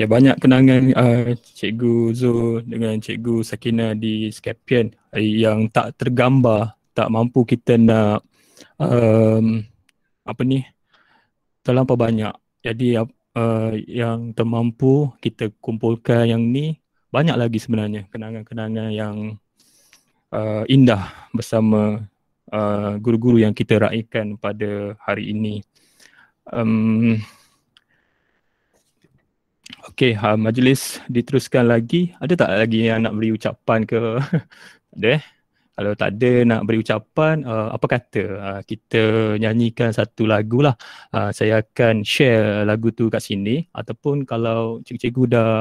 Ya 0.00 0.08
banyak 0.08 0.40
kenangan 0.40 0.82
uh, 0.96 1.36
Cikgu 1.36 2.16
Zul 2.16 2.64
dengan 2.64 2.96
Cikgu 2.96 3.44
Sakina 3.44 3.92
di 3.92 4.32
Scapian 4.32 4.88
uh, 5.12 5.20
yang 5.20 5.68
tak 5.68 6.00
tergambar, 6.00 6.72
tak 6.96 7.12
mampu 7.12 7.44
kita 7.44 7.76
nak 7.76 8.24
um, 8.80 9.60
apa 10.24 10.40
ni 10.40 10.64
terlampau 11.60 12.00
banyak. 12.00 12.32
Jadi 12.64 12.96
uh, 12.96 13.72
yang 13.84 14.32
termampu 14.32 15.12
kita 15.20 15.52
kumpulkan 15.60 16.32
yang 16.32 16.48
ni 16.48 16.80
banyak 17.12 17.36
lagi 17.36 17.60
sebenarnya 17.60 18.08
kenangan-kenangan 18.08 18.88
yang 18.96 19.16
uh, 20.32 20.64
indah 20.64 21.12
bersama 21.36 22.08
uh, 22.48 22.96
guru-guru 22.96 23.44
yang 23.44 23.52
kita 23.52 23.84
raikan 23.84 24.40
pada 24.40 24.96
hari 25.04 25.36
ini. 25.36 25.60
Um, 26.48 27.20
Okey, 29.90 30.18
uh, 30.18 30.34
majlis 30.34 30.98
diteruskan 31.06 31.68
lagi. 31.70 32.10
Ada 32.18 32.46
tak 32.46 32.50
lagi 32.56 32.88
yang 32.88 33.06
nak 33.06 33.14
beri 33.16 33.30
ucapan 33.36 33.86
ke? 33.86 33.98
ada 34.96 35.08
eh? 35.18 35.22
Kalau 35.76 35.92
tak 35.96 36.08
ada 36.18 36.32
nak 36.44 36.60
beri 36.68 36.78
ucapan, 36.84 37.46
uh, 37.46 37.72
apa 37.72 37.86
kata 37.88 38.22
uh, 38.36 38.60
kita 38.66 39.34
nyanyikan 39.40 39.94
satu 39.94 40.28
lagu 40.28 40.60
lah. 40.60 40.76
Uh, 41.14 41.30
saya 41.32 41.64
akan 41.64 42.04
share 42.04 42.68
lagu 42.68 42.92
tu 42.92 43.08
kat 43.08 43.22
sini 43.24 43.64
ataupun 43.72 44.28
kalau 44.28 44.84
cikgu-cikgu 44.84 45.24
dah 45.30 45.52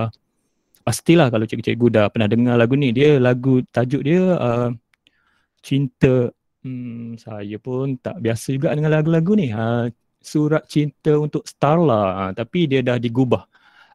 pastilah 0.84 1.30
kalau 1.32 1.46
cikgu-cikgu 1.48 1.88
dah 1.88 2.06
pernah 2.12 2.28
dengar 2.28 2.56
lagu 2.60 2.76
ni. 2.76 2.92
Dia 2.92 3.22
lagu 3.22 3.64
tajuk 3.72 4.02
dia 4.04 4.36
uh, 4.36 4.70
Cinta 5.60 6.32
Hmm, 6.60 7.16
saya 7.16 7.56
pun 7.56 7.96
tak 8.04 8.20
biasa 8.20 8.52
juga 8.52 8.76
dengan 8.76 8.92
lagu-lagu 8.92 9.32
ni. 9.32 9.48
Ha, 9.56 9.88
surat 10.20 10.68
cinta 10.68 11.16
untuk 11.16 11.48
Starla. 11.48 12.04
Ha, 12.20 12.24
tapi 12.36 12.68
dia 12.68 12.84
dah 12.84 13.00
digubah. 13.00 13.48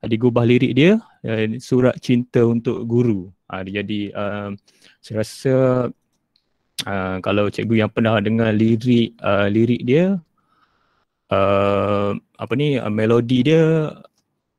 Digubah 0.07 0.45
lirik 0.47 0.73
dia. 0.77 1.01
Uh, 1.25 1.57
surat 1.61 1.97
cinta 2.01 2.45
untuk 2.45 2.85
guru. 2.85 3.33
Ha, 3.49 3.63
jadi 3.65 4.11
uh, 4.13 4.51
saya 4.99 5.15
rasa 5.21 5.55
uh, 6.89 7.17
kalau 7.21 7.53
cikgu 7.53 7.87
yang 7.87 7.91
pernah 7.93 8.19
dengar 8.19 8.51
lirik 8.51 9.15
uh, 9.21 9.47
lirik 9.47 9.85
dia 9.85 10.19
uh, 11.31 12.11
apa 12.15 12.53
ni 12.57 12.77
uh, 12.81 12.91
melodi 12.91 13.47
dia 13.47 13.93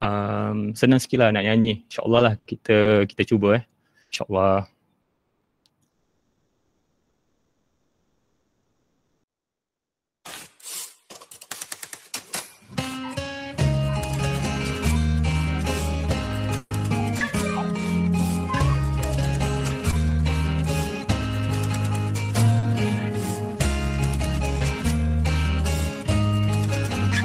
um, 0.02 0.72
senang 0.78 1.02
sikit 1.02 1.26
lah 1.26 1.30
nak 1.34 1.46
nyanyi. 1.46 1.86
InsyaAllah 1.90 2.22
lah 2.22 2.34
kita 2.46 3.06
kita 3.10 3.24
cuba 3.26 3.62
eh. 3.62 3.64
InsyaAllah. 4.14 4.75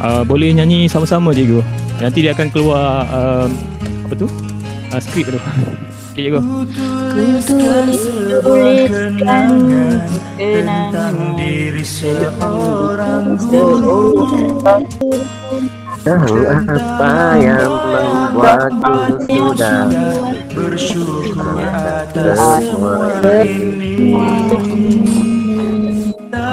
Uh, 0.01 0.23
boleh 0.25 0.57
nyanyi 0.57 0.89
sama-sama 0.89 1.37
cikgu. 1.37 1.61
Nanti 2.01 2.25
dia 2.25 2.33
akan 2.33 2.49
keluar 2.49 3.05
uh, 3.13 3.47
apa 4.09 4.15
tu? 4.17 4.27
Uh, 4.91 5.01
skrip 5.01 5.29
tu. 5.29 5.41
Okay 6.11 6.27
cikgu. 6.27 6.41
Tuliskan 8.43 9.49
tentang 10.37 11.17
diri 11.39 11.85
seorang 11.85 13.39
guru 13.39 14.27
Tahu 16.01 16.49
apa 16.49 17.37
yang 17.37 17.69
membuatku 17.69 19.21
sudah 19.29 19.85
bersyukur 20.57 21.61
atas 21.61 22.41
semua 22.41 23.21
ini 23.45 24.17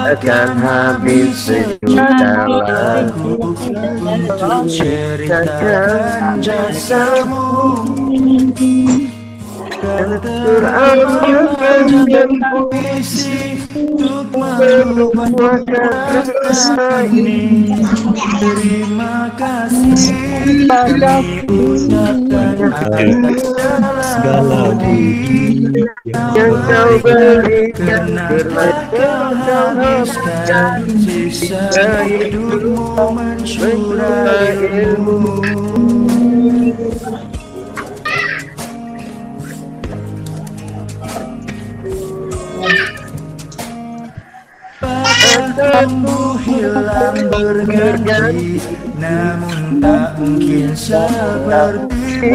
Takkan 0.08 0.56
habis 0.64 1.36
sejuta 1.36 2.48
lagu. 2.48 3.52
Ceritakan 4.64 6.40
jasamu. 6.40 7.76
Dan 9.84 10.08
terakhirkan 10.24 12.08
dan 12.08 12.30
puisi 12.40 13.57
untuk 13.76 15.68
rasa 16.40 17.04
ini 17.04 17.68
terima 18.40 19.28
kasih. 19.36 20.16
segala 24.00 24.72
budi 24.72 25.84
yang 26.08 26.54
kau 26.64 26.92
berikan 27.04 28.16
karena 28.16 28.68
kau 28.88 29.36
habiskan 29.36 30.88
sisa 31.04 32.08
hidupmu 32.08 33.04
mencurah 33.12 34.56
ilmu 34.56 35.44
Tumbuh 45.38 46.34
hilang 46.42 47.30
berganti 47.30 48.58
Namun 48.98 49.78
tak 49.78 50.18
mungkin 50.18 50.74
seperti 50.74 52.26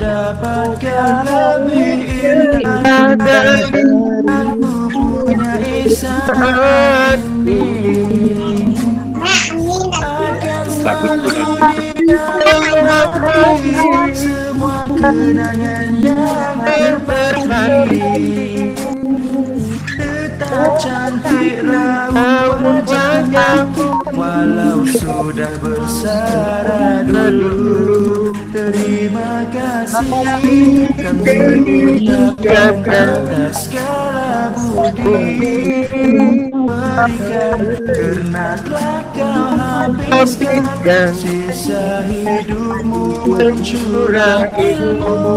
Dapatkah 0.00 1.28
lebih 1.28 2.08
indah 2.24 3.12
dari 3.20 3.84
Aku 4.24 5.28
punya 5.28 5.60
ini. 5.60 5.92
Akan 10.86 11.18
menghadapi 12.62 13.74
Semua 14.14 14.86
tak 20.38 20.70
cantik 20.80 21.64
raut 21.64 22.84
wajahmu 22.84 23.88
Walau 24.16 24.84
sudah 24.88 25.52
bersara 25.60 27.04
dulu 27.04 28.32
Terima 28.52 29.44
kasih. 29.52 30.88
kami 30.96 32.00
ucapkan 32.00 33.08
atas 33.20 33.68
segala 33.68 34.52
budi 34.56 35.84
Berikan 36.66 37.60
kerana 37.84 38.56
telah 38.64 39.00
kau 39.12 39.44
habiskan 39.56 41.12
Sisa 41.12 42.02
hidupmu 42.08 43.28
mencurah 43.28 44.48
ilmu 44.56 45.28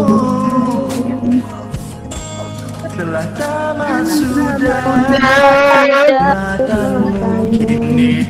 telah 3.00 3.24
tamat 3.32 4.04
sudah 4.04 4.84
Tak 6.68 7.00
mungkin 7.00 7.80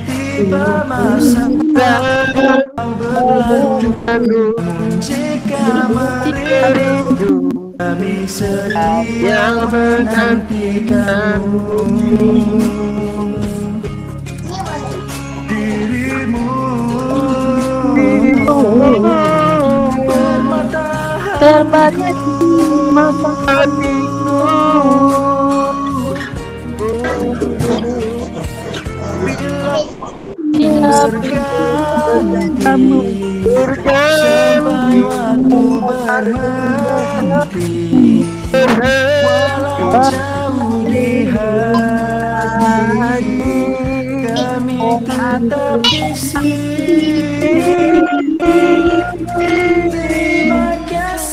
tiba 0.07 0.87
masa 0.87 1.51
Kau 1.75 2.95
berlalu. 3.35 4.55
Jika 5.03 5.91
merindu 5.91 7.51
Kami 7.75 8.31
sedia 8.31 9.67
menantikanmu 9.67 11.83
Dirimu 15.51 16.47
Bermata 20.07 20.87
Mata 22.91 23.31
hatiku 23.47 24.20
Bila 30.51 31.07
kamu 32.61 33.01
waktu 35.01 35.61
berhenti 35.81 37.73
Walau 38.51 40.11
jauh 40.11 40.83
di 40.85 41.09
hati 41.33 43.57
Kami 44.25 44.81
tetap 45.05 45.85
di 45.85 46.01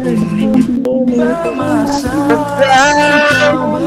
Lipatanmu 0.00 1.04
Bermasa 1.04 2.08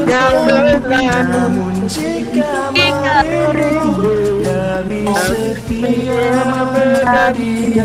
Kau 0.06 0.34
berbeda 0.46 1.26
Namun 1.26 1.90
jika 1.90 2.70
dirimu 2.70 4.14
Demi 4.46 5.10
setia 5.26 6.38
menjadi 6.70 7.82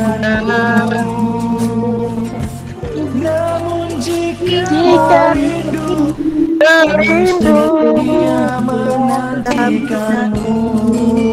Namun 3.17 3.97
jika 3.97 5.33
rindu 5.33 6.13
Rindu 6.59 7.95
Dia 7.97 8.61
menantikanmu. 8.61 10.59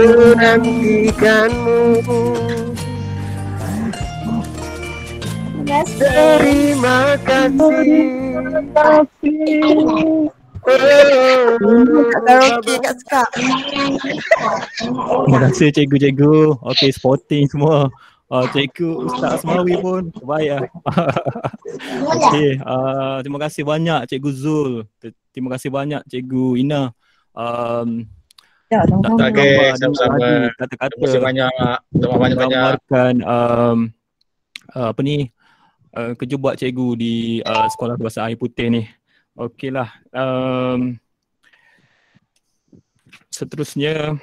Menantikanmu 0.01 1.77
Terima 5.95 7.15
kasih. 7.23 8.03
Karaoke 12.11 12.75
kat 12.83 12.97
Skak. 13.07 13.29
Terima 15.23 15.39
kasih 15.47 15.69
cikgu-cikgu. 15.71 16.59
Okey, 16.59 16.91
sporting 16.91 17.47
semua. 17.47 17.87
Uh, 18.27 18.43
cikgu 18.51 19.07
Ustaz 19.07 19.39
Asmawi 19.39 19.79
pun 19.79 20.11
terbaik 20.11 20.59
lah. 20.59 20.67
Okey, 22.27 22.59
uh, 22.59 23.23
terima 23.23 23.39
kasih 23.47 23.63
banyak 23.63 24.03
Cikgu 24.11 24.31
Zul. 24.35 24.73
Terima 25.31 25.55
kasih 25.55 25.71
banyak 25.71 26.03
Cikgu 26.11 26.59
Ina. 26.59 26.91
Um, 27.31 28.11
Ya, 28.67 28.83
tak 28.83 28.99
sama-sama. 28.99 29.31
tergambar 29.31 29.47
Okey, 29.47 29.55
dengan 29.55 29.79
sama-sama. 29.79 30.11
tadi 30.11 30.27
Terima 30.27 30.51
kata-kata 30.59 30.95
kasih 30.99 31.21
banyak. 31.23 31.51
Terima 31.55 32.17
banyak-banyak. 32.19 32.35
menggambarkan 32.35 33.15
um, 33.23 33.79
uh, 34.75 34.89
apa 34.91 35.01
ni 35.07 35.17
uh, 35.97 36.13
kerja 36.13 36.37
buat 36.37 36.61
cikgu 36.61 36.89
di 37.01 37.15
uh, 37.41 37.67
sekolah 37.73 37.97
bahasa 37.97 38.29
air 38.29 38.37
putih 38.37 38.69
ni. 38.69 38.83
Okeylah. 39.37 39.89
Um, 40.13 41.01
seterusnya 43.33 44.17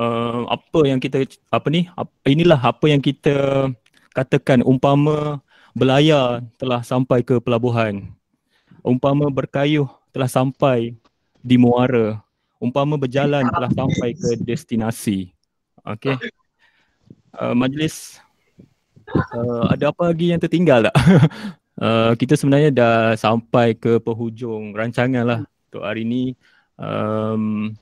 uh, 0.00 0.42
apa 0.48 0.80
yang 0.88 0.98
kita 1.00 1.28
apa 1.52 1.68
ni? 1.68 1.88
Inilah 2.24 2.60
apa 2.60 2.88
yang 2.88 3.04
kita 3.04 3.68
katakan 4.16 4.64
umpama 4.64 5.40
belayar 5.72 6.44
telah 6.56 6.80
sampai 6.84 7.24
ke 7.24 7.40
pelabuhan. 7.40 8.12
Umpama 8.84 9.28
berkayuh 9.32 9.88
telah 10.12 10.28
sampai 10.28 10.96
di 11.40 11.56
muara. 11.56 12.20
Umpama 12.60 13.00
berjalan 13.00 13.48
telah 13.48 13.70
sampai 13.72 14.14
ke 14.14 14.38
destinasi. 14.44 15.32
Okey. 15.82 16.14
Uh, 17.32 17.56
majlis 17.56 18.20
uh, 19.12 19.64
ada 19.72 19.92
apa 19.92 20.12
lagi 20.12 20.32
yang 20.32 20.40
tertinggal 20.40 20.88
tak 20.88 20.96
uh, 21.80 22.12
kita 22.20 22.34
sebenarnya 22.36 22.70
dah 22.72 22.96
sampai 23.14 23.76
ke 23.76 24.00
penghujung 24.00 24.72
rancangan 24.72 25.24
lah 25.24 25.40
untuk 25.70 25.82
hari 25.84 26.04
ni 26.04 26.36
um, 26.76 27.72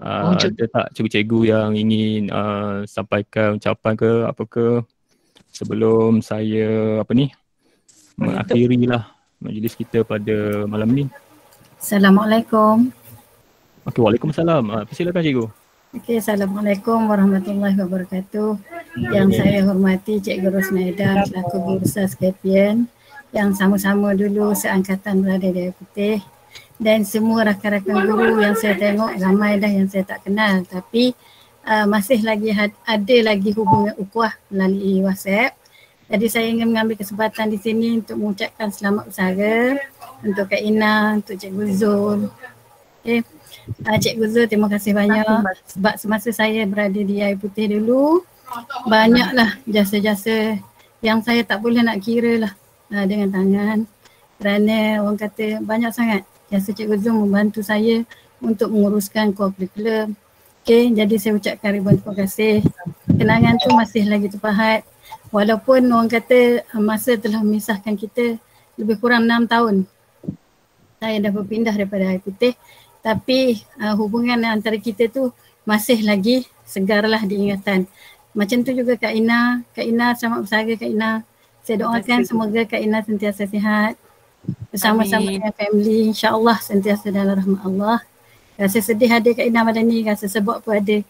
Uh, 0.00 0.32
Hujung. 0.32 0.56
ada 0.56 0.64
tak 0.64 0.86
cikgu-cikgu 0.96 1.40
yang 1.52 1.76
ingin 1.76 2.32
uh, 2.32 2.88
sampaikan 2.88 3.60
ucapan 3.60 3.92
ke 4.00 4.10
apa 4.24 4.42
ke 4.48 4.66
sebelum 5.52 6.24
saya 6.24 6.96
apa 7.04 7.12
ni 7.12 7.28
mengakhiri 8.16 8.88
lah 8.88 9.12
majlis 9.44 9.76
kita 9.76 10.00
pada 10.00 10.64
malam 10.64 10.88
ni. 10.88 11.04
Assalamualaikum. 11.76 12.88
Okey, 13.84 14.00
Waalaikumsalam. 14.00 14.64
Uh, 14.72 14.88
silakan 14.88 15.20
cikgu. 15.20 15.46
Okey, 15.90 16.22
Assalamualaikum 16.22 17.10
warahmatullahi 17.10 17.74
wabarakatuh. 17.74 18.62
Yang 19.10 19.42
saya 19.42 19.66
hormati 19.66 20.22
Cikgu 20.22 20.46
Rosnaida 20.46 21.26
selaku 21.26 21.56
guru 21.58 21.78
besar 21.82 22.06
SKPN 22.06 22.86
yang 23.34 23.50
sama-sama 23.58 24.14
dulu 24.14 24.54
seangkatan 24.54 25.18
berada 25.18 25.50
di 25.50 25.66
Air 25.66 25.74
Putih 25.74 26.22
dan 26.78 27.02
semua 27.02 27.42
rakan-rakan 27.42 28.06
guru 28.06 28.38
yang 28.38 28.54
saya 28.54 28.78
tengok 28.78 29.18
ramai 29.18 29.58
dah 29.58 29.66
yang 29.66 29.90
saya 29.90 30.06
tak 30.06 30.22
kenal 30.22 30.62
tapi 30.62 31.10
uh, 31.66 31.90
masih 31.90 32.22
lagi 32.22 32.54
had, 32.54 32.70
ada 32.86 33.16
lagi 33.26 33.50
hubungan 33.50 33.90
ukhuwah 33.98 34.38
melalui 34.46 35.02
WhatsApp. 35.02 35.58
Jadi 36.06 36.26
saya 36.30 36.46
ingin 36.54 36.70
mengambil 36.70 37.02
kesempatan 37.02 37.50
di 37.50 37.58
sini 37.58 37.98
untuk 37.98 38.14
mengucapkan 38.14 38.70
selamat 38.70 39.10
usaha 39.10 39.74
untuk 40.22 40.54
Kak 40.54 40.62
Ina, 40.62 41.18
untuk 41.18 41.34
Cikgu 41.34 41.64
Zul. 41.74 42.30
Okay. 43.02 43.39
Uh, 43.86 43.96
Cikgu 44.00 44.26
Zul 44.28 44.46
terima 44.48 44.68
kasih 44.68 44.92
banyak 44.96 45.24
sebab 45.76 45.94
semasa 46.00 46.28
saya 46.32 46.64
berada 46.64 46.96
di 46.96 47.20
Air 47.20 47.36
Putih 47.36 47.68
dulu 47.78 48.24
banyaklah 48.88 49.60
jasa-jasa 49.68 50.58
yang 51.00 51.24
saya 51.24 51.46
tak 51.46 51.64
boleh 51.64 51.80
nak 51.80 52.00
kira 52.02 52.48
lah 52.48 52.52
uh, 52.92 53.04
dengan 53.06 53.30
tangan 53.32 53.78
kerana 54.40 55.04
orang 55.04 55.20
kata 55.20 55.60
banyak 55.60 55.92
sangat 55.92 56.22
jasa 56.48 56.72
Cikgu 56.72 56.96
Zul 56.98 57.14
membantu 57.14 57.60
saya 57.60 58.02
untuk 58.40 58.72
menguruskan 58.72 59.36
core 59.36 59.52
curriculum. 59.54 60.16
Okay, 60.60 60.92
jadi 60.92 61.14
saya 61.16 61.32
ucapkan 61.36 61.72
ribuan 61.72 61.96
terima 61.96 62.14
kasih. 62.20 62.60
Kenangan 63.08 63.56
tu 63.60 63.72
masih 63.72 64.04
lagi 64.08 64.28
terpahat 64.28 64.84
walaupun 65.32 65.88
orang 65.88 66.08
kata 66.08 66.64
uh, 66.72 66.82
masa 66.82 67.16
telah 67.16 67.40
memisahkan 67.40 67.96
kita 67.96 68.36
lebih 68.76 68.96
kurang 69.00 69.28
enam 69.28 69.44
tahun. 69.48 69.84
Saya 71.00 71.16
dah 71.16 71.32
berpindah 71.32 71.72
daripada 71.72 72.12
Air 72.12 72.20
Putih 72.20 72.52
tapi 73.00 73.60
uh, 73.80 73.96
hubungan 73.96 74.40
antara 74.44 74.76
kita 74.76 75.08
tu 75.08 75.32
masih 75.64 76.04
lagi 76.04 76.44
segarlah 76.68 77.20
diingatan. 77.24 77.88
Macam 78.36 78.62
tu 78.62 78.70
juga 78.70 78.94
Kak 78.94 79.10
Ina. 79.10 79.64
Kak 79.74 79.86
Ina 79.86 80.14
selamat 80.14 80.38
bersaga 80.46 80.72
Kak 80.78 80.90
Ina. 80.90 81.10
Saya 81.64 81.76
doakan 81.84 82.20
semoga 82.24 82.62
Kak 82.64 82.80
Ina 82.80 83.02
sentiasa 83.02 83.44
sihat 83.48 83.98
bersama-sama 84.72 85.28
Amin. 85.28 85.36
dengan 85.36 85.52
family 85.52 85.98
insyaAllah 86.14 86.58
sentiasa 86.62 87.12
dalam 87.12 87.36
rahmat 87.36 87.60
Allah. 87.66 87.98
Rasa 88.60 88.78
sedih 88.84 89.10
ada 89.10 89.28
Kak 89.32 89.44
Ina 89.48 89.64
malam 89.64 89.84
ni, 89.88 90.04
rasa 90.04 90.28
sebab 90.28 90.60
pun 90.62 90.76
ada. 90.78 91.00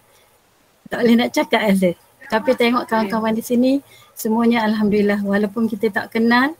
Tak 0.90 0.98
boleh 1.02 1.14
nak 1.18 1.30
cakap 1.34 1.60
rasa. 1.66 1.90
Tapi 2.30 2.50
tengok 2.54 2.86
kawan-kawan 2.86 3.34
di 3.34 3.42
sini 3.42 3.72
semuanya 4.14 4.62
Alhamdulillah 4.62 5.18
walaupun 5.26 5.66
kita 5.66 5.90
tak 5.90 6.14
kenal 6.14 6.54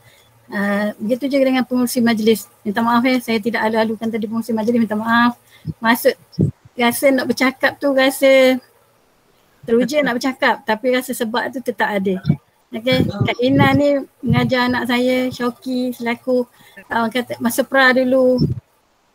Uh, 0.50 0.90
begitu 0.98 1.30
juga 1.30 1.46
dengan 1.46 1.62
pengurusi 1.62 2.02
majlis. 2.02 2.50
Minta 2.66 2.82
maaf 2.82 3.06
ya, 3.06 3.22
saya 3.22 3.38
tidak 3.38 3.62
alu-alukan 3.70 4.10
tadi 4.10 4.26
pengurusi 4.26 4.50
majlis, 4.50 4.82
minta 4.82 4.98
maaf. 4.98 5.38
Maksud 5.78 6.18
rasa 6.74 7.06
nak 7.14 7.30
bercakap 7.30 7.78
tu 7.78 7.94
rasa 7.94 8.58
teruja 9.62 10.02
nak 10.02 10.18
bercakap 10.18 10.64
tapi 10.66 10.90
rasa 10.90 11.14
sebab 11.14 11.54
tu 11.54 11.62
tetap 11.62 11.86
ada. 11.86 12.18
Okay, 12.70 13.02
Kak 13.02 13.38
Ina 13.42 13.74
ni 13.74 13.98
mengajar 14.22 14.70
anak 14.70 14.86
saya, 14.86 15.26
Syoki 15.30 15.90
selaku 15.90 16.46
uh, 16.86 17.06
kata 17.10 17.38
masa 17.42 17.66
pra 17.66 17.90
dulu. 17.90 18.38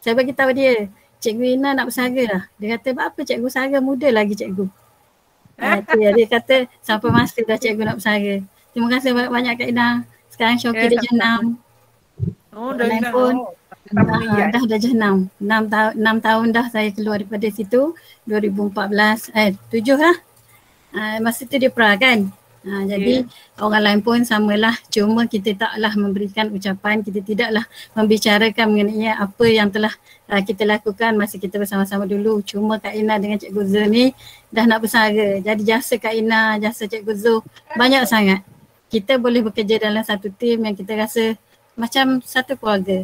Saya 0.03 0.11
bagi 0.11 0.35
tahu 0.35 0.51
dia, 0.51 0.91
Cikgu 1.23 1.55
Ina 1.55 1.71
nak 1.71 1.87
bersaga 1.87 2.23
lah. 2.27 2.43
Dia 2.59 2.75
kata, 2.75 2.95
apa 2.99 3.19
cikgu 3.23 3.47
saga 3.47 3.79
muda 3.79 4.11
lagi 4.11 4.35
cikgu. 4.35 4.67
Uh, 5.55 5.79
dia, 5.95 6.09
dia 6.11 6.27
kata 6.27 6.67
sampai 6.83 7.09
masa 7.15 7.39
dah 7.47 7.55
cikgu 7.55 7.83
nak 7.83 7.95
bersaga. 8.03 8.43
Terima 8.75 8.87
kasih 8.91 9.11
banyak-banyak 9.15 9.53
Kak 9.55 9.67
Ina. 9.71 9.87
Sekarang 10.35 10.59
Syoki 10.59 10.83
Ya, 10.83 10.91
dah 10.91 11.01
jenam. 11.07 11.41
Oh, 12.51 12.75
dah 12.75 12.91
Lain 12.91 12.99
enam. 13.07 13.13
pun 13.15 13.33
uh, 13.95 14.47
dah 14.51 14.63
dah 14.67 14.79
jenam. 14.83 15.15
6 15.39 15.71
tahun 15.71 15.91
6 15.95 16.27
tahun 16.27 16.45
dah 16.51 16.65
saya 16.67 16.91
keluar 16.91 17.23
daripada 17.23 17.47
situ 17.47 17.95
2014 18.27 19.31
eh 19.31 19.55
7 19.71 19.95
lah. 19.95 20.15
Uh, 20.91 21.17
masa 21.23 21.47
tu 21.47 21.55
dia 21.55 21.71
pra 21.71 21.95
kan. 21.95 22.27
Uh, 22.65 22.83
jadi 22.83 23.23
orang 23.61 23.83
lain 23.85 23.99
pun 24.03 24.19
samalah 24.27 24.75
cuma 24.91 25.23
kita 25.29 25.55
taklah 25.55 25.93
memberikan 25.95 26.49
ucapan 26.51 26.99
kita 26.99 27.21
tidaklah 27.21 27.61
membicarakan 27.95 28.65
mengenai 28.73 29.13
apa 29.13 29.45
yang 29.45 29.69
telah 29.69 29.93
uh, 30.33 30.41
kita 30.41 30.65
lakukan 30.65 31.13
masa 31.13 31.37
kita 31.37 31.61
bersama-sama 31.61 32.09
dulu 32.09 32.41
cuma 32.41 32.81
Kak 32.81 32.97
Ina 32.97 33.21
dengan 33.21 33.37
Cikgu 33.37 33.61
Zul 33.69 33.85
ni 33.85 34.05
dah 34.49 34.65
nak 34.65 34.81
bersara 34.81 35.45
jadi 35.45 35.61
jasa 35.61 36.01
Kak 36.01 36.17
Ina 36.17 36.57
jasa 36.57 36.89
Cikgu 36.89 37.13
Zul 37.13 37.45
banyak 37.77 38.01
sangat 38.09 38.41
kita 38.91 39.17
boleh 39.17 39.41
bekerja 39.45 39.81
dalam 39.81 40.03
satu 40.05 40.29
tim 40.33 40.61
yang 40.63 40.75
kita 40.77 40.93
rasa 40.95 41.37
macam 41.75 42.21
satu 42.23 42.55
keluarga 42.55 43.03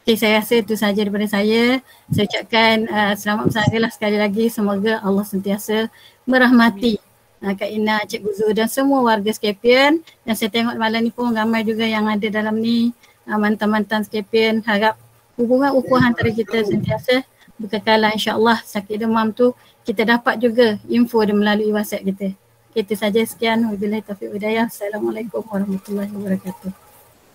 Okay, 0.00 0.16
saya 0.16 0.40
rasa 0.40 0.64
itu 0.64 0.72
sahaja 0.80 1.04
daripada 1.04 1.28
saya. 1.28 1.84
Saya 2.08 2.24
ucapkan 2.24 2.88
uh, 2.88 3.12
selamat 3.20 3.52
bersara 3.52 3.76
lah 3.76 3.92
sekali 3.92 4.16
lagi. 4.16 4.48
Semoga 4.48 4.96
Allah 5.04 5.28
sentiasa 5.28 5.92
merahmati 6.24 6.96
uh, 7.44 7.52
Kak 7.52 7.68
Ina, 7.68 8.00
Cikgu 8.08 8.30
Zul 8.32 8.56
dan 8.56 8.72
semua 8.72 9.04
warga 9.04 9.28
Skepian. 9.28 10.00
Dan 10.24 10.34
saya 10.34 10.48
tengok 10.48 10.80
malam 10.80 11.04
ni 11.04 11.12
pun 11.12 11.28
ramai 11.36 11.68
juga 11.68 11.84
yang 11.84 12.08
ada 12.08 12.26
dalam 12.32 12.56
ni 12.56 12.96
uh, 13.28 13.36
mantan-mantan 13.36 14.00
Skepian. 14.08 14.64
Harap 14.64 14.96
hubungan 15.36 15.76
ukhuwah 15.76 16.00
antara 16.00 16.32
kita 16.32 16.64
sentiasa 16.64 17.20
berkekalan 17.60 18.16
insyaAllah 18.16 18.64
sakit 18.64 19.04
demam 19.04 19.36
tu 19.36 19.52
kita 19.84 20.08
dapat 20.08 20.40
juga 20.40 20.80
info 20.88 21.20
dia 21.20 21.36
melalui 21.36 21.76
WhatsApp 21.76 22.08
kita. 22.08 22.32
Itu 22.70 22.94
saja 22.94 23.18
sekian. 23.26 23.66
Wabillahi 23.66 24.06
taufiq 24.06 24.30
hidayah. 24.30 24.70
Assalamualaikum 24.70 25.42
warahmatullahi 25.42 26.10
wabarakatuh. 26.14 26.70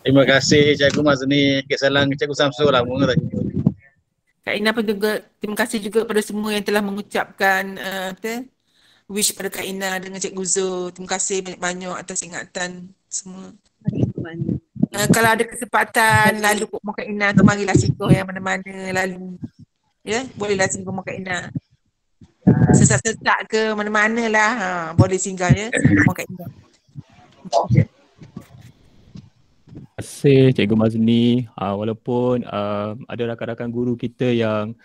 Terima 0.05 0.23
kasih 0.23 0.77
Cikgu 0.77 1.01
Mazni. 1.01 1.65
Kesalang 1.65 2.13
Cikgu 2.13 2.35
Samsul 2.37 2.71
lah. 2.71 2.85
Mungkin 2.85 3.09
tadi. 3.09 3.25
Kak 4.45 4.53
Ina 4.53 4.77
pun 4.77 4.85
juga 4.85 5.25
terima 5.41 5.57
kasih 5.57 5.81
juga 5.81 6.05
pada 6.05 6.21
semua 6.21 6.53
yang 6.53 6.61
telah 6.61 6.85
mengucapkan 6.85 7.65
uh, 7.81 8.13
apa, 8.13 8.45
wish 9.09 9.33
pada 9.33 9.49
Kak 9.49 9.65
Ina 9.65 9.97
dengan 9.97 10.21
Cikgu 10.21 10.43
Zul. 10.45 10.93
Terima 10.93 11.09
kasih 11.17 11.41
banyak-banyak 11.41 11.97
atas 11.97 12.21
ingatan 12.21 12.93
semua. 13.09 13.49
Uh, 14.93 15.07
kalau 15.09 15.33
ada 15.33 15.41
kesempatan 15.49 16.45
lalu 16.45 16.69
rumah 16.69 16.93
Kak 16.93 17.09
Ina 17.09 17.33
tu 17.33 17.41
marilah 17.41 17.73
singgah 17.73 18.13
yang 18.13 18.29
mana-mana 18.29 18.93
lalu. 18.93 19.33
Ya, 20.05 20.21
bolehlah 20.37 20.69
singgah 20.69 20.93
rumah 20.93 21.01
Kak 21.01 21.17
Ina. 21.17 21.49
Sesak-sesak 22.73 23.39
ke 23.49 23.61
mana-mana 23.73 24.29
lah. 24.29 24.51
Ha, 24.55 24.69
boleh 24.93 25.17
singgah 25.17 25.49
ya 25.49 25.69
Ina. 25.73 26.47
Terima 29.75 29.93
kasih 29.97 30.51
Cikgu 30.53 30.75
Mazni. 30.75 31.47
Uh, 31.55 31.75
walaupun 31.79 32.43
uh, 32.45 32.99
ada 33.07 33.23
rakan-rakan 33.33 33.69
guru 33.71 33.95
kita 33.95 34.29
yang 34.29 34.75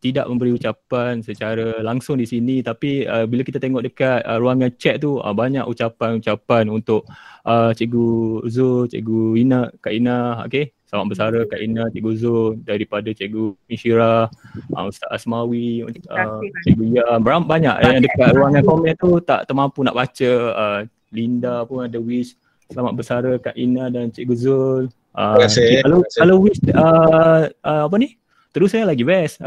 tidak 0.00 0.26
memberi 0.26 0.56
ucapan 0.56 1.22
secara 1.22 1.78
langsung 1.84 2.18
di 2.18 2.26
sini 2.26 2.64
tapi 2.64 3.06
uh, 3.06 3.28
bila 3.28 3.46
kita 3.46 3.62
tengok 3.62 3.84
dekat 3.84 4.20
uh, 4.26 4.40
ruangan 4.40 4.72
chat 4.74 4.98
tu 4.98 5.20
uh, 5.20 5.34
banyak 5.36 5.62
ucapan-ucapan 5.62 6.66
untuk 6.72 7.06
uh, 7.46 7.70
Cikgu 7.76 8.42
Zul, 8.48 8.90
Cikgu 8.90 9.38
Ina, 9.38 9.70
Kak 9.78 9.92
Ina, 9.94 10.48
okey. 10.48 10.72
Selamat 10.84 11.06
bersara 11.10 11.40
Kak 11.48 11.60
Ina, 11.64 11.88
Cikgu 11.90 12.12
Zul 12.14 12.60
daripada 12.60 13.08
Cikgu 13.10 13.56
Insyira, 13.66 14.28
uh, 14.76 14.84
Ustaz 14.84 15.08
Asmawi, 15.10 15.82
uh, 15.84 16.40
Cikgu 16.68 16.84
Ya. 17.00 17.06
Beram 17.18 17.48
banyak 17.48 17.76
yang 17.80 18.04
dekat 18.04 18.36
ruangan 18.36 18.62
komen 18.62 18.94
tu 19.00 19.18
tak 19.24 19.48
termampu 19.48 19.80
nak 19.80 19.96
baca. 19.96 20.32
Uh, 20.54 20.80
Linda 21.14 21.62
pun 21.62 21.86
ada 21.86 21.96
wish 22.02 22.34
Selamat 22.72 22.92
bersara 22.96 23.32
Kak 23.36 23.54
Ina 23.60 23.92
dan 23.92 24.08
Cikgu 24.08 24.34
Zul. 24.34 24.84
Uh, 25.12 25.36
Terima 25.36 25.46
kasih. 25.46 25.68
kalau 25.84 26.00
kalau 26.16 26.36
wish 26.40 26.60
uh, 26.72 27.46
uh, 27.60 27.82
apa 27.86 27.96
ni? 28.00 28.16
Terus 28.56 28.72
saya 28.72 28.88
lagi 28.88 29.04
best. 29.04 29.38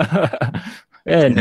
kan? 1.07 1.31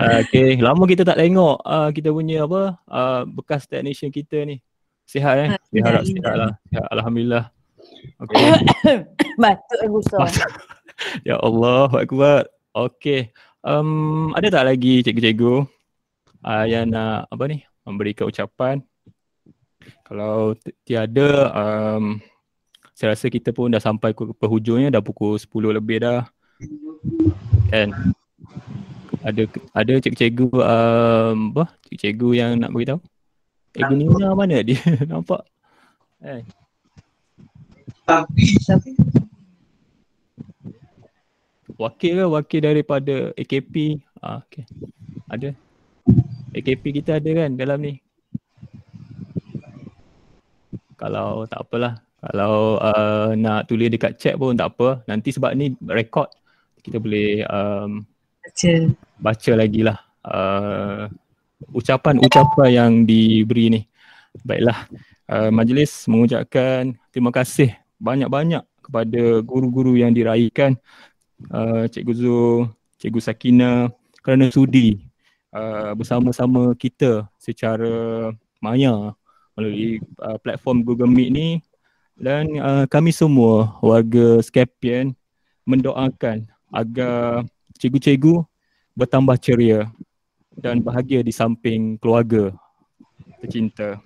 Uh, 0.00 0.18
okay, 0.24 0.56
lama 0.56 0.84
kita 0.88 1.04
tak 1.04 1.20
tengok 1.20 1.60
uh, 1.62 1.90
kita 1.92 2.08
punya 2.10 2.48
apa 2.48 2.80
uh, 2.88 3.22
bekas 3.28 3.68
technician 3.68 4.08
kita 4.08 4.40
ni. 4.48 4.64
Sihat 5.04 5.34
eh? 5.36 5.48
Saya 5.68 5.82
harap 5.84 6.02
sihat 6.06 6.34
lah. 6.34 6.52
Sihat, 6.70 6.86
Alhamdulillah. 6.90 7.44
Okay. 8.20 8.44
Batuk 9.40 9.80
ya 11.28 11.36
Allah, 11.40 11.88
Akbar. 11.92 12.48
Okay. 12.70 13.32
Um, 13.60 14.32
ada 14.32 14.48
tak 14.48 14.64
lagi 14.64 15.04
cikgu-cikgu 15.04 15.68
uh, 16.44 16.64
yang 16.64 16.88
nak 16.88 17.28
apa 17.28 17.44
ni 17.48 17.58
memberikan 17.84 18.28
ucapan? 18.28 18.80
Kalau 20.04 20.56
tiada, 20.84 21.50
um, 21.54 22.20
saya 22.92 23.16
rasa 23.16 23.32
kita 23.32 23.52
pun 23.56 23.72
dah 23.72 23.80
sampai 23.80 24.12
ke 24.12 24.28
penghujungnya, 24.36 24.92
dah 24.92 25.00
pukul 25.00 25.40
10 25.40 25.78
lebih 25.80 26.04
dah. 26.04 26.28
Kan? 27.72 28.14
Ada 29.20 29.48
ada 29.76 29.92
cikgu-cikgu 30.00 30.48
um, 30.52 31.38
apa? 31.56 31.64
Cikgu 31.92 32.28
yang 32.36 32.50
nak 32.60 32.72
beritahu? 32.72 33.00
Cikgu 33.76 33.94
Nina 33.96 34.34
mana 34.34 34.60
dia? 34.64 34.80
Nampak? 35.10 35.46
Eh. 36.20 36.44
Wakil 41.80 42.12
ke? 42.18 42.24
Wakil 42.26 42.60
daripada 42.60 43.30
AKP? 43.38 44.04
Ah, 44.20 44.42
okay. 44.44 44.66
Ada. 45.30 45.54
AKP 46.52 47.00
kita 47.00 47.22
ada 47.22 47.30
kan 47.32 47.56
dalam 47.56 47.78
ni? 47.80 47.94
Kalau 50.98 51.48
tak 51.48 51.64
apalah. 51.64 52.02
Kalau 52.20 52.76
uh, 52.76 53.32
nak 53.32 53.64
tulis 53.64 53.88
dekat 53.88 54.20
chat 54.20 54.36
pun 54.36 54.52
tak 54.52 54.76
apa. 54.76 55.00
Nanti 55.08 55.32
sebab 55.32 55.56
ni 55.56 55.72
record 55.88 56.28
kita 56.84 57.00
boleh 57.00 57.46
um, 57.48 58.04
Baca. 58.44 58.72
baca 59.20 59.52
lagi 59.52 59.80
lah 59.84 59.98
uh, 60.28 61.08
ucapan-ucapan 61.72 62.68
yang 62.68 62.92
diberi 63.08 63.72
ni. 63.72 63.80
Baiklah, 64.44 64.84
uh, 65.32 65.48
majlis 65.48 66.04
mengucapkan 66.12 66.92
terima 67.08 67.32
kasih 67.32 67.79
banyak-banyak 68.00 68.64
kepada 68.80 69.22
guru-guru 69.44 69.94
yang 70.00 70.16
diraikan 70.16 70.74
uh, 71.52 71.84
Cikgu 71.86 72.12
Zul, 72.16 72.72
Cikgu 72.96 73.20
Sakina 73.20 73.92
kerana 74.24 74.48
sudi 74.48 75.04
uh, 75.52 75.92
bersama-sama 75.94 76.72
kita 76.74 77.28
secara 77.36 78.32
maya 78.58 79.12
melalui 79.54 80.00
uh, 80.24 80.40
platform 80.40 80.82
Google 80.82 81.12
Meet 81.12 81.30
ni 81.30 81.48
dan 82.16 82.48
uh, 82.60 82.84
kami 82.88 83.12
semua 83.12 83.76
warga 83.80 84.40
Scapian 84.44 85.16
mendoakan 85.64 86.48
agar 86.72 87.44
cikgu-cikgu 87.80 88.44
bertambah 88.96 89.36
ceria 89.40 89.88
dan 90.56 90.84
bahagia 90.84 91.24
di 91.24 91.32
samping 91.32 91.96
keluarga 91.96 92.52
tercinta. 93.40 93.96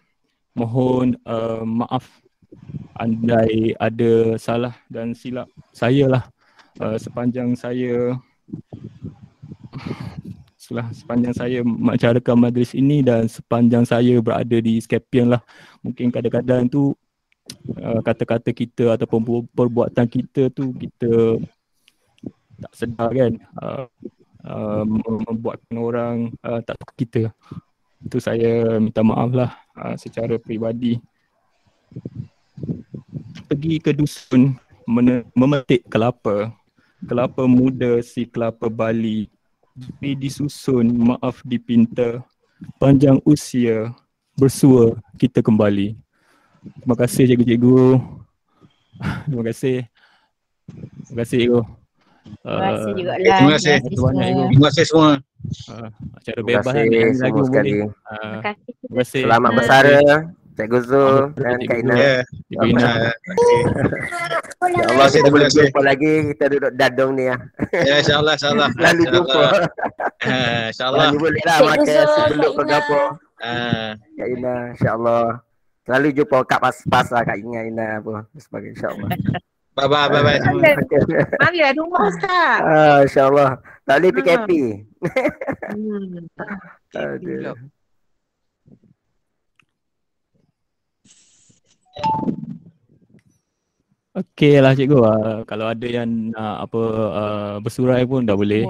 Mohon 0.55 1.18
uh, 1.26 1.66
maaf 1.66 2.07
andai 2.95 3.75
ada 3.79 4.39
salah 4.39 4.75
dan 4.87 5.13
silap 5.15 5.51
saya 5.75 6.07
lah 6.07 6.25
uh, 6.79 6.97
sepanjang 6.99 7.55
saya 7.59 8.15
setelah 10.55 10.89
sepanjang 10.97 11.35
saya 11.37 11.59
macarakan 11.61 12.49
majlis 12.49 12.73
ini 12.73 13.05
dan 13.05 13.29
sepanjang 13.29 13.85
saya 13.85 14.17
berada 14.23 14.57
di 14.63 14.81
Scapian 14.81 15.37
lah 15.37 15.43
mungkin 15.85 16.09
kadang-kadang 16.09 16.71
tu 16.71 16.97
uh, 17.77 18.01
kata-kata 18.01 18.49
kita 18.55 18.97
ataupun 18.97 19.21
per- 19.21 19.51
perbuatan 19.53 20.07
kita 20.09 20.49
tu 20.49 20.73
kita 20.73 21.37
tak 22.55 22.73
sedar 22.73 23.11
kan 23.13 23.33
uh, 23.61 23.85
uh, 24.47 24.83
mem- 24.87 25.25
membuatkan 25.29 25.77
orang 25.77 26.17
uh, 26.41 26.61
tak 26.65 26.79
suka 26.81 26.95
kita. 26.97 27.23
Itu 28.05 28.21
saya 28.21 28.81
minta 28.81 29.01
maaf 29.01 29.33
lah 29.33 29.51
uh, 29.77 29.97
secara 29.97 30.37
peribadi 30.37 31.01
pergi 33.51 33.79
ke 33.83 33.91
dusun 33.93 34.55
mene- 34.89 35.27
memetik 35.35 35.85
kelapa 35.89 36.53
kelapa 37.05 37.45
muda 37.45 38.01
si 38.01 38.25
kelapa 38.25 38.69
Bali 38.73 39.29
Juri 39.75 40.14
disusun 40.14 40.87
maaf 40.95 41.43
dipinta 41.43 42.22
panjang 42.79 43.18
usia 43.26 43.91
bersua 44.39 44.95
kita 45.18 45.43
kembali 45.43 45.99
terima 46.81 46.97
kasih 46.97 47.26
cikgu-cikgu 47.29 47.99
terima 49.29 49.43
kasih 49.51 49.76
terima 51.11 51.18
kasih 51.22 51.39
cikgu 51.43 51.63
Terima 52.25 52.72
kasih 52.72 52.93
juga 52.97 53.13
lah. 53.21 53.37
Terima 53.37 53.53
kasih. 53.53 53.75
Terima 53.76 53.85
kasih 53.85 54.01
banyak 54.01 54.25
cikgu 54.25 54.45
Terima 54.49 54.67
kasih 54.72 54.85
semua. 54.89 55.11
Uh, 55.68 55.89
acara 56.17 56.41
Terima 56.41 56.49
bebas 56.49 56.64
kasih 56.64 56.81
kan 56.81 56.89
nyanyi 56.89 57.13
semua 57.13 57.25
lagu 57.29 57.41
sekali. 57.45 57.71
boleh. 57.71 57.85
Uh, 57.85 58.41
terima 58.81 58.97
kasih. 59.05 59.22
Selamat 59.29 59.51
bersara 59.53 60.01
Cikgu 60.55 60.79
Zul 60.83 61.35
dan 61.35 61.59
Kak 61.63 61.79
Ina. 61.79 61.95
Ya. 61.95 62.17
Cikgu 62.47 62.67
Ina. 62.71 62.91
InsyaAllah 64.64 65.09
kita 65.11 65.29
boleh 65.29 65.49
jumpa 65.51 65.81
lagi 65.83 66.13
Kita 66.31 66.45
duduk 66.49 66.72
dadung 66.75 67.13
ni 67.14 67.26
ya. 67.26 67.37
Ya 67.75 67.95
insyaAllah 67.99 68.35
insyaAllah. 68.35 68.68
Lalu 68.85 69.03
jumpa 69.09 69.43
Eh, 70.22 70.63
InsyaAllah. 70.71 71.05
Lalu 71.05 71.17
boleh 71.21 71.41
lah 71.43 71.59
makan 71.61 71.85
sebelum 71.85 72.41
Kak 72.41 72.55
ke 72.55 72.64
gapo 72.67 73.01
Ah, 73.37 73.89
Kak 74.14 74.29
Ina 74.31 74.55
insyaAllah 74.72 75.25
Selalu 75.85 76.09
jumpa 76.14 76.39
kat 76.45 76.61
pas-pas 76.61 77.07
lah 77.11 77.22
Kak 77.22 77.37
Ina 77.37 77.61
Ina 77.64 77.87
apa 77.99 78.14
sebagainya 78.35 78.75
insyaAllah 78.79 79.11
bye 79.75 79.91
bye 79.91 80.07
bye 80.07 80.22
bye. 80.22 80.39
Mari 81.43 81.59
ada 81.61 81.75
rumah 81.76 82.07
Ustaz. 82.07 82.59
ah, 82.63 82.99
InsyaAllah 83.03 83.51
Tak 83.83 83.95
boleh 83.99 84.11
PKP 84.14 84.51
Hmm. 85.67 86.25
Aduh. 86.95 87.59
Okey 94.14 94.62
lah 94.62 94.79
cikgu. 94.79 95.03
Uh, 95.03 95.42
kalau 95.42 95.66
ada 95.66 95.87
yang 95.91 96.30
nak 96.30 96.71
apa 96.71 96.83
uh, 97.11 97.54
bersurai 97.58 98.07
pun 98.07 98.22
dah 98.22 98.38
boleh. 98.38 98.62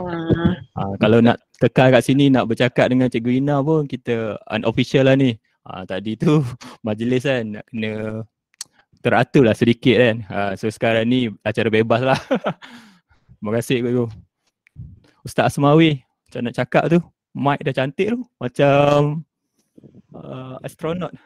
Uh, 0.72 0.96
kalau 0.96 1.20
nak 1.20 1.36
kekal 1.60 1.92
kat 1.92 2.01
sini 2.01 2.32
nak 2.32 2.48
bercakap 2.48 2.88
dengan 2.88 3.12
cikgu 3.12 3.44
Ina 3.44 3.60
pun 3.60 3.84
kita 3.84 4.40
unofficial 4.48 5.05
lah 5.05 5.20
ni. 5.20 5.36
Uh, 5.68 5.84
tadi 5.84 6.16
tu 6.16 6.40
majlis 6.86 7.28
kan 7.28 7.60
nak 7.60 7.64
kena 7.68 8.24
teratur 9.05 9.44
lah 9.44 9.52
sedikit 9.52 10.01
kan. 10.01 10.16
Uh, 10.32 10.52
so 10.56 10.64
sekarang 10.72 11.05
ni 11.12 11.28
acara 11.44 11.68
bebas 11.68 12.01
lah. 12.01 12.20
Terima 13.36 13.51
kasih 13.60 13.84
cikgu. 13.84 14.09
Ustaz 15.28 15.52
Asmawi 15.52 16.01
macam 16.24 16.40
nak 16.40 16.56
cakap 16.56 16.84
tu. 16.88 17.05
Mic 17.36 17.60
dah 17.60 17.74
cantik 17.76 18.16
tu. 18.16 18.24
Macam 18.40 19.20
uh, 20.14 20.56
astronot. 20.62 21.12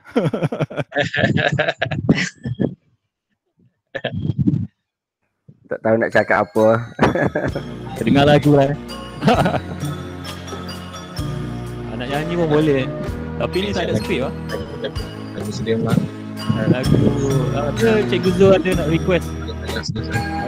Tak 5.68 5.84
tahu 5.84 6.00
nak 6.00 6.08
cakap 6.08 6.48
apa 6.48 6.66
Dengar 8.00 8.24
lagu 8.24 8.56
lah. 8.58 8.72
Ah, 11.92 11.94
nak 11.98 12.08
nyanyi 12.08 12.40
pun 12.40 12.48
boleh. 12.48 12.88
Tapi 13.36 13.56
ni 13.60 13.68
tak 13.76 13.92
ada 13.92 14.00
skrip 14.00 14.24
lah. 14.24 14.32
Lagu 15.36 15.50
sedia 15.52 15.76
mak. 15.76 16.17
Lagu 16.69 17.01
apa 17.55 17.90
Cikgu 18.06 18.31
Zul 18.39 18.51
ada 18.55 18.70
nak 18.78 18.89
request? 18.93 19.27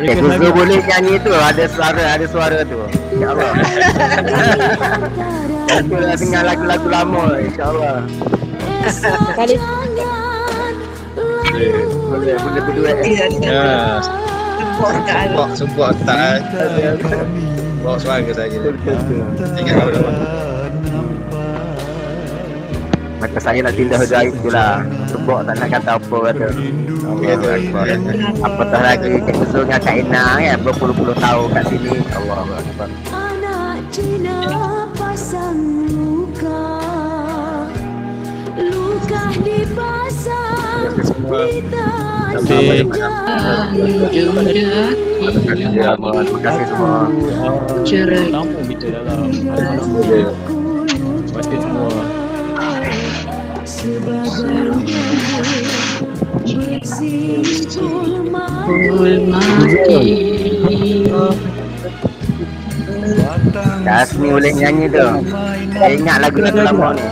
Cikgu 0.00 0.28
Zul 0.38 0.50
boleh 0.54 0.80
nyanyi 0.84 1.14
tu, 1.22 1.32
ada 1.34 1.64
suara, 1.70 2.04
ada 2.14 2.26
suara 2.26 2.58
tu. 2.66 2.78
InsyaAllah. 3.14 3.52
Aku 5.80 5.94
nak 5.96 6.16
dengar 6.18 6.42
lagu-lagu 6.44 6.88
lama, 6.90 7.24
insyaAllah. 7.38 8.04
Kali 9.38 9.54
Boleh, 11.50 11.72
boleh, 12.08 12.34
boleh 12.38 12.62
berduet. 12.64 12.96
Ya. 13.44 14.00
Sebab 14.80 15.48
sebab 15.52 15.92
tak 16.08 16.40
bawa 17.84 17.96
suara 18.00 18.32
saja. 18.32 18.56
Ingat 19.56 19.74
kalau 19.76 19.92
dah 19.92 20.02
Maka 23.20 23.36
saya 23.36 23.60
nak 23.60 23.76
tindak 23.76 24.08
gaib 24.08 24.32
tu 24.40 24.48
Sebab 25.30 25.46
tak 25.46 25.62
nak 25.62 25.70
kata 25.70 25.90
apa 25.94 26.16
kata. 26.26 26.46
Allah 27.06 27.54
Akbar. 27.54 27.86
Apatah 28.42 28.82
lagi 28.82 29.14
dengan 29.22 29.78
Kak 29.78 29.94
Ina 29.94 30.42
kan. 30.42 30.58
Berpuluh-puluh 30.66 31.14
tahun 31.22 31.46
kat 31.54 31.70
sini. 31.70 32.02
Allah 32.18 32.58
Akbar. 32.58 32.90
Anak 33.14 33.78
Cina 33.94 34.42
pasang 34.98 35.86
luka 35.86 36.82
Luka 38.58 39.30
dipasang 39.46 40.98
Terima 40.98 42.34
kasih. 42.42 42.90
Terima 45.70 46.10
kasih 46.42 46.66
semua. 46.74 47.06
Cerai. 47.86 48.34
Lama 48.34 48.58
kita 48.66 48.98
dalam 48.98 49.30
Terima 49.30 49.54
kasih 51.38 51.69
Kasmi 53.80 53.96
boleh 64.28 64.52
nyanyi 64.52 64.84
tu. 64.92 65.08
Saya 65.72 65.96
ingat 65.96 66.16
lagu-lagu 66.20 66.60
lama 66.60 66.92
ni. 66.92 67.08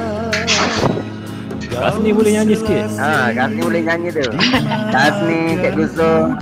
Kasni 1.73 2.12
boleh 2.12 2.31
nyanyi 2.36 2.55
sikit. 2.61 3.01
Ha, 3.01 3.32
Kasmi 3.32 3.61
boleh 3.65 3.82
nyanyi 3.89 4.09
tu. 4.12 4.28
Kasmi, 4.93 5.40
Cikgu 5.65 5.85
Zul, 5.97 6.36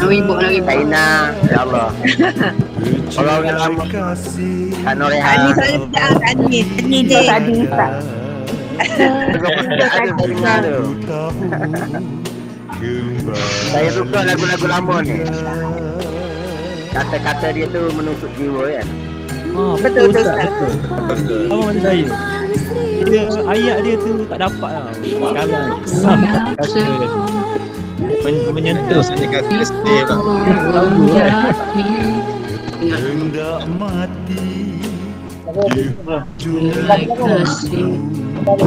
Kak 0.67 0.75
Ina, 0.75 1.31
Ya 1.47 1.63
Allah. 1.63 1.95
Orang-orang 3.15 3.59
lama. 3.63 3.83
Kak 4.83 4.95
Noreha. 4.99 5.31
Tadi 5.39 5.51
saya 5.55 5.79
tak 5.95 6.11
tadi. 6.19 6.59
Tadi 6.67 6.99
dia. 7.07 7.23
Tadi 7.31 7.63
tak. 7.71 7.91
Ada 7.95 8.03
tu. 8.03 8.26
Saya 13.71 13.89
suka 13.93 14.19
lagu-lagu 14.23 14.67
lama 14.69 14.97
ni. 15.03 15.17
Kata-kata 16.93 17.47
dia 17.53 17.67
tu 17.69 17.83
menusuk 17.93 18.31
jiwa 18.37 18.65
kan. 18.73 18.89
Ah, 19.57 19.73
Betul, 19.81 20.13
betul, 20.13 20.21
Ustaz, 20.21 20.37
betul. 21.09 21.41
Sama 21.49 21.63
macam 21.65 21.81
saya. 21.81 22.07
Dia 23.07 23.23
ayat 23.47 23.77
dia 23.85 23.95
tu 23.97 24.11
tak 24.29 24.39
dapat 24.41 24.71
lah. 24.73 24.85
Sekarang. 25.01 25.69
Kata 26.57 26.83
men- 28.21 28.49
menyentuh 28.53 29.01
Saya 29.01 29.27
kata 29.29 29.55
lah. 30.05 30.19
lagu 30.73 31.05
kan. 31.09 31.33
Hendak 32.87 33.61
mati 33.81 34.45
Carikan 38.47 38.63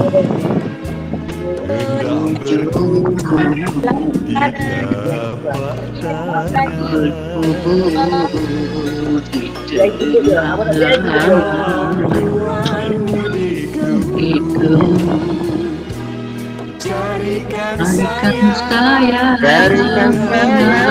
saya 18.60 19.40
Carikan 19.40 20.12
saya 20.28 20.84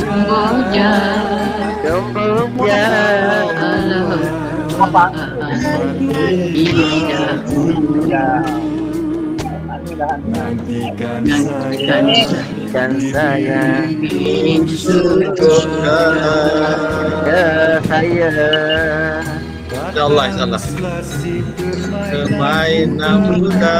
Kamboja 0.00 0.92
Kamboja 1.84 2.88
Apa? 4.80 5.33
Nantikan 5.54 7.38
saya 7.46 8.26
Nantikan 11.22 12.90
saya 13.14 13.86
Ya 17.24 17.78
saya 17.86 18.30
InsyaAllah, 19.94 20.26
insyaAllah. 20.26 20.62
Permainan 22.10 23.18
muda. 23.38 23.78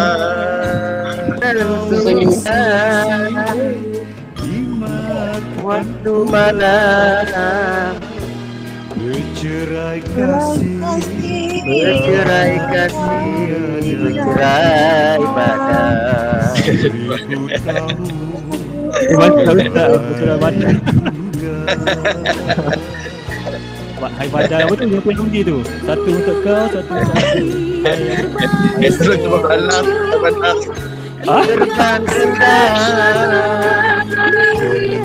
Waktu 5.65 6.15
mana 6.31 6.77
Bercerai 8.95 9.99
kasih 10.15 11.24
Bercerai 11.65 12.61
kasih 12.69 13.97
Bercerai 13.97 15.21
baca 15.33 15.81
Ustaz. 17.41 17.97
Betul 19.09 20.27
lah 20.29 20.39
baca. 20.39 20.69
Hai 24.05 24.29
badan 24.29 24.69
apa 24.69 24.75
tu? 24.77 24.85
Dia 24.93 25.01
punya 25.01 25.41
tu. 25.41 25.57
Satu 25.89 26.11
untuk 26.13 26.37
kau, 26.45 26.65
satu 26.69 26.93
untuk 26.93 27.17
aku. 27.17 27.49
Esok 28.85 29.17
cuba 29.25 29.39
balas, 29.41 29.87
balas. 30.21 30.61
Terbang 31.25 32.05
rendah 32.05 32.69
Di 34.05 35.01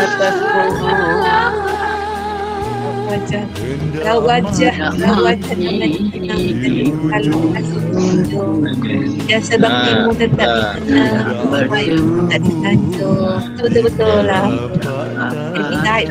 atas 0.00 0.36
pohon 0.40 1.81
Wajah. 3.12 3.44
Raut 4.08 4.24
wajah. 4.24 4.72
Raut 4.96 5.20
wajah 5.20 5.52
dan 5.52 5.68
kita 9.20 9.36
sebab 9.36 9.68
ilmu 9.68 10.16
tetap 10.16 10.48
dikenal. 10.80 11.44
Baik 11.68 12.00
tak 12.32 12.40
disanjung. 12.40 13.36
Betul-betul 13.60 14.24
lah. 14.24 14.48
Jadi 15.52 15.76
baik. 15.84 16.08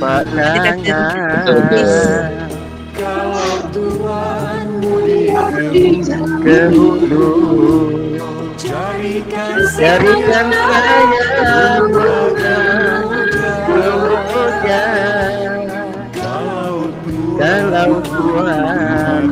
Maknanya 0.00 0.80
Ke 6.40 6.72
hulu 6.72 7.28
Carikan 8.56 9.60
Carikan 9.76 10.46
saya 10.52 11.04
Kemudian 14.70 15.19
Kalau 17.40 18.04
Tuhan 18.04 19.24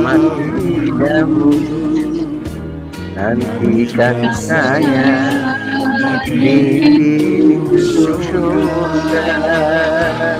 Mati 0.00 0.48
dahulu 0.96 1.60
Nantikan 3.12 4.32
saya 4.32 5.12
Di 6.24 6.56
surga 7.76 8.48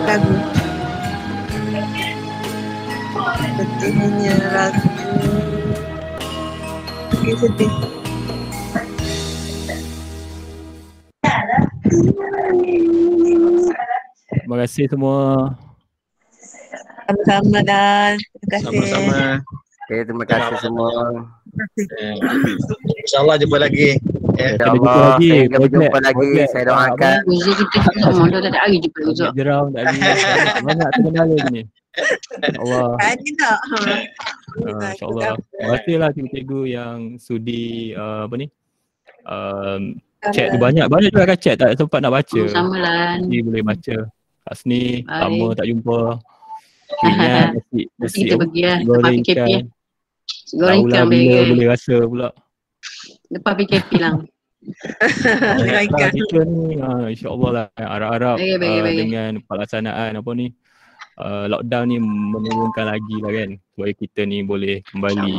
Lagu. 0.08 0.36
Betulnya 3.52 4.36
lagu. 4.50 4.88
Okey, 7.12 7.34
sedih. 7.38 7.72
Terima 14.32 14.56
kasih 14.64 14.84
semua. 14.90 15.54
Sama-sama 17.06 17.58
dan 17.66 18.10
terima 18.18 18.48
kasih. 18.50 18.78
Sama-sama. 18.86 19.20
Okay, 19.82 20.00
terima 20.06 20.24
kasih 20.24 20.56
semua. 20.62 20.90
Eh, 21.98 22.14
InsyaAllah 23.02 23.36
jumpa 23.42 23.58
lagi. 23.60 23.98
Eh, 24.40 24.50
Kita 24.56 24.72
jumpa 24.72 24.88
InsyaAllah 24.88 25.18
lagi. 25.18 25.28
Projek- 25.28 25.60
berjumpa 25.60 25.98
lagi 26.00 26.30
Saya 26.48 26.62
ah, 26.62 26.64
doakan 26.64 27.18
kita 27.28 28.38
tak 28.40 28.40
ada 28.48 28.58
hari 28.62 28.76
jumpa 28.80 29.00
Uzak. 29.02 29.12
Projek 29.12 29.30
Jerau 29.36 29.62
tak 29.68 29.82
lagi. 29.84 30.00
Banyak 30.70 30.88
terkenal 30.96 31.26
ni. 31.52 31.62
Allah. 32.56 32.88
Tadi 32.96 33.30
tak? 33.36 33.58
Ha. 33.60 33.76
Uh, 33.76 34.80
InsyaAllah. 34.96 35.32
Terima 35.36 35.68
kasih 35.76 35.94
lah 36.00 36.08
cikgu-cikgu 36.16 36.60
yang 36.70 36.98
sudi 37.20 37.92
uh, 37.92 38.24
apa 38.24 38.34
ni. 38.40 38.46
Um, 39.28 39.82
chat 40.32 40.54
tu 40.54 40.58
banyak. 40.62 40.86
Banyak 40.88 41.10
juga 41.10 41.26
kan 41.34 41.38
chat 41.42 41.58
tak 41.58 41.76
sempat 41.76 42.00
nak 42.00 42.16
baca. 42.16 42.40
Sama 42.48 42.76
lah. 42.78 43.18
Nanti 43.20 43.38
boleh 43.44 43.60
baca. 43.60 43.96
Kat 44.42 44.54
sini 44.56 45.04
lama 45.04 45.52
tak 45.52 45.66
jumpa. 45.68 46.00
Ingat 47.00 47.48
nasi, 47.56 47.80
nasi, 47.96 48.18
Kita 48.22 48.34
pergi 48.36 48.60
lah 48.62 48.78
lepas 48.82 49.10
PKP 49.10 49.32
ikan. 49.32 49.48
lah. 49.48 49.64
Goreng 50.52 50.80
ikan 50.84 51.04
bila 51.08 51.08
boleh 51.08 51.44
boleh 51.48 51.66
rasa 51.68 51.94
pula. 52.04 52.28
lepas 53.32 53.52
PKP 53.56 53.90
lah. 53.98 54.14
Kalau 55.58 55.84
kita 56.14 56.38
ni 56.46 56.78
uh, 56.78 57.10
insyaAllah 57.10 57.50
lah 57.50 57.66
harap-harap 57.74 58.36
Baik, 58.38 58.56
baik, 58.62 58.78
uh, 58.78 58.82
baik. 58.86 58.96
dengan 59.02 59.32
pelaksanaan 59.42 60.12
apa 60.14 60.30
ni 60.38 60.46
uh, 61.18 61.50
lockdown 61.50 61.86
ni 61.90 61.98
menurunkan 61.98 62.86
lagi 62.86 63.16
lah 63.18 63.32
kan 63.34 63.50
supaya 63.58 63.92
kita 63.92 64.20
ni 64.22 64.46
boleh 64.46 64.78
kembali 64.86 65.32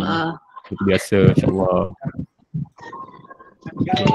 seperti 0.67 0.83
biasa 0.83 1.17
insyaAllah. 1.39 1.83
Okay. 3.63 4.05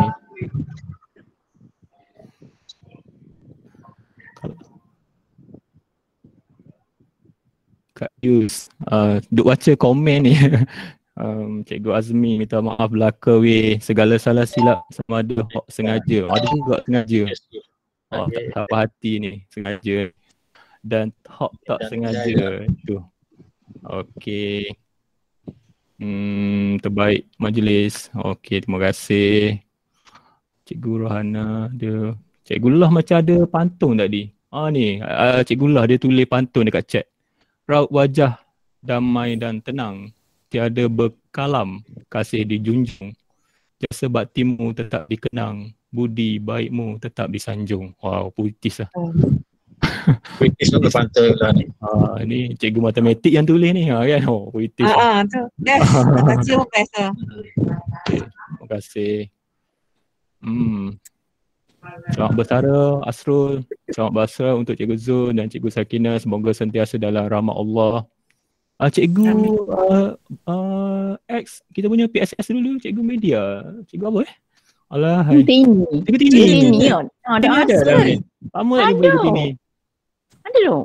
Yus, 8.18 8.66
uh, 8.90 9.22
duk 9.30 9.46
baca 9.46 9.72
komen 9.78 10.26
ni. 10.26 10.34
um, 11.20 11.62
Cikgu 11.62 11.90
Azmi 11.94 12.38
minta 12.38 12.58
maaf 12.58 12.90
belaka 12.90 13.38
weh. 13.38 13.78
Segala 13.78 14.18
salah 14.18 14.46
silap 14.46 14.82
sama 14.90 15.22
ada 15.22 15.42
hok 15.42 15.66
sengaja. 15.70 16.26
Ada 16.26 16.46
juga 16.50 16.76
sengaja. 16.86 17.22
Oh, 18.08 18.26
tak, 18.32 18.44
tak 18.56 18.64
apa 18.64 18.76
hati 18.88 19.12
ni, 19.20 19.32
sengaja. 19.52 20.10
Dan 20.80 21.14
hok 21.26 21.52
tak 21.62 21.80
sengaja. 21.86 22.64
Itu. 22.66 23.02
Okey. 23.84 24.74
Hmm, 25.98 26.78
terbaik 26.82 27.26
majlis. 27.38 28.10
Okey, 28.14 28.62
terima 28.62 28.78
kasih. 28.82 29.62
Cikgu 30.66 31.06
Rohana 31.06 31.70
dia. 31.70 32.18
Cikgu 32.48 32.80
Lah 32.80 32.88
macam 32.88 33.20
ada 33.20 33.36
pantun 33.44 34.00
tadi. 34.00 34.32
Ah 34.48 34.72
ni, 34.72 34.98
uh, 35.04 35.44
Cikgu 35.44 35.66
Lah 35.68 35.84
dia 35.84 36.00
tulis 36.00 36.24
pantun 36.24 36.64
dekat 36.64 36.84
chat. 36.88 37.06
Raut 37.68 37.92
wajah 37.92 38.40
damai 38.80 39.36
dan 39.36 39.60
tenang. 39.60 40.08
Tiada 40.48 40.88
berkalam, 40.88 41.84
kasih 42.08 42.48
dijunjung. 42.48 43.12
Jasa 43.76 44.08
baktimu 44.08 44.72
tetap 44.72 45.04
dikenang. 45.04 45.76
Budi 45.92 46.40
baikmu 46.40 46.96
tetap 46.96 47.28
disanjung. 47.28 47.92
Wow, 48.00 48.32
puitis 48.32 48.80
lah. 48.80 48.90
British 50.40 50.72
tu 50.72 50.80
pantai 50.88 51.36
lah 51.36 51.52
ni. 51.52 51.68
Ah, 51.84 52.16
ni 52.24 52.56
cikgu 52.56 52.80
matematik 52.80 53.36
yang 53.36 53.44
tulis 53.44 53.70
ni 53.76 53.92
ha, 53.92 54.00
kan. 54.00 54.24
Oh, 54.24 54.48
puitis. 54.48 54.88
Ah, 54.88 55.20
tu. 55.28 55.44
Pun 55.60 56.64
best 56.72 56.92
lah. 56.96 57.12
Terima 58.08 58.64
kasih. 58.72 59.28
Hmm. 60.40 60.96
Selamat 62.12 62.34
bersara 62.34 62.78
Asrul. 63.06 63.62
Selamat 63.90 64.12
bersara 64.26 64.52
untuk 64.58 64.74
Cikgu 64.74 64.96
Zul 64.98 65.30
dan 65.34 65.46
Cikgu 65.46 65.70
Sakina. 65.70 66.18
Semoga 66.18 66.50
sentiasa 66.50 66.98
dalam 66.98 67.30
rahmat 67.30 67.54
Allah. 67.54 68.04
Ah, 68.78 68.86
cikgu 68.86 69.26
uh, 69.74 70.14
uh, 70.46 71.10
X, 71.26 71.66
kita 71.74 71.90
punya 71.90 72.06
PSS 72.06 72.54
dulu, 72.54 72.78
Cikgu 72.78 73.02
Media. 73.02 73.66
Cikgu 73.90 74.06
apa 74.06 74.18
eh? 74.22 74.32
Alah, 74.94 75.26
hai. 75.26 75.42
Tini. 75.42 75.82
Cikgu 76.06 76.18
Tini. 76.18 76.30
Cikgu 76.30 76.46
Tini 76.46 76.86
kot. 76.86 77.06
Ah, 77.26 77.34
ada 77.36 77.46
Tini 77.46 77.58
ada 77.58 77.74
Asrul. 77.74 77.86
dah 77.90 77.98
ni. 78.06 78.16
Lama 78.54 78.74
tak 78.78 78.86
jumpa 78.86 79.02
Ada. 79.02 79.10
Cikgu 79.10 79.26
Tini. 79.26 79.46
Ada 80.38 80.58
tu. 80.62 80.78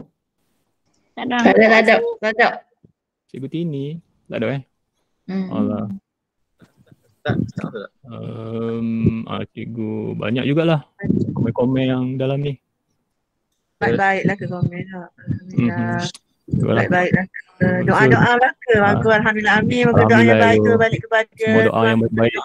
Tak 1.14 1.24
ada, 1.30 1.38
tak 1.46 1.82
ada. 1.86 1.96
Tak 2.18 2.32
ada. 2.34 2.48
Cikgu 3.30 3.48
Tini. 3.54 3.86
Tak 4.26 4.38
ada 4.42 4.48
eh? 4.58 4.62
Hmm. 5.30 5.48
Alah. 5.54 5.86
Tak, 7.24 7.40
tak, 7.56 7.72
tak. 7.72 7.90
Um, 8.04 9.24
ah, 9.32 9.48
cikgu 9.56 10.20
banyak 10.20 10.44
jugalah 10.44 10.84
komen-komen 11.32 11.84
yang 11.88 12.04
dalam 12.20 12.44
ni. 12.44 12.60
Baik-baiklah 13.80 14.36
ke 14.36 14.46
komen 14.52 14.84
lah. 14.92 15.08
Alhamdulillah. 15.16 16.04
Itulah. 16.44 16.76
Baik-baiklah 16.84 17.26
ke. 17.32 17.68
Doa-doa 17.88 18.32
lah 18.36 18.52
ke. 18.60 18.74
Bagus. 18.76 19.14
Alhamdulillah. 19.16 19.56
Amin. 19.64 19.84
Moga 19.88 20.04
doa 20.04 20.20
yang 20.20 20.40
baik 20.44 20.60
tu 20.60 20.72
balik 20.76 21.00
kepada 21.08 21.32
Semua 21.40 21.62
doa 21.64 21.82
yang 21.88 22.00
Tuhan. 22.04 22.12
baik 22.20 22.36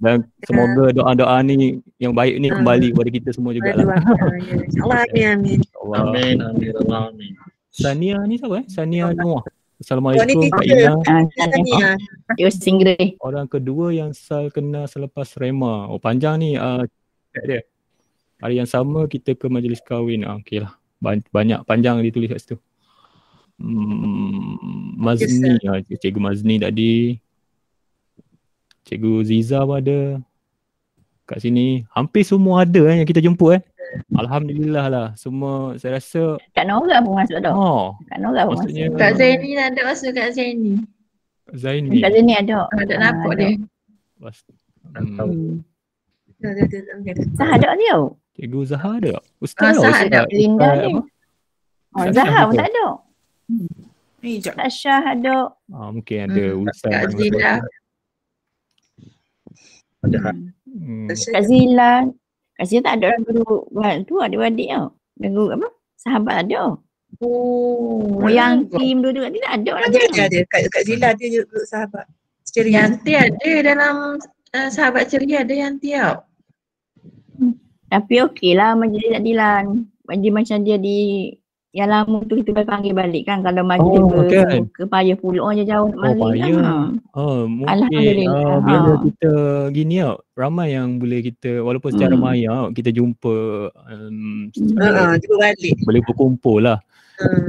dan 0.00 0.16
semoga 0.48 0.84
doa-doa 0.96 1.36
ni 1.44 1.54
yang 2.00 2.16
baik 2.16 2.34
ni 2.40 2.48
kembali 2.48 2.86
kepada 2.96 3.10
kita 3.12 3.28
semua 3.36 3.52
jugalah. 3.52 3.84
Ah, 3.84 4.36
ya. 4.40 4.56
InsyaAllah. 4.64 5.00
Amin. 5.08 5.36
Amin. 5.36 5.58
Allah. 5.76 6.00
Amin, 6.08 6.36
amin, 6.40 6.72
Allah, 6.84 7.00
amin. 7.12 7.32
Sania 7.70 8.16
ni 8.24 8.34
siapa 8.40 8.64
eh? 8.64 8.66
Sania 8.68 9.12
Noah. 9.12 9.44
Oh, 9.80 9.88
Assalamualaikum 9.88 10.52
Kak 10.52 10.60
teacher. 10.60 10.92
Ina. 11.56 11.96
Ah, 12.28 12.52
singgah. 12.52 13.00
Orang 13.24 13.48
kedua 13.48 13.96
yang 13.96 14.12
Sal 14.12 14.52
kenal 14.52 14.84
selepas 14.84 15.24
Rema. 15.40 15.88
Oh 15.88 15.96
panjang 15.96 16.36
ni 16.36 16.52
uh, 16.60 16.84
chat 17.32 17.44
dia. 17.48 17.64
Hari 18.44 18.60
yang 18.60 18.68
sama 18.68 19.08
kita 19.08 19.32
ke 19.32 19.48
majlis 19.48 19.80
kahwin. 19.80 20.28
Ah, 20.28 20.36
okey 20.36 20.60
lah. 20.60 20.76
Ban- 21.00 21.24
Banyak 21.32 21.64
panjang 21.64 21.96
dia 22.04 22.12
tulis 22.12 22.28
kat 22.28 22.44
situ. 22.44 22.56
Hmm, 23.56 25.00
Mazni. 25.00 25.56
Ah, 25.64 25.80
Cikgu 25.80 26.20
Mazni 26.20 26.60
tadi. 26.60 27.16
Cikgu 28.84 29.24
Ziza 29.24 29.64
pun 29.64 29.80
ada. 29.80 30.20
Kat 31.24 31.40
sini. 31.40 31.88
Hampir 31.96 32.28
semua 32.28 32.68
ada 32.68 32.84
eh, 32.84 33.00
yang 33.00 33.08
kita 33.08 33.24
jumpa 33.24 33.56
eh. 33.56 33.62
Alhamdulillah 34.14 34.86
lah. 34.86 35.06
Semua 35.14 35.74
saya 35.76 35.98
rasa. 35.98 36.38
Kak 36.52 36.64
Nora 36.64 37.00
pun 37.00 37.14
masuk 37.16 37.38
dah. 37.38 37.52
Oh, 37.52 37.98
Kak 38.06 38.18
Nora 38.18 38.46
pun 38.46 38.58
maksudnya 38.58 38.86
masuk. 38.88 38.98
Kak 38.98 39.12
Zaini 39.16 39.48
tak 39.54 39.66
ada 39.70 39.80
masuk 39.86 40.10
Kak 40.12 40.28
Zaini. 40.32 40.74
Zaini. 41.50 41.98
Kak 41.98 42.10
Zaini 42.12 42.32
ada. 42.34 42.58
Tak 42.70 42.86
Ah, 42.86 42.98
nampak 43.00 43.32
ada. 43.34 43.42
dia. 43.42 43.50
Hmm. 44.90 45.62
Dia- 46.40 46.54
dia- 46.56 46.68
dia- 46.68 47.14
dia- 47.14 47.28
Sah 47.36 47.50
ada 47.52 47.68
dia. 47.76 47.96
Cikgu 48.32 48.60
Zahar 48.64 48.94
ada 48.96 49.10
tak? 49.12 49.24
Ah, 49.24 49.42
Ustaz 49.42 49.72
Zahar 49.76 49.90
Ustaz- 49.92 50.06
ada. 50.06 50.20
Linda 50.30 50.64
Ustaz 50.64 50.80
ni. 50.80 50.92
Oh, 50.94 51.02
Ustaz 52.00 52.14
Zahar 52.16 52.42
pun 52.46 52.54
tak 52.56 52.68
ada. 52.70 52.86
Tak 54.54 54.68
Syah 54.70 55.02
ada. 55.10 55.36
Ah, 55.68 55.88
mungkin 55.90 56.18
ada 56.24 56.44
Hmm, 56.46 56.60
urusan. 56.62 56.90
Kak 56.90 57.04
Zila. 57.12 57.52
Hmm. 60.70 61.06
Kak 61.10 61.42
Zila. 61.44 61.92
Zila 62.68 62.82
tak 62.84 62.94
ada 63.00 63.04
orang 63.12 63.22
guru 63.24 63.64
buat 63.72 63.94
tu 64.04 64.14
adik-adik 64.20 64.68
tau. 64.72 64.86
Dan 65.20 65.28
guru 65.36 65.48
apa? 65.56 65.68
Sahabat 66.00 66.34
ada. 66.48 66.76
Oh, 67.20 68.28
yang 68.30 68.70
tim 68.70 69.02
dua-dua 69.02 69.28
ni 69.28 69.42
tak 69.42 69.60
ada 69.60 69.70
orang 69.76 69.90
Ada, 69.90 69.98
dia. 69.98 70.06
ada, 70.08 70.22
ada. 70.30 70.38
Kak, 70.48 70.60
Kak 70.70 70.82
Zila 70.86 71.08
dia 71.16 71.28
juga 71.28 71.58
sahabat. 71.66 72.06
Ceria. 72.50 72.86
Yanti 72.86 73.12
ada 73.14 73.52
dalam 73.62 73.94
uh, 74.54 74.68
sahabat 74.70 75.06
ceria 75.06 75.46
ada 75.46 75.54
Yanti 75.54 75.94
tau. 75.94 76.26
Tapi 77.90 78.14
okey 78.30 78.54
lah 78.54 78.78
majlis 78.78 79.18
Adilan. 79.18 79.86
Majlis 80.06 80.32
macam 80.34 80.58
dia 80.62 80.78
di 80.78 81.30
yang 81.70 81.86
lama 81.88 82.18
tu 82.24 82.34
kita 82.34 82.50
boleh 82.50 82.66
panggil 82.66 82.92
balik 82.92 83.22
kan 83.24 83.40
kalau 83.40 83.62
majlis 83.62 83.94
Oh, 83.94 84.10
oh, 84.10 84.26
kan. 84.26 84.66
ke 84.68 84.82
payah 84.84 85.14
pula 85.14 85.54
je 85.54 85.62
jauh 85.62 85.86
nak 85.88 86.02
Oh, 86.02 86.14
balik 86.18 86.42
payah. 86.42 86.50
kan. 86.50 86.86
Oh, 87.12 87.38
mungkin 87.46 87.70
Alhamdulillah. 87.78 88.34
uh, 88.34 88.58
bila 88.58 88.78
Ha. 88.90 89.00
kita 89.00 89.32
gini 89.70 89.94
tau, 90.00 90.14
ramai 90.34 90.68
yang 90.72 90.88
boleh 90.96 91.20
kita 91.22 91.50
walaupun 91.60 91.90
secara 91.92 92.12
Hmm. 92.12 92.24
maya 92.24 92.54
kita 92.70 92.90
jumpa 92.90 93.34
um, 93.70 94.50
Ha, 94.76 95.14
jumpa 95.16 95.36
balik. 95.38 95.74
boleh 95.80 96.00
berkumpul 96.02 96.58
lah. 96.60 96.78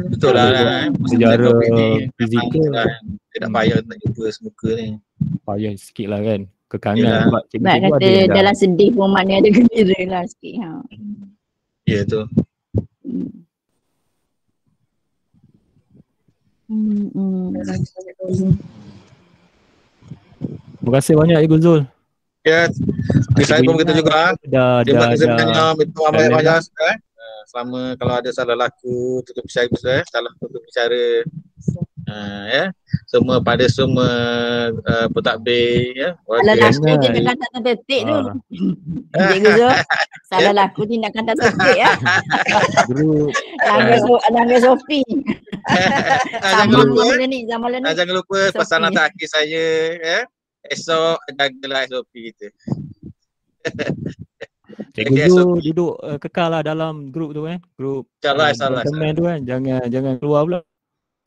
Betul 0.07 0.31
lah. 0.31 0.45
Kalau 0.45 0.65
eh. 0.67 0.85
Secara 1.07 1.47
ni, 1.71 1.87
fizikal 2.13 2.61
memang 2.61 2.73
lah, 2.75 2.87
tak 3.33 3.49
payah 3.49 3.77
nak 3.81 3.97
jumpa 3.99 4.23
semuka 4.29 4.69
ni. 4.75 4.87
payah 5.41 5.71
sikit 5.73 6.07
lah 6.07 6.21
kan. 6.21 6.41
Kekangan 6.67 6.99
Yelah. 6.99 7.21
sebab 7.25 7.41
Sebab 7.41 7.49
cikgu-cikgu 7.49 7.83
ada 7.83 7.89
kata 7.89 8.07
dah 8.07 8.35
dalam 8.37 8.53
sedih 8.53 8.89
pun 8.91 9.07
maknanya 9.09 9.39
ada 9.39 9.49
gembira 9.51 9.99
lah 10.07 10.23
sikit. 10.23 10.53
Ha. 10.57 10.69
Ya 11.83 11.99
tu. 12.05 12.21
Hmm, 13.01 13.31
hmm. 16.71 17.47
Terima 20.81 20.91
kasih 20.97 21.13
banyak 21.13 21.37
Cikgu 21.45 21.57
Zul. 21.61 21.81
Ya, 22.41 22.65
Assalamualaikum 23.37 23.77
kita 23.85 23.93
juga. 23.93 24.11
ah. 24.17 24.31
Dah 24.41 24.81
Terima 24.81 25.13
kasih 25.13 25.29
banyak. 25.29 25.45
Minta 25.45 25.61
maaf 25.61 25.77
dah 25.77 26.09
banyak-banyak. 26.09 26.57
lewat. 26.57 26.89
eh. 26.89 26.97
Selama 27.45 27.81
kalau 27.99 28.13
ada 28.17 28.29
salah 28.31 28.55
laku, 28.57 29.19
tutup 29.27 29.43
bicara, 29.45 29.67
eh. 30.01 30.03
salah 30.09 30.31
tutup 30.41 30.61
bicara. 30.65 31.21
Uh, 32.11 32.43
ya. 32.49 32.65
Semua 33.05 33.37
pada 33.39 33.61
semua 33.69 34.09
uh, 34.73 35.07
pentadbir 35.13 35.93
ya. 35.93 36.09
Salah 36.17 36.41
Wakil- 36.57 36.81
laku 36.81 37.05
tindakan 37.05 37.35
tak 37.37 37.49
terdetik 37.53 38.01
tu. 38.01 38.17
Cikgu 39.13 39.49
Zul, 39.53 39.73
salah 40.25 40.53
laku 40.57 40.81
tindakan 40.89 41.21
tak 41.29 41.35
terdetik 41.37 41.77
ya. 41.77 41.91
Guru 42.89 43.29
Langgar 43.61 43.97
so, 44.01 44.13
langgar 44.33 44.59
Sofi. 44.59 45.01
Ah, 46.41 46.65
jangan 46.65 46.89
lupa, 46.89 47.03
eh. 47.15 47.27
ni, 47.29 47.45
ni. 47.45 47.51
Ah, 47.85 47.93
jangan 47.93 48.13
lupa 48.17 48.49
SOP. 48.49 48.57
pesanan 48.59 48.91
terakhir 48.91 49.27
saya 49.29 49.65
ya. 49.99 50.19
Esok 50.67 51.17
jagalah 51.37 51.81
SOP 51.89 52.13
kita. 52.13 52.47
Cikgu 54.91 55.15
Okay, 55.15 55.27
Zul 55.31 55.59
duduk 55.63 55.93
uh, 56.03 56.19
kekal 56.19 56.51
lah 56.51 56.61
dalam 56.63 57.11
grup 57.11 57.31
tu 57.35 57.47
kan. 57.47 57.59
Grup 57.75 58.07
InsyaAllah, 58.19 58.47
uh, 58.47 58.51
insyaAllah, 58.51 58.83
teman 58.87 59.11
tu 59.15 59.23
kan. 59.23 59.39
Jangan 59.43 59.81
jangan 59.87 60.13
keluar 60.19 60.41
pula. 60.47 60.59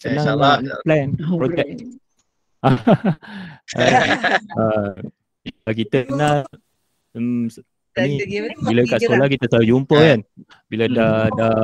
Senang 0.00 0.16
InsyaAllah, 0.20 0.54
nak 0.64 0.78
plan 0.84 1.08
projek. 1.16 1.68
uh, 5.64 5.72
kita 5.76 6.08
kenal 6.08 6.36
um, 7.12 7.52
ni 8.00 8.16
bila 8.64 8.82
kat 8.88 8.98
sekolah 9.04 9.28
kita 9.28 9.44
selalu 9.48 9.66
jumpa 9.70 9.96
kan. 9.96 10.20
Bila 10.68 10.84
dah 10.88 11.14
dah 11.32 11.56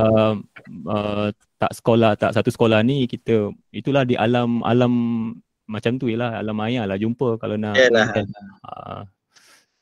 uh, 0.89 1.27
tak 1.61 1.77
sekolah 1.77 2.17
tak 2.17 2.33
satu 2.33 2.49
sekolah 2.49 2.81
ni 2.81 3.05
kita 3.05 3.53
itulah 3.69 4.01
di 4.01 4.17
alam 4.17 4.65
alam 4.65 4.93
macam 5.69 6.01
tu 6.01 6.09
lah 6.09 6.41
alam 6.41 6.57
maya 6.57 6.89
lah 6.89 6.97
jumpa 6.97 7.37
kalau 7.37 7.53
nak 7.53 7.77
Yalah. 7.77 8.09
kan. 8.09 8.25
Uh, 8.65 9.01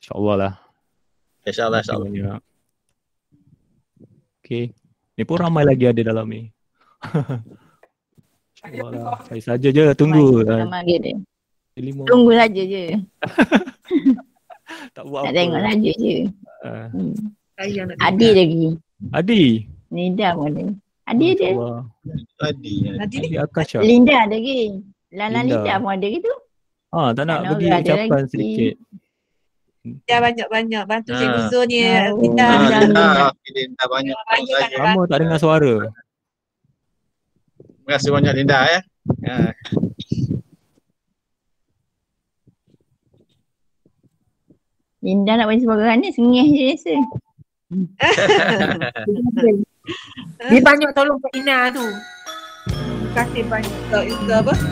InsyaAllah 0.00 0.36
lah. 0.36 0.52
InsyaAllah, 1.48 1.80
insyaAllah. 1.80 2.08
Banyak. 2.12 2.40
Okay. 4.44 4.64
Ni 5.16 5.22
pun 5.24 5.40
ramai 5.40 5.64
lagi 5.64 5.88
ada 5.88 6.00
dalam 6.04 6.28
ni. 6.28 6.52
InsyaAllah 8.60 9.00
lah. 9.00 9.18
Saya 9.24 9.40
saja 9.40 9.68
je 9.72 9.84
tunggu. 9.96 10.44
Lima. 11.80 12.04
Tunggu 12.04 12.32
saja 12.36 12.60
je. 12.60 12.84
Tak 14.94 15.02
buat 15.02 15.26
Nak 15.26 15.32
apa. 15.34 15.38
tengok 15.38 15.60
saja 15.66 15.90
je. 15.98 16.16
Ah. 16.62 16.86
Hmm. 16.94 17.14
Saya 17.58 17.80
nak 17.90 17.96
Adi 17.98 18.28
lagi. 18.30 18.64
Adi. 19.10 19.42
Nida 19.90 20.28
pun 20.38 20.46
ada. 20.46 20.62
Adi 21.10 21.26
ada. 21.34 21.48
Wah. 21.58 21.82
Adi. 22.40 22.74
Adi 22.96 23.16
Adi 23.18 23.34
Akasha. 23.36 23.82
Linda 23.82 24.14
ada 24.24 24.30
lagi. 24.32 24.78
Lala 25.10 25.42
Linda. 25.42 25.58
Linda 25.58 25.74
pun 25.82 25.90
ada 25.90 26.06
gitu. 26.06 26.32
Ah, 26.90 27.08
tak 27.10 27.24
nak 27.26 27.38
Tak 27.42 27.50
bagi 27.50 27.66
nak 27.66 27.78
ada 27.82 27.90
ucapan 27.98 28.22
sedikit. 28.26 28.74
Ya 30.06 30.20
banyak-banyak 30.20 30.82
bantu 30.84 31.10
Ah. 31.10 31.18
Cikgu 31.18 31.42
Zul 31.48 31.64
ni. 31.66 31.80
Ah, 31.82 32.12
Kita 32.12 32.44
Ah, 32.44 32.58
Linda, 32.60 32.78
Linda, 32.84 33.06
Linda. 33.48 33.84
banyak. 33.88 34.14
banyak. 34.14 34.58
Lama 34.76 35.02
tak 35.08 35.18
dengar 35.18 35.38
suara. 35.40 35.74
Terima 37.58 37.90
kasih 37.90 38.10
banyak 38.12 38.32
Linda 38.38 38.58
ya. 38.68 38.80
Ah. 39.26 39.50
Linda 45.00 45.32
nak 45.34 45.48
bagi 45.48 45.64
sebagai 45.64 45.96
ni 45.96 46.08
sengih 46.12 46.46
je 46.46 46.64
rasa. 46.76 46.94
Dia 50.50 50.60
banyak 50.60 50.90
tolong 50.96 51.18
Kak 51.20 51.32
Ina 51.36 51.70
tu. 51.70 51.84
Terima 51.84 53.14
kasih 53.14 53.42
banyak 53.46 53.74
Kak 53.90 54.04
Ina 54.06 54.34
apa? 54.40 54.54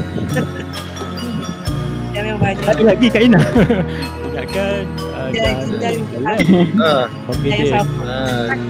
Dia 2.08 2.20
memang 2.24 2.40
banyak. 2.40 2.64
Ada 2.64 2.82
lagi 2.82 3.06
Kak 3.12 3.22
Ina. 3.22 3.38
Uh, 3.38 3.44
Dia- 5.34 5.66
dia- 5.66 5.98
jalan. 6.08 6.36
Ah, 6.78 7.04
Okey 7.34 7.74
ah, 7.74 7.84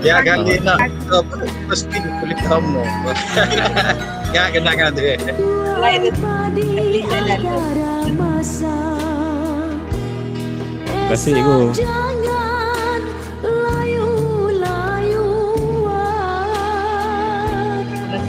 dia 0.01 0.13
akan 0.19 0.37
Linda. 0.49 0.75
Oh, 1.13 1.23
mesti 1.71 1.97
kulit 2.19 2.39
kamu. 2.43 2.83
Ya, 4.33 4.49
kenangan 4.51 4.91
dia. 4.97 5.15
Lain 5.79 5.99
dia. 6.03 6.13
Terima 10.89 11.05
kasih 11.15 11.31
cikgu. 11.41 11.59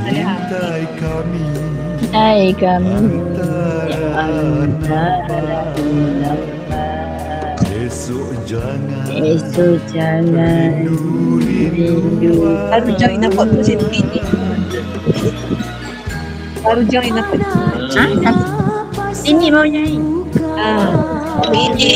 Intai 0.09 0.83
kami 0.97 1.45
Hai 2.09 2.49
kami. 2.57 3.21
Esok 7.69 8.29
jangan 8.49 9.05
Esok 9.13 9.77
jangan 9.93 10.89
rindu. 11.69 12.33
Baru 12.73 12.89
jam 12.97 13.09
Ina 13.13 13.27
buat 13.29 13.53
tu 13.53 13.61
sini 13.61 13.85
ni. 14.09 14.21
Baru 16.65 16.81
jam 16.89 17.01
Ina 17.05 17.21
buat. 17.29 17.41
Ha? 17.93 18.05
Sini 19.13 19.53
mau 19.53 19.65
nyanyi. 19.65 20.01
Ah. 20.57 20.89
Ini. 21.53 21.93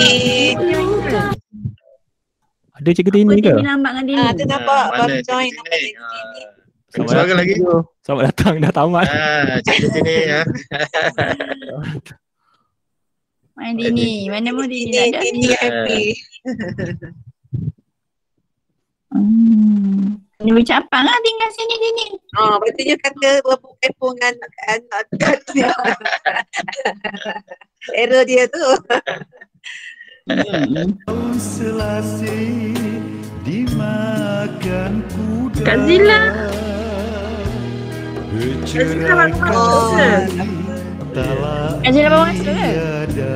Ada 2.77 2.89
cikgu 2.93 3.11
Tini 3.15 3.39
ke? 3.39 3.53
Tini 3.53 3.63
nampak 3.63 3.91
dengan 3.95 4.05
Tini. 4.05 4.21
Ah, 4.21 4.31
tu 4.33 4.43
nampak 4.45 4.81
Ah, 4.91 4.97
baru 5.01 5.17
join 5.25 5.49
nampak 5.49 5.77
Tini? 5.81 6.52
Selamat 6.93 7.09
Suara 7.09 7.25
datang, 7.25 7.37
lagi. 7.41 7.53
cikgu. 7.57 7.77
Selamat 8.05 8.23
datang 8.29 8.53
dah 8.61 8.69
tamat. 8.71 9.07
Ah, 9.09 9.57
cikgu 9.65 9.87
sini 9.89 10.13
ya. 10.29 10.41
Mana 13.57 13.71
Tini? 13.81 14.29
Mana 14.29 14.47
mau 14.53 14.65
Tini? 14.69 14.93
Ini 14.93 14.93
Tak 14.93 15.05
ada. 15.09 15.19
Tini 15.25 15.47
happy. 15.57 16.03
Hmm. 19.09 20.21
Ni 20.43 20.51
ucapan 20.53 21.01
lah 21.01 21.17
tinggal 21.25 21.49
sini 21.57 21.75
Tini. 21.81 22.05
Oh, 22.37 22.61
betul 22.61 22.83
dia 22.85 22.97
kata 23.01 23.29
berapa 23.41 23.67
kepo 23.81 24.07
dengan 24.13 24.33
anak 24.69 25.05
dia. 25.49 25.73
Error 27.97 28.21
dia 28.25 28.45
tu. 28.53 28.65
Dimakan 33.43 35.03
kuda 35.11 35.63
Kak 35.67 35.77
Zila. 35.83 36.21
Kak 41.83 41.91
Zila 41.91 42.07
bawa 42.07 42.31
masuk 42.31 42.39
ke? 42.39 42.55
tiada 42.55 43.35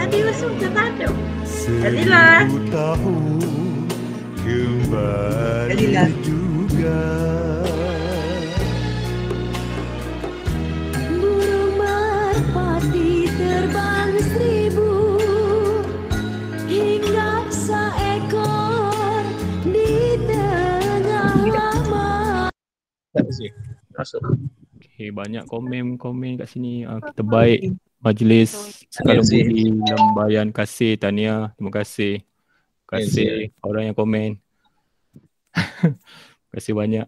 Tadi 0.00 0.18
masuk 0.24 0.52
tak 0.56 0.72
ada. 0.72 1.12
Seribu 1.44 2.56
tahun 2.72 3.84
kembali 4.40 5.68
Kadilah. 5.68 6.08
juga 6.24 7.04
Burung 11.12 11.76
merpati 11.76 13.28
terbang 13.36 14.16
seribu 14.32 14.91
Tak 23.12 23.22
bersih. 23.28 23.52
Masuk. 23.92 24.22
Okay, 24.80 25.12
banyak 25.12 25.44
komen-komen 25.44 26.40
kat 26.40 26.48
sini. 26.48 26.88
Uh, 26.88 26.96
kita 27.00 27.20
baik 27.20 27.76
majlis 28.02 28.82
sekalian 28.90 29.22
Terima 29.22 29.46
budi 29.46 29.64
lambayan 29.92 30.48
kasih 30.50 30.96
tahniah. 30.96 31.52
Terima 31.54 31.70
kasih. 31.70 32.24
Terima 32.24 32.88
kasih 32.88 33.28
orang 33.60 33.84
yang 33.92 33.96
komen. 33.96 34.30
Terima 35.52 36.52
kasih 36.56 36.72
banyak. 36.72 37.06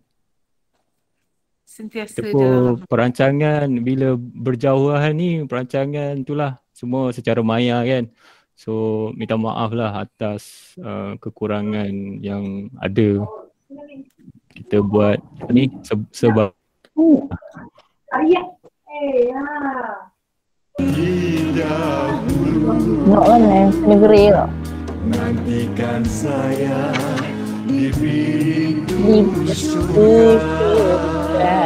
Sentiasa 1.65 2.23
Kita 2.23 2.31
dalam 2.31 2.87
perancangan 2.87 3.67
bila 3.83 4.15
berjauhan 4.15 5.11
ni 5.17 5.43
perancangan 5.43 6.21
itulah 6.21 6.63
semua 6.71 7.11
secara 7.11 7.43
maya 7.43 7.83
kan. 7.83 8.13
So 8.55 9.11
minta 9.19 9.35
maaf 9.35 9.75
lah 9.75 10.07
atas 10.07 10.77
uh, 10.79 11.19
kekurangan 11.19 12.23
yang 12.23 12.71
ada. 12.79 13.27
Kita 14.55 14.79
buat 14.81 15.19
apa 15.43 15.51
ni 15.51 15.67
se- 15.83 16.09
sebab 16.15 16.55
Nak 23.05 23.25
mana? 23.29 23.69
Negeri 23.85 24.23
tak? 24.31 24.49
Nantikan 25.05 26.01
saya 26.07 26.95
di 27.69 27.93
pintu 27.93 29.35
Di 29.45 29.53
surga 29.53 31.61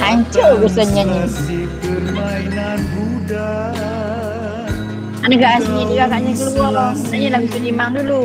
Hancur 0.00 0.64
rasanya 0.64 1.02
ni. 1.06 1.18
Kasih 1.22 1.64
permainan 1.84 2.80
budak 2.96 4.72
Ada 5.20 5.34
kat 5.36 5.60
sini 5.62 5.82
dia 5.92 6.08
kakaknya 6.08 6.32
keluar. 6.34 6.96
Tanya 6.96 7.28
lagu 7.36 7.46
Sudirman 7.52 7.90
dulu. 7.92 8.22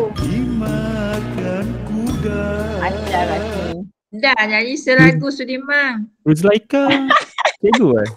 Dimakan 1.15 1.65
kuda 1.87 2.43
Ada 2.83 3.19
kat 3.23 3.39
sini. 3.47 3.73
Dah 4.15 4.41
nyanyi 4.47 4.75
selagu 4.75 5.27
Sudirman. 5.31 6.11
Ruzlaika 6.27 6.91
cikgu 7.63 7.87
eh? 8.03 8.09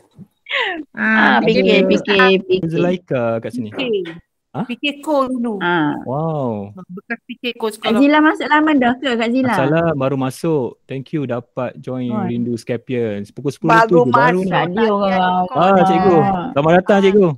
Ah, 0.98 1.38
fikir, 1.44 1.86
fikir, 1.86 2.42
fikir. 2.42 2.58
Ruzlaika 2.66 3.22
kat 3.38 3.50
sini. 3.54 3.70
fikir. 3.70 4.18
Ha? 4.50 4.64
Fikir 4.66 4.98
kol 5.04 5.30
dulu. 5.30 5.62
Ah. 5.62 5.94
Wow. 6.02 6.74
Bekas 6.74 7.20
fikir 7.28 7.54
Kak 7.54 7.70
sekolah. 7.78 8.00
Zila 8.02 8.18
masuk 8.18 8.46
lama 8.50 8.70
dah 8.74 8.94
ke 8.98 9.10
Kak 9.14 9.30
Zila? 9.30 9.54
Salah 9.54 9.88
baru 9.94 10.16
masuk. 10.18 10.82
Thank 10.90 11.14
you 11.14 11.22
dapat 11.28 11.78
join 11.78 12.10
Oh. 12.10 12.26
Rindu 12.26 12.58
Scapions. 12.58 13.30
Pukul 13.30 13.54
10 13.54 13.62
Baru 13.62 13.86
tu 13.86 14.10
baru 14.10 14.40
masuk 14.42 14.50
nak. 14.50 14.66
Tadi 14.74 14.84
orang. 14.90 15.44
Ah 15.54 15.80
cikgu. 15.86 16.16
Selamat 16.50 16.72
datang 16.82 16.98
cikgu. 17.06 17.28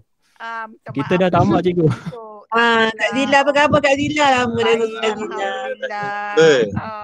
Ah, 0.41 0.65
minta 0.65 0.89
Kita 0.97 1.13
dah 1.21 1.29
tamat 1.29 1.61
cikgu. 1.69 1.89
Ah, 2.51 2.91
Kak 2.91 3.11
Zila 3.13 3.37
apa 3.41 3.51
khabar 3.53 3.79
Kak 3.79 3.95
Zila 3.95 4.27
lama 4.29 4.59
dah 4.59 4.75
Baik, 4.75 4.91
Kak 4.93 5.13
Zila. 5.13 5.39
Alhamdulillah. 5.39 6.35
Eh. 6.37 6.63
Ah, 6.75 7.03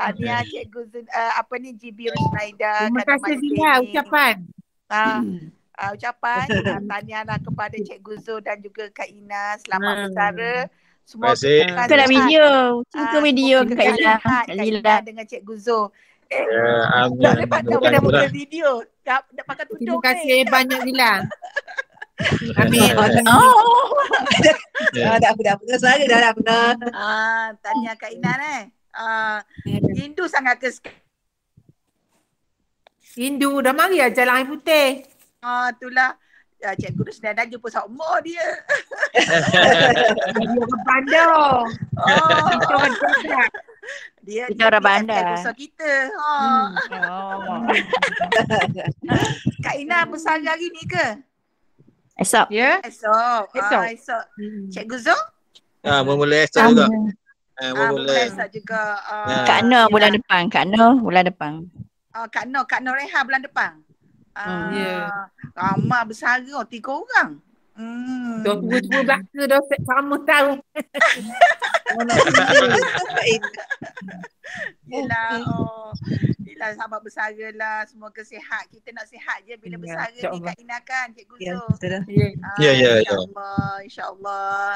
Tahniah 0.00 0.40
Cikgu 0.42 0.80
Zul, 0.88 1.04
uh, 1.06 1.32
apa 1.36 1.54
ni 1.56 1.70
GB 1.72 1.98
Rusnaida. 2.08 2.72
Terima 2.82 3.04
kasih 3.04 3.34
Zila 3.36 3.70
ni. 3.74 3.84
ucapan. 3.86 4.34
Ah, 4.86 5.20
ah, 5.74 5.90
ucapan 5.92 6.46
ah, 6.66 6.80
tahniahlah 6.82 7.38
kepada 7.38 7.76
Cikgu 7.76 8.14
Zul 8.18 8.40
dan 8.40 8.56
juga 8.58 8.88
Kak 8.88 9.06
Ina. 9.06 9.56
Selamat 9.58 9.94
Hmm. 9.94 10.02
bersara. 10.06 10.54
Semua 11.04 11.32
Terima 11.32 11.36
kasih. 11.36 11.60
kita 11.78 11.94
nak 11.94 12.08
video. 12.10 12.48
Cuba 12.86 13.04
Ah, 13.10 13.22
video 13.22 13.56
ke 13.62 13.72
Kak 13.74 13.86
sihat, 13.94 14.18
Kak. 14.18 14.44
Ina 14.50 14.94
dengan 15.02 15.24
Cikgu 15.24 15.54
Zul. 15.56 15.84
Eh, 16.28 16.40
Ya, 16.40 16.68
amin. 16.98 17.20
tak 17.20 17.36
dapat 17.38 17.60
pula. 17.64 18.00
buka 18.00 18.26
video. 18.28 18.68
Dah, 19.00 19.24
dah 19.26 19.44
pakai 19.46 19.64
Terima 19.66 19.76
tudung 19.78 20.00
kasih 20.02 20.38
ni. 20.38 20.44
banyak 20.46 20.80
Zila. 20.84 21.12
Amin. 22.58 22.92
Oh. 23.26 23.94
Ah, 24.98 25.20
dah 25.20 25.36
apa 25.36 25.40
dah 25.44 25.52
apa 25.58 25.62
suara 25.76 26.00
dah 26.00 26.18
dah 26.22 26.32
pernah. 26.32 26.68
Ah, 26.96 27.46
tahniah 27.60 27.94
Kak 27.98 28.08
Ina 28.14 28.32
eh. 28.40 28.62
Ah, 28.94 29.38
rindu 29.68 30.24
sangat 30.26 30.58
ke 30.64 30.70
Hindu 33.18 33.58
dah 33.58 33.74
mari 33.74 33.98
lah 33.98 34.14
jalan 34.14 34.42
air 34.42 34.46
putih. 34.46 34.88
Ah, 35.42 35.74
itulah 35.74 36.14
uh, 36.62 36.74
Cikgu 36.78 37.02
Rusnada 37.02 37.42
jumpa 37.46 37.68
sama 37.70 38.22
dia. 38.22 38.46
Dia 40.38 40.58
orang 40.62 40.82
bandar. 40.86 41.28
Oh. 41.34 41.66
Kita 42.54 42.74
orang 42.78 42.94
bandar. 42.94 43.46
Dia 44.22 44.44
Kita 44.50 44.62
orang 44.70 44.84
bandar. 44.84 45.24
Cikgu 45.42 45.54
kita. 45.58 45.92
Ha. 46.14 46.32
Oh. 47.10 47.58
Kak 49.62 49.74
Ina 49.78 50.06
bersara 50.06 50.42
hari 50.42 50.70
ni 50.70 50.82
ke? 50.86 51.27
Esok. 52.18 52.46
Ya. 52.50 52.82
Esok. 52.82 53.54
Esok. 53.54 53.78
Ah, 53.78 53.88
esok. 53.88 54.24
Cikgu 54.68 54.96
Zul? 54.98 55.20
Ah, 55.80 56.02
memulai 56.02 56.44
esok 56.44 56.62
juga. 56.68 56.86
Ah, 57.54 57.60
Ah, 57.60 57.74
memulai. 57.74 58.26
esok 58.26 58.48
juga. 58.50 58.82
Ah, 59.00 59.24
Ah. 59.24 59.44
Kak 59.46 59.60
Noh 59.64 59.84
bulan 59.86 60.10
depan. 60.12 60.42
Kak 60.46 60.64
Noh 60.66 60.92
bulan 60.98 61.24
depan. 61.24 61.52
Ah, 62.10 62.26
Kak 62.26 62.44
Noh, 62.44 62.64
Kak 62.64 62.80
Noh 62.82 62.92
Reha 62.92 63.20
bulan 63.22 63.40
depan. 63.40 63.80
Ah, 64.34 64.70
Ya. 64.70 65.28
Ramai 65.52 66.04
bersara, 66.04 66.42
oh, 66.52 66.62
tiga 66.62 66.92
orang. 66.92 67.40
Hmm. 67.78 68.42
Dah 68.42 68.54
tua-tua 68.56 69.00
belaka 69.06 69.40
dah 69.46 69.60
set 69.64 69.80
sama 69.86 70.16
tahun. 70.22 70.58
Yelah, 74.88 75.44
oh. 75.46 75.92
Yelah 76.48 76.70
sahabat 76.72 77.00
bersara 77.00 77.48
lah. 77.52 77.78
Semoga 77.84 78.22
sihat. 78.22 78.64
Kita 78.68 78.88
nak 78.90 79.04
sihat 79.04 79.44
je 79.44 79.54
bila 79.54 79.74
Ya, 79.74 79.78
bersara 79.78 80.08
ni. 80.32 80.40
Kak 80.40 80.56
Ina 80.56 80.78
kan, 80.80 81.06
Cikgu 81.12 81.34
Ya, 81.36 81.52
Zul. 81.54 81.66
betul 81.68 81.88
dah. 81.90 82.02
Ah, 82.40 82.56
Ya, 82.58 82.70
ya, 82.72 82.72
ya. 82.72 82.92
InsyaAllah, 82.98 83.74
insyaAllah. 83.82 84.68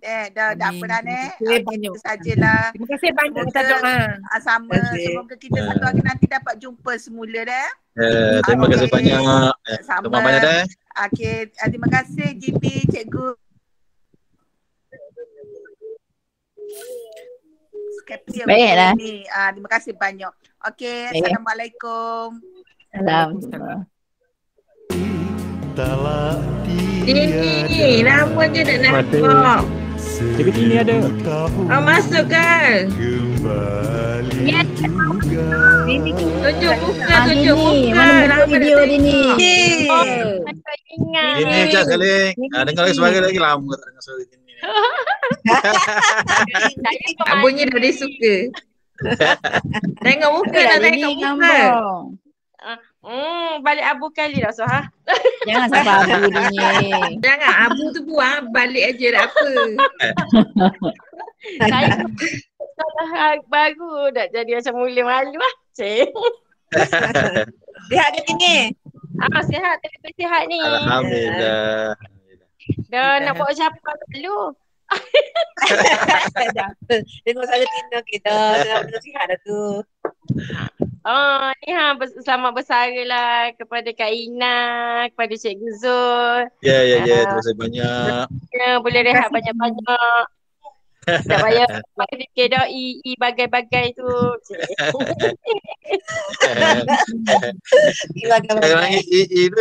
Eh, 0.00 0.24
dah, 0.30 0.48
dah 0.54 0.68
apa 0.68 0.84
dah, 0.86 1.00
Nek? 1.00 1.30
Terima 1.36 1.44
kasih 1.44 1.54
Ah, 1.54 1.62
banyak. 1.62 1.90
Kita 1.90 2.00
sajalah. 2.02 2.62
Terima 2.70 2.86
kasih 2.88 3.10
banyak 3.12 3.42
Ustaz 3.44 3.64
Doa. 3.64 3.96
Ah, 4.26 4.40
sama. 4.40 4.72
Kasih. 4.74 5.04
Semoga 5.06 5.34
kita 5.36 5.58
satu 5.62 5.84
hari 5.84 6.00
nanti 6.00 6.24
dapat 6.26 6.54
jumpa 6.56 6.92
semula 6.96 7.40
dah. 7.42 7.68
Eh, 7.98 8.38
terima 8.42 8.64
kasih 8.68 8.88
banyak. 8.88 9.18
Eh, 9.66 9.80
Sama. 9.82 10.02
terima 10.06 10.18
banyak 10.22 10.40
dah. 10.40 10.64
Okey, 11.06 11.38
ah, 11.58 11.68
terima 11.68 11.88
kasih 11.88 12.28
GB, 12.34 12.62
Cikgu. 12.88 13.28
Yang 18.06 18.46
Baiklah. 18.46 18.92
ni. 18.94 19.24
Ah, 19.28 19.48
terima 19.50 19.68
kasih 19.68 19.92
banyak. 19.94 20.32
Okey. 20.64 21.10
Assalamualaikum. 21.12 22.26
Salam. 22.88 23.28
Tak 25.74 25.94
Dini, 27.06 28.02
lama 28.02 28.42
je 28.50 28.60
nak 28.60 28.78
nampak. 28.82 29.60
Cikgu 29.98 30.50
Tini 30.50 30.74
ada. 30.76 30.96
Oh, 30.98 31.80
masuk 31.80 32.26
kan? 32.26 32.90
Kembali 32.92 34.38
Ya. 34.44 34.60
juga 35.22 35.60
Dini, 35.86 36.10
tunjuk 36.12 36.74
muka, 36.82 37.06
Ah, 37.08 37.22
tunjuk 37.24 37.56
muka. 37.56 37.94
Mana 37.94 38.24
Lama 38.28 38.44
video 38.50 38.78
Dini? 38.84 39.12
tengok. 39.14 39.38
Oh, 39.88 40.04
Macam 40.44 40.78
ingat. 40.90 41.34
Ini 41.38 41.58
Cak 41.70 41.84
Saleh. 41.86 42.26
Ah, 42.52 42.62
dengar 42.66 42.82
lagi 42.84 42.94
suara 42.94 43.18
lagi 43.22 43.40
lama 43.40 43.72
tak 43.72 43.86
dengar 43.88 44.02
suara 44.02 44.22
ini. 44.26 44.47
Tak 47.24 47.34
bunyi 47.42 47.68
dah 47.68 47.78
dia 47.80 47.92
suka. 47.94 48.34
tengok 50.04 50.30
muka 50.42 50.58
dah, 50.58 50.78
tengok 50.82 51.12
muka. 51.14 51.22
gambar. 51.22 51.70
Hmm, 52.98 53.62
balik 53.62 53.86
abu 53.86 54.10
kali 54.10 54.42
dah 54.42 54.50
so 54.50 54.66
ha. 54.66 54.90
Jangan 55.46 55.68
sampai 55.70 55.94
abu 56.18 56.28
Dini. 56.34 56.58
Jangan 57.22 57.52
abu 57.70 57.84
tu 57.94 58.02
buang, 58.02 58.50
balik 58.50 58.94
aja 58.94 59.06
tak 59.16 59.24
apa. 59.30 59.48
Saya 61.62 61.94
salah 62.74 63.38
baru 63.46 64.10
dah 64.10 64.26
jadi 64.34 64.58
macam 64.58 64.74
mula 64.82 65.02
malu 65.06 65.38
lah. 65.38 65.54
Cik. 65.78 66.10
Sihat 67.86 68.08
ke 68.10 68.20
Dini? 68.26 68.74
Ah, 69.18 69.42
sihat, 69.46 69.78
tapi 69.82 70.10
sihat 70.18 70.42
ni. 70.50 70.58
Alhamdulillah. 70.58 71.94
Dah 72.88 73.20
nak 73.20 73.36
buat 73.36 73.52
siapa 73.52 73.90
dulu. 74.12 74.56
Tengok 77.28 77.44
saya 77.44 77.64
Tina 77.68 78.00
kita, 78.08 78.36
dah 78.88 79.00
sihat 79.04 79.28
dah 79.28 79.38
tu. 79.44 79.84
Oh, 81.04 81.44
ni 81.64 81.72
ha 81.72 81.96
selamat 82.24 82.52
bersara 82.56 83.02
lah 83.04 83.52
kepada 83.56 83.92
Kak 83.92 84.12
Ina, 84.12 84.58
kepada 85.12 85.34
Cikgu 85.36 85.70
Zul. 85.76 86.48
Ya, 86.64 86.80
ya, 86.84 87.04
ya. 87.04 87.28
Terima 87.28 87.36
kasih 87.36 87.54
banyak. 87.56 88.24
Ya, 88.56 88.80
boleh 88.80 89.00
rehat 89.04 89.28
banyak-banyak. 89.28 90.24
Tak 91.08 91.38
payah 91.40 91.66
pakai 91.96 92.16
fikir 92.26 92.46
dah 92.52 92.64
i, 92.68 93.00
i 93.00 93.12
bagai-bagai 93.16 93.96
tu. 93.96 94.12
Sekarang 98.18 98.92
ini 98.92 99.22
itu 99.28 99.60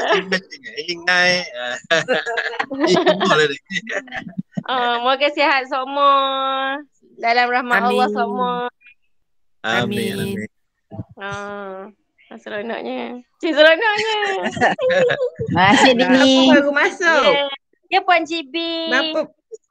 ingai. 0.91 1.47
Ini 2.75 3.13
boleh. 3.23 3.47
Ah, 4.67 4.99
moga 4.99 5.27
sihat 5.31 5.71
semua. 5.71 6.15
Dalam 7.17 7.47
rahmat 7.49 7.81
Amin. 7.81 7.89
Allah 7.95 8.07
semua. 8.11 8.53
Amin. 9.63 10.13
Amin. 10.13 10.35
Amin. 11.17 11.93
Ah, 12.27 12.35
seronoknya. 12.35 13.23
Cik 13.39 13.55
seronoknya. 13.55 14.19
Masih 15.55 15.91
Dini. 15.95 16.51
Apa 16.51 16.59
baru 16.59 16.71
masuk? 16.75 17.23
Ya, 17.23 17.45
ya 17.87 17.99
Puan 18.03 18.27
GB. 18.27 18.55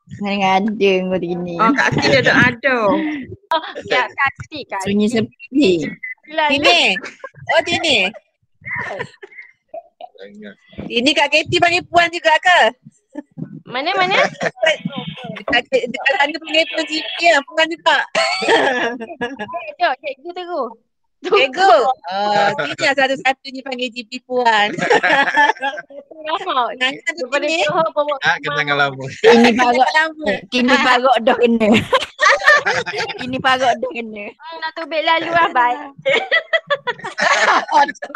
Berapa? 0.07 0.39
Ngada 0.39 0.93
kau 1.11 1.19
Dini. 1.19 1.59
Oh, 1.59 1.71
Kak 1.75 1.91
Ati 1.91 2.07
dah 2.15 2.23
dah 2.23 2.37
ada. 2.47 2.79
Oh, 3.51 3.63
ya 3.91 4.07
Kak 4.07 4.31
Siti, 4.39 4.63
Kak 4.71 4.81
Sunyi 4.87 5.07
sepi. 5.11 5.83
Lah, 6.31 6.47
Tini. 6.47 6.95
Oh, 7.51 7.63
Tini. 7.67 8.07
Ini 10.87 11.11
Kak 11.11 11.35
Keti 11.35 11.59
panggil 11.59 11.83
puan 11.91 12.07
juga 12.15 12.39
ke? 12.39 12.61
Mana 13.67 13.91
mana? 13.99 14.15
Dekat 15.43 15.67
dekat 15.75 16.15
sana 16.23 16.39
panggil 16.39 16.65
puan 16.71 16.87
GP 16.87 17.19
ya, 17.27 17.43
puan 17.43 17.67
juga. 17.67 17.99
Jom, 19.83 19.93
cikgu 19.99 20.31
terus. 20.39 20.86
Cikgu. 21.25 21.73
Oh, 22.13 22.49
Tini 22.61 22.85
yang 22.85 22.95
satu-satunya 22.95 23.61
panggil 23.65 23.89
GP 23.89 24.21
puan. 24.29 24.69
Nanti. 26.77 27.01
Johor 27.65 27.89
bawa 27.97 28.15
Ah, 28.23 28.37
kenangan 28.45 28.77
lama. 28.77 29.05
Ini 29.25 29.51
parok. 29.59 29.89
Lama. 29.97 30.29
Ini 30.53 30.75
parok 30.85 31.17
dah 31.25 31.37
kena. 31.41 31.71
Ini 33.25 33.37
parok 33.41 33.73
dah 33.81 33.91
kena. 33.91 34.27
Nak 34.61 34.71
tubik 34.77 35.03
lalu 35.03 35.31
lah, 35.33 35.49
baik. 35.51 35.81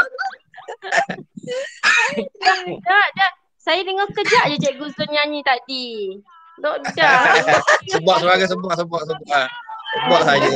Dah. 2.84 3.06
Saya 3.60 3.84
dengar 3.84 4.08
kejap 4.16 4.48
je 4.48 4.56
Cikgu 4.60 4.86
Zul 4.96 5.08
nyanyi 5.12 5.44
tadi. 5.44 6.16
Dok 6.60 6.80
dah. 6.96 7.36
Sebab 7.88 8.16
suara 8.20 8.44
sebab 8.44 8.72
sebab 8.76 9.00
sebab. 9.04 9.20
Sebab 10.04 10.20
saja. 10.24 10.48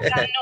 Nantikan 0.00 0.32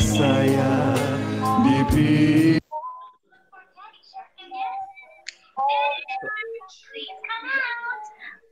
saya 0.00 0.72
di 1.60 1.76
pintu 1.92 2.64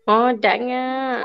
Oh, 0.04 0.28
dah 0.36 0.60
ngak. 0.60 1.24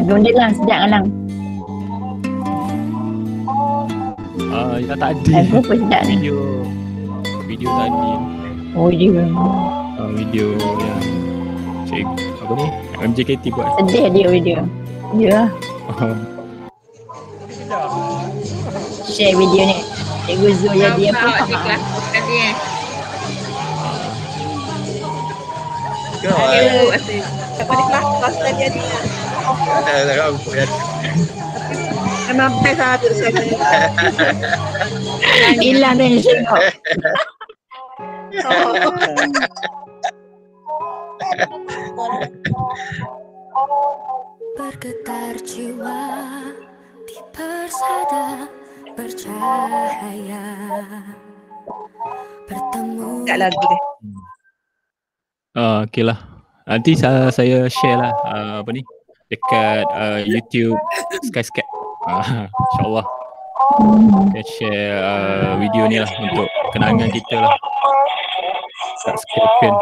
dia 0.00 0.32
lah 0.36 0.48
sedap 0.56 0.80
alang. 0.88 1.06
Ah, 4.50 4.76
yang 4.80 4.98
tadi. 4.98 5.30
Lagu 5.30 5.60
apa 5.60 5.74
sedap 5.76 6.02
ni? 6.08 6.14
Video 6.16 6.38
video 7.50 7.68
tadi. 7.76 8.10
Oh 8.78 8.88
dia. 8.88 9.24
Ah, 9.98 10.08
video 10.14 10.46
yang 10.56 11.00
cik 11.90 12.06
apa 12.40 12.52
ni? 12.56 12.66
MJKT 13.02 13.44
buat. 13.52 13.66
Sedih 13.82 14.04
dia 14.14 14.26
video. 14.30 14.58
Ya. 15.18 15.50
Ah, 15.90 16.14
Share 19.10 19.34
video 19.34 19.62
ni. 19.66 19.78
Cikgu 20.30 20.48
Zul 20.62 20.78
jadi 20.78 21.10
apa? 21.10 21.26
Awak 21.26 21.42
di 21.50 21.54
kelas 21.58 21.82
tadi 22.14 22.34
eh. 22.38 22.54
Cikgu 26.22 26.86
asyik. 26.94 27.24
Siapa 27.58 27.72
di 27.74 27.84
kelas 27.90 28.06
kelas 28.06 28.36
tadi 28.38 28.62
ada. 28.70 29.09
Memang 32.30 32.52
best 32.62 32.78
lah 32.78 32.94
tu 33.02 33.10
saya. 33.10 33.42
Hilang 35.58 35.98
tension 35.98 36.38
kau. 36.46 36.62
Bergetar 44.54 45.34
jiwa 45.42 46.02
di 47.02 47.18
persada 47.34 48.46
bercahaya 48.94 50.46
Bertemu 52.46 53.26
Tak 53.26 53.36
lagu 53.42 53.58
dia. 53.58 53.78
Uh, 55.58 55.82
okay 55.82 56.06
lah. 56.06 56.18
Nanti 56.70 56.94
saya, 56.94 57.26
saya 57.34 57.66
share 57.66 57.98
lah 57.98 58.14
uh, 58.30 58.62
apa 58.62 58.70
ni 58.70 58.86
dekat 59.30 59.86
uh, 59.94 60.20
YouTube 60.26 60.76
Skyscape. 61.30 61.66
Uh, 62.10 62.50
InsyaAllah. 62.50 63.06
Kita 64.34 64.42
share 64.58 64.98
uh, 64.98 65.52
video 65.62 65.86
ni 65.86 66.02
lah 66.02 66.10
untuk 66.18 66.50
kenangan 66.74 67.08
kita 67.14 67.36
lah. 67.38 67.54
Subscription. 69.06 69.72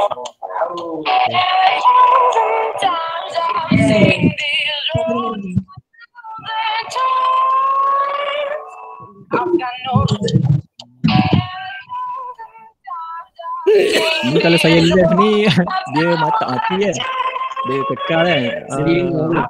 Ini 14.29 14.39
kalau 14.45 14.59
saya 14.61 14.81
live 14.81 15.13
ni 15.17 15.49
dia 15.97 16.09
mata 16.21 16.45
mati 16.53 16.75
kan. 16.85 16.97
Dia 17.67 17.81
kekal 17.91 18.23
kan. 18.23 18.41
Uh, 18.71 19.45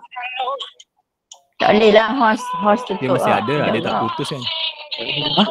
Tak 1.59 1.75
boleh 1.75 1.91
lah 1.91 2.09
host 2.15 2.47
host 2.63 2.83
tutup. 2.87 3.03
dia 3.03 3.11
masih 3.19 3.33
lah. 3.35 3.43
ada 3.43 3.55
lah, 3.59 3.69
dia 3.75 3.83
tak 3.83 3.95
putus 4.07 4.29
kan. 4.31 4.43
Hah? 5.37 5.49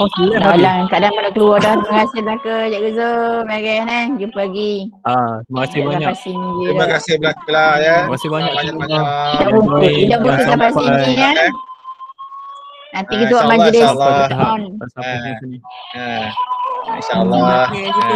Host 0.00 0.14
live 0.16 0.40
ada? 0.40 0.56
Dalam 0.56 0.88
kadang 0.88 1.12
pada 1.12 1.28
keluar 1.36 1.58
dah. 1.60 1.76
Terima 1.76 2.08
kasih 2.08 2.20
ke 2.40 2.54
Cikgu 2.72 2.90
Zul. 2.96 3.44
Mari 3.44 3.68
eh. 3.84 4.04
Jumpa 4.16 4.38
lagi. 4.48 4.72
Ah, 5.04 5.44
terima 5.44 5.60
kasih 5.68 5.80
banyak. 5.84 6.08
Terima 6.16 6.86
kasih 6.88 7.14
belakang 7.20 7.76
ya. 7.84 7.96
Terima 8.00 8.14
kasih 8.16 8.28
banyak. 8.32 8.52
Banyak-banyak. 8.56 9.02
Tidak 9.04 9.50
bungkus. 9.52 9.92
Tidak 9.92 10.18
bungkus 10.24 10.46
sampai 10.48 10.70
sini 10.72 11.12
ya. 11.14 11.30
Nanti 12.92 13.14
kita 13.16 13.32
buat 13.32 13.44
majlis. 13.52 13.88
Ah, 15.92 16.26
InsyaAllah. 16.96 17.68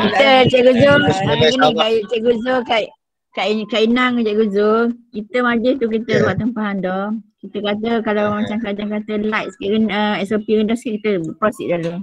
Kita 0.09 0.29
Cikgu 0.49 0.73
Zul. 0.81 1.01
Terima 1.05 1.29
Hari 1.29 1.41
kasih, 1.45 1.59
ni 1.61 1.67
Allah. 1.69 1.77
baik 1.77 2.01
Cikgu 2.09 2.33
Zul 2.41 2.59
kat 2.65 2.89
Kak, 3.37 3.47
In- 3.47 3.69
Kak 3.69 3.85
Inang 3.85 4.17
dengan 4.17 4.33
Cikgu 4.33 4.47
Zul. 4.49 4.83
Kita 5.13 5.37
majlis 5.45 5.77
tu 5.77 5.87
kita 5.87 6.09
Ya. 6.11 6.21
buat 6.25 6.37
tempahan 6.41 6.77
dah. 6.81 7.13
Kita 7.45 7.59
kata 7.61 7.91
kalau 8.01 8.33
macam 8.33 8.57
kadang 8.59 8.89
kata 8.89 9.13
light 9.23 9.53
sikit 9.55 9.71
uh, 9.93 10.17
SOP 10.25 10.49
rendah 10.49 10.73
sikit 10.75 10.99
kita 10.99 11.11
proceed 11.37 11.69
dulu. 11.77 12.01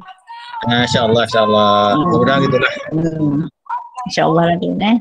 Ah, 0.70 0.86
InsyaAllah, 0.86 1.26
InsyaAllah. 1.26 1.74
Mudah-mudahan 2.00 2.40
gitu 2.46 2.58
lah. 2.62 2.74
InsyaAllah 4.08 4.44
lah 4.46 4.58
tu 4.62 4.70
eh. 4.78 4.98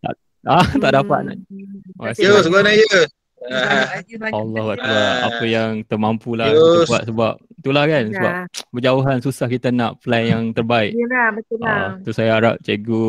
Tak, 0.07 0.15
ah, 0.47 0.67
tak 0.71 0.91
dapat 1.03 1.19
nak. 1.27 1.37
Terima 1.51 2.05
kasih. 2.15 2.23
Yus, 2.31 2.45
gua 2.47 2.61
nak 2.63 2.75
Yus. 2.79 3.11
Allah 4.39 4.67
Akbar. 4.79 5.07
Apa 5.29 5.45
yang 5.45 5.71
termampu 5.87 6.39
lah 6.39 6.49
kita 6.51 6.87
buat 6.87 7.03
sebab 7.09 7.33
itulah 7.59 7.85
kan 7.87 8.05
Ya. 8.11 8.15
sebab 8.15 8.33
berjauhan 8.75 9.19
susah 9.23 9.47
kita 9.47 9.69
nak 9.71 9.99
plan 10.03 10.25
yang 10.27 10.43
terbaik. 10.51 10.95
Ya 10.95 11.07
lah, 11.07 11.29
betul 11.35 11.59
lah. 11.63 11.71
Ah, 11.71 11.89
tu 12.03 12.11
saya 12.15 12.31
harap 12.39 12.55
cikgu 12.63 13.07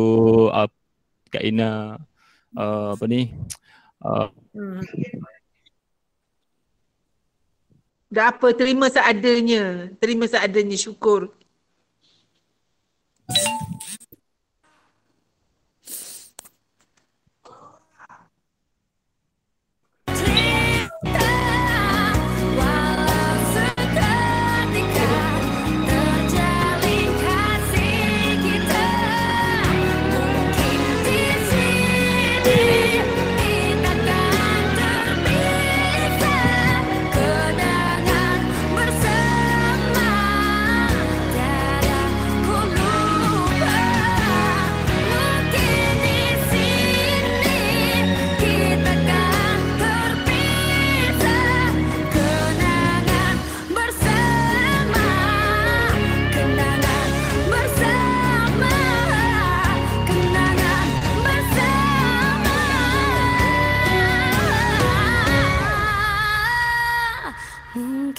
uh, 0.50 0.68
Kak 1.30 1.42
Ina 1.42 1.98
uh, 2.54 2.88
apa 2.94 3.04
ni 3.06 3.34
uh, 4.02 4.30
Hmm. 4.54 4.78
Dah 8.06 8.30
apa, 8.30 8.54
terima 8.54 8.86
seadanya. 8.86 9.90
Terima 9.98 10.30
seadanya, 10.30 10.78
syukur. 10.78 11.34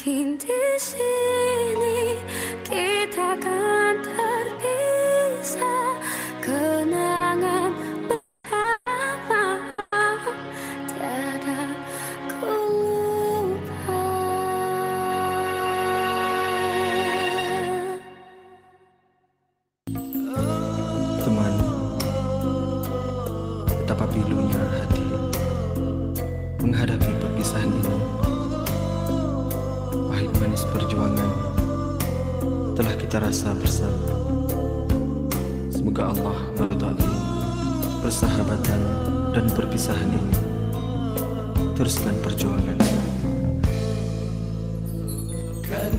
Mungkin 0.06 0.38
di 0.38 0.62
sini 0.78 1.35
kita 33.16 33.32
rasa 33.32 33.56
bersama. 33.56 34.12
Semoga 35.72 36.12
Allah 36.12 36.36
meridai 36.60 37.08
persahabatan 38.04 38.82
dan 39.32 39.48
perpisahan 39.56 40.12
ini. 40.12 40.36
Teruskan 41.80 42.12
perjuangan. 42.20 42.76
Kan 45.64 45.96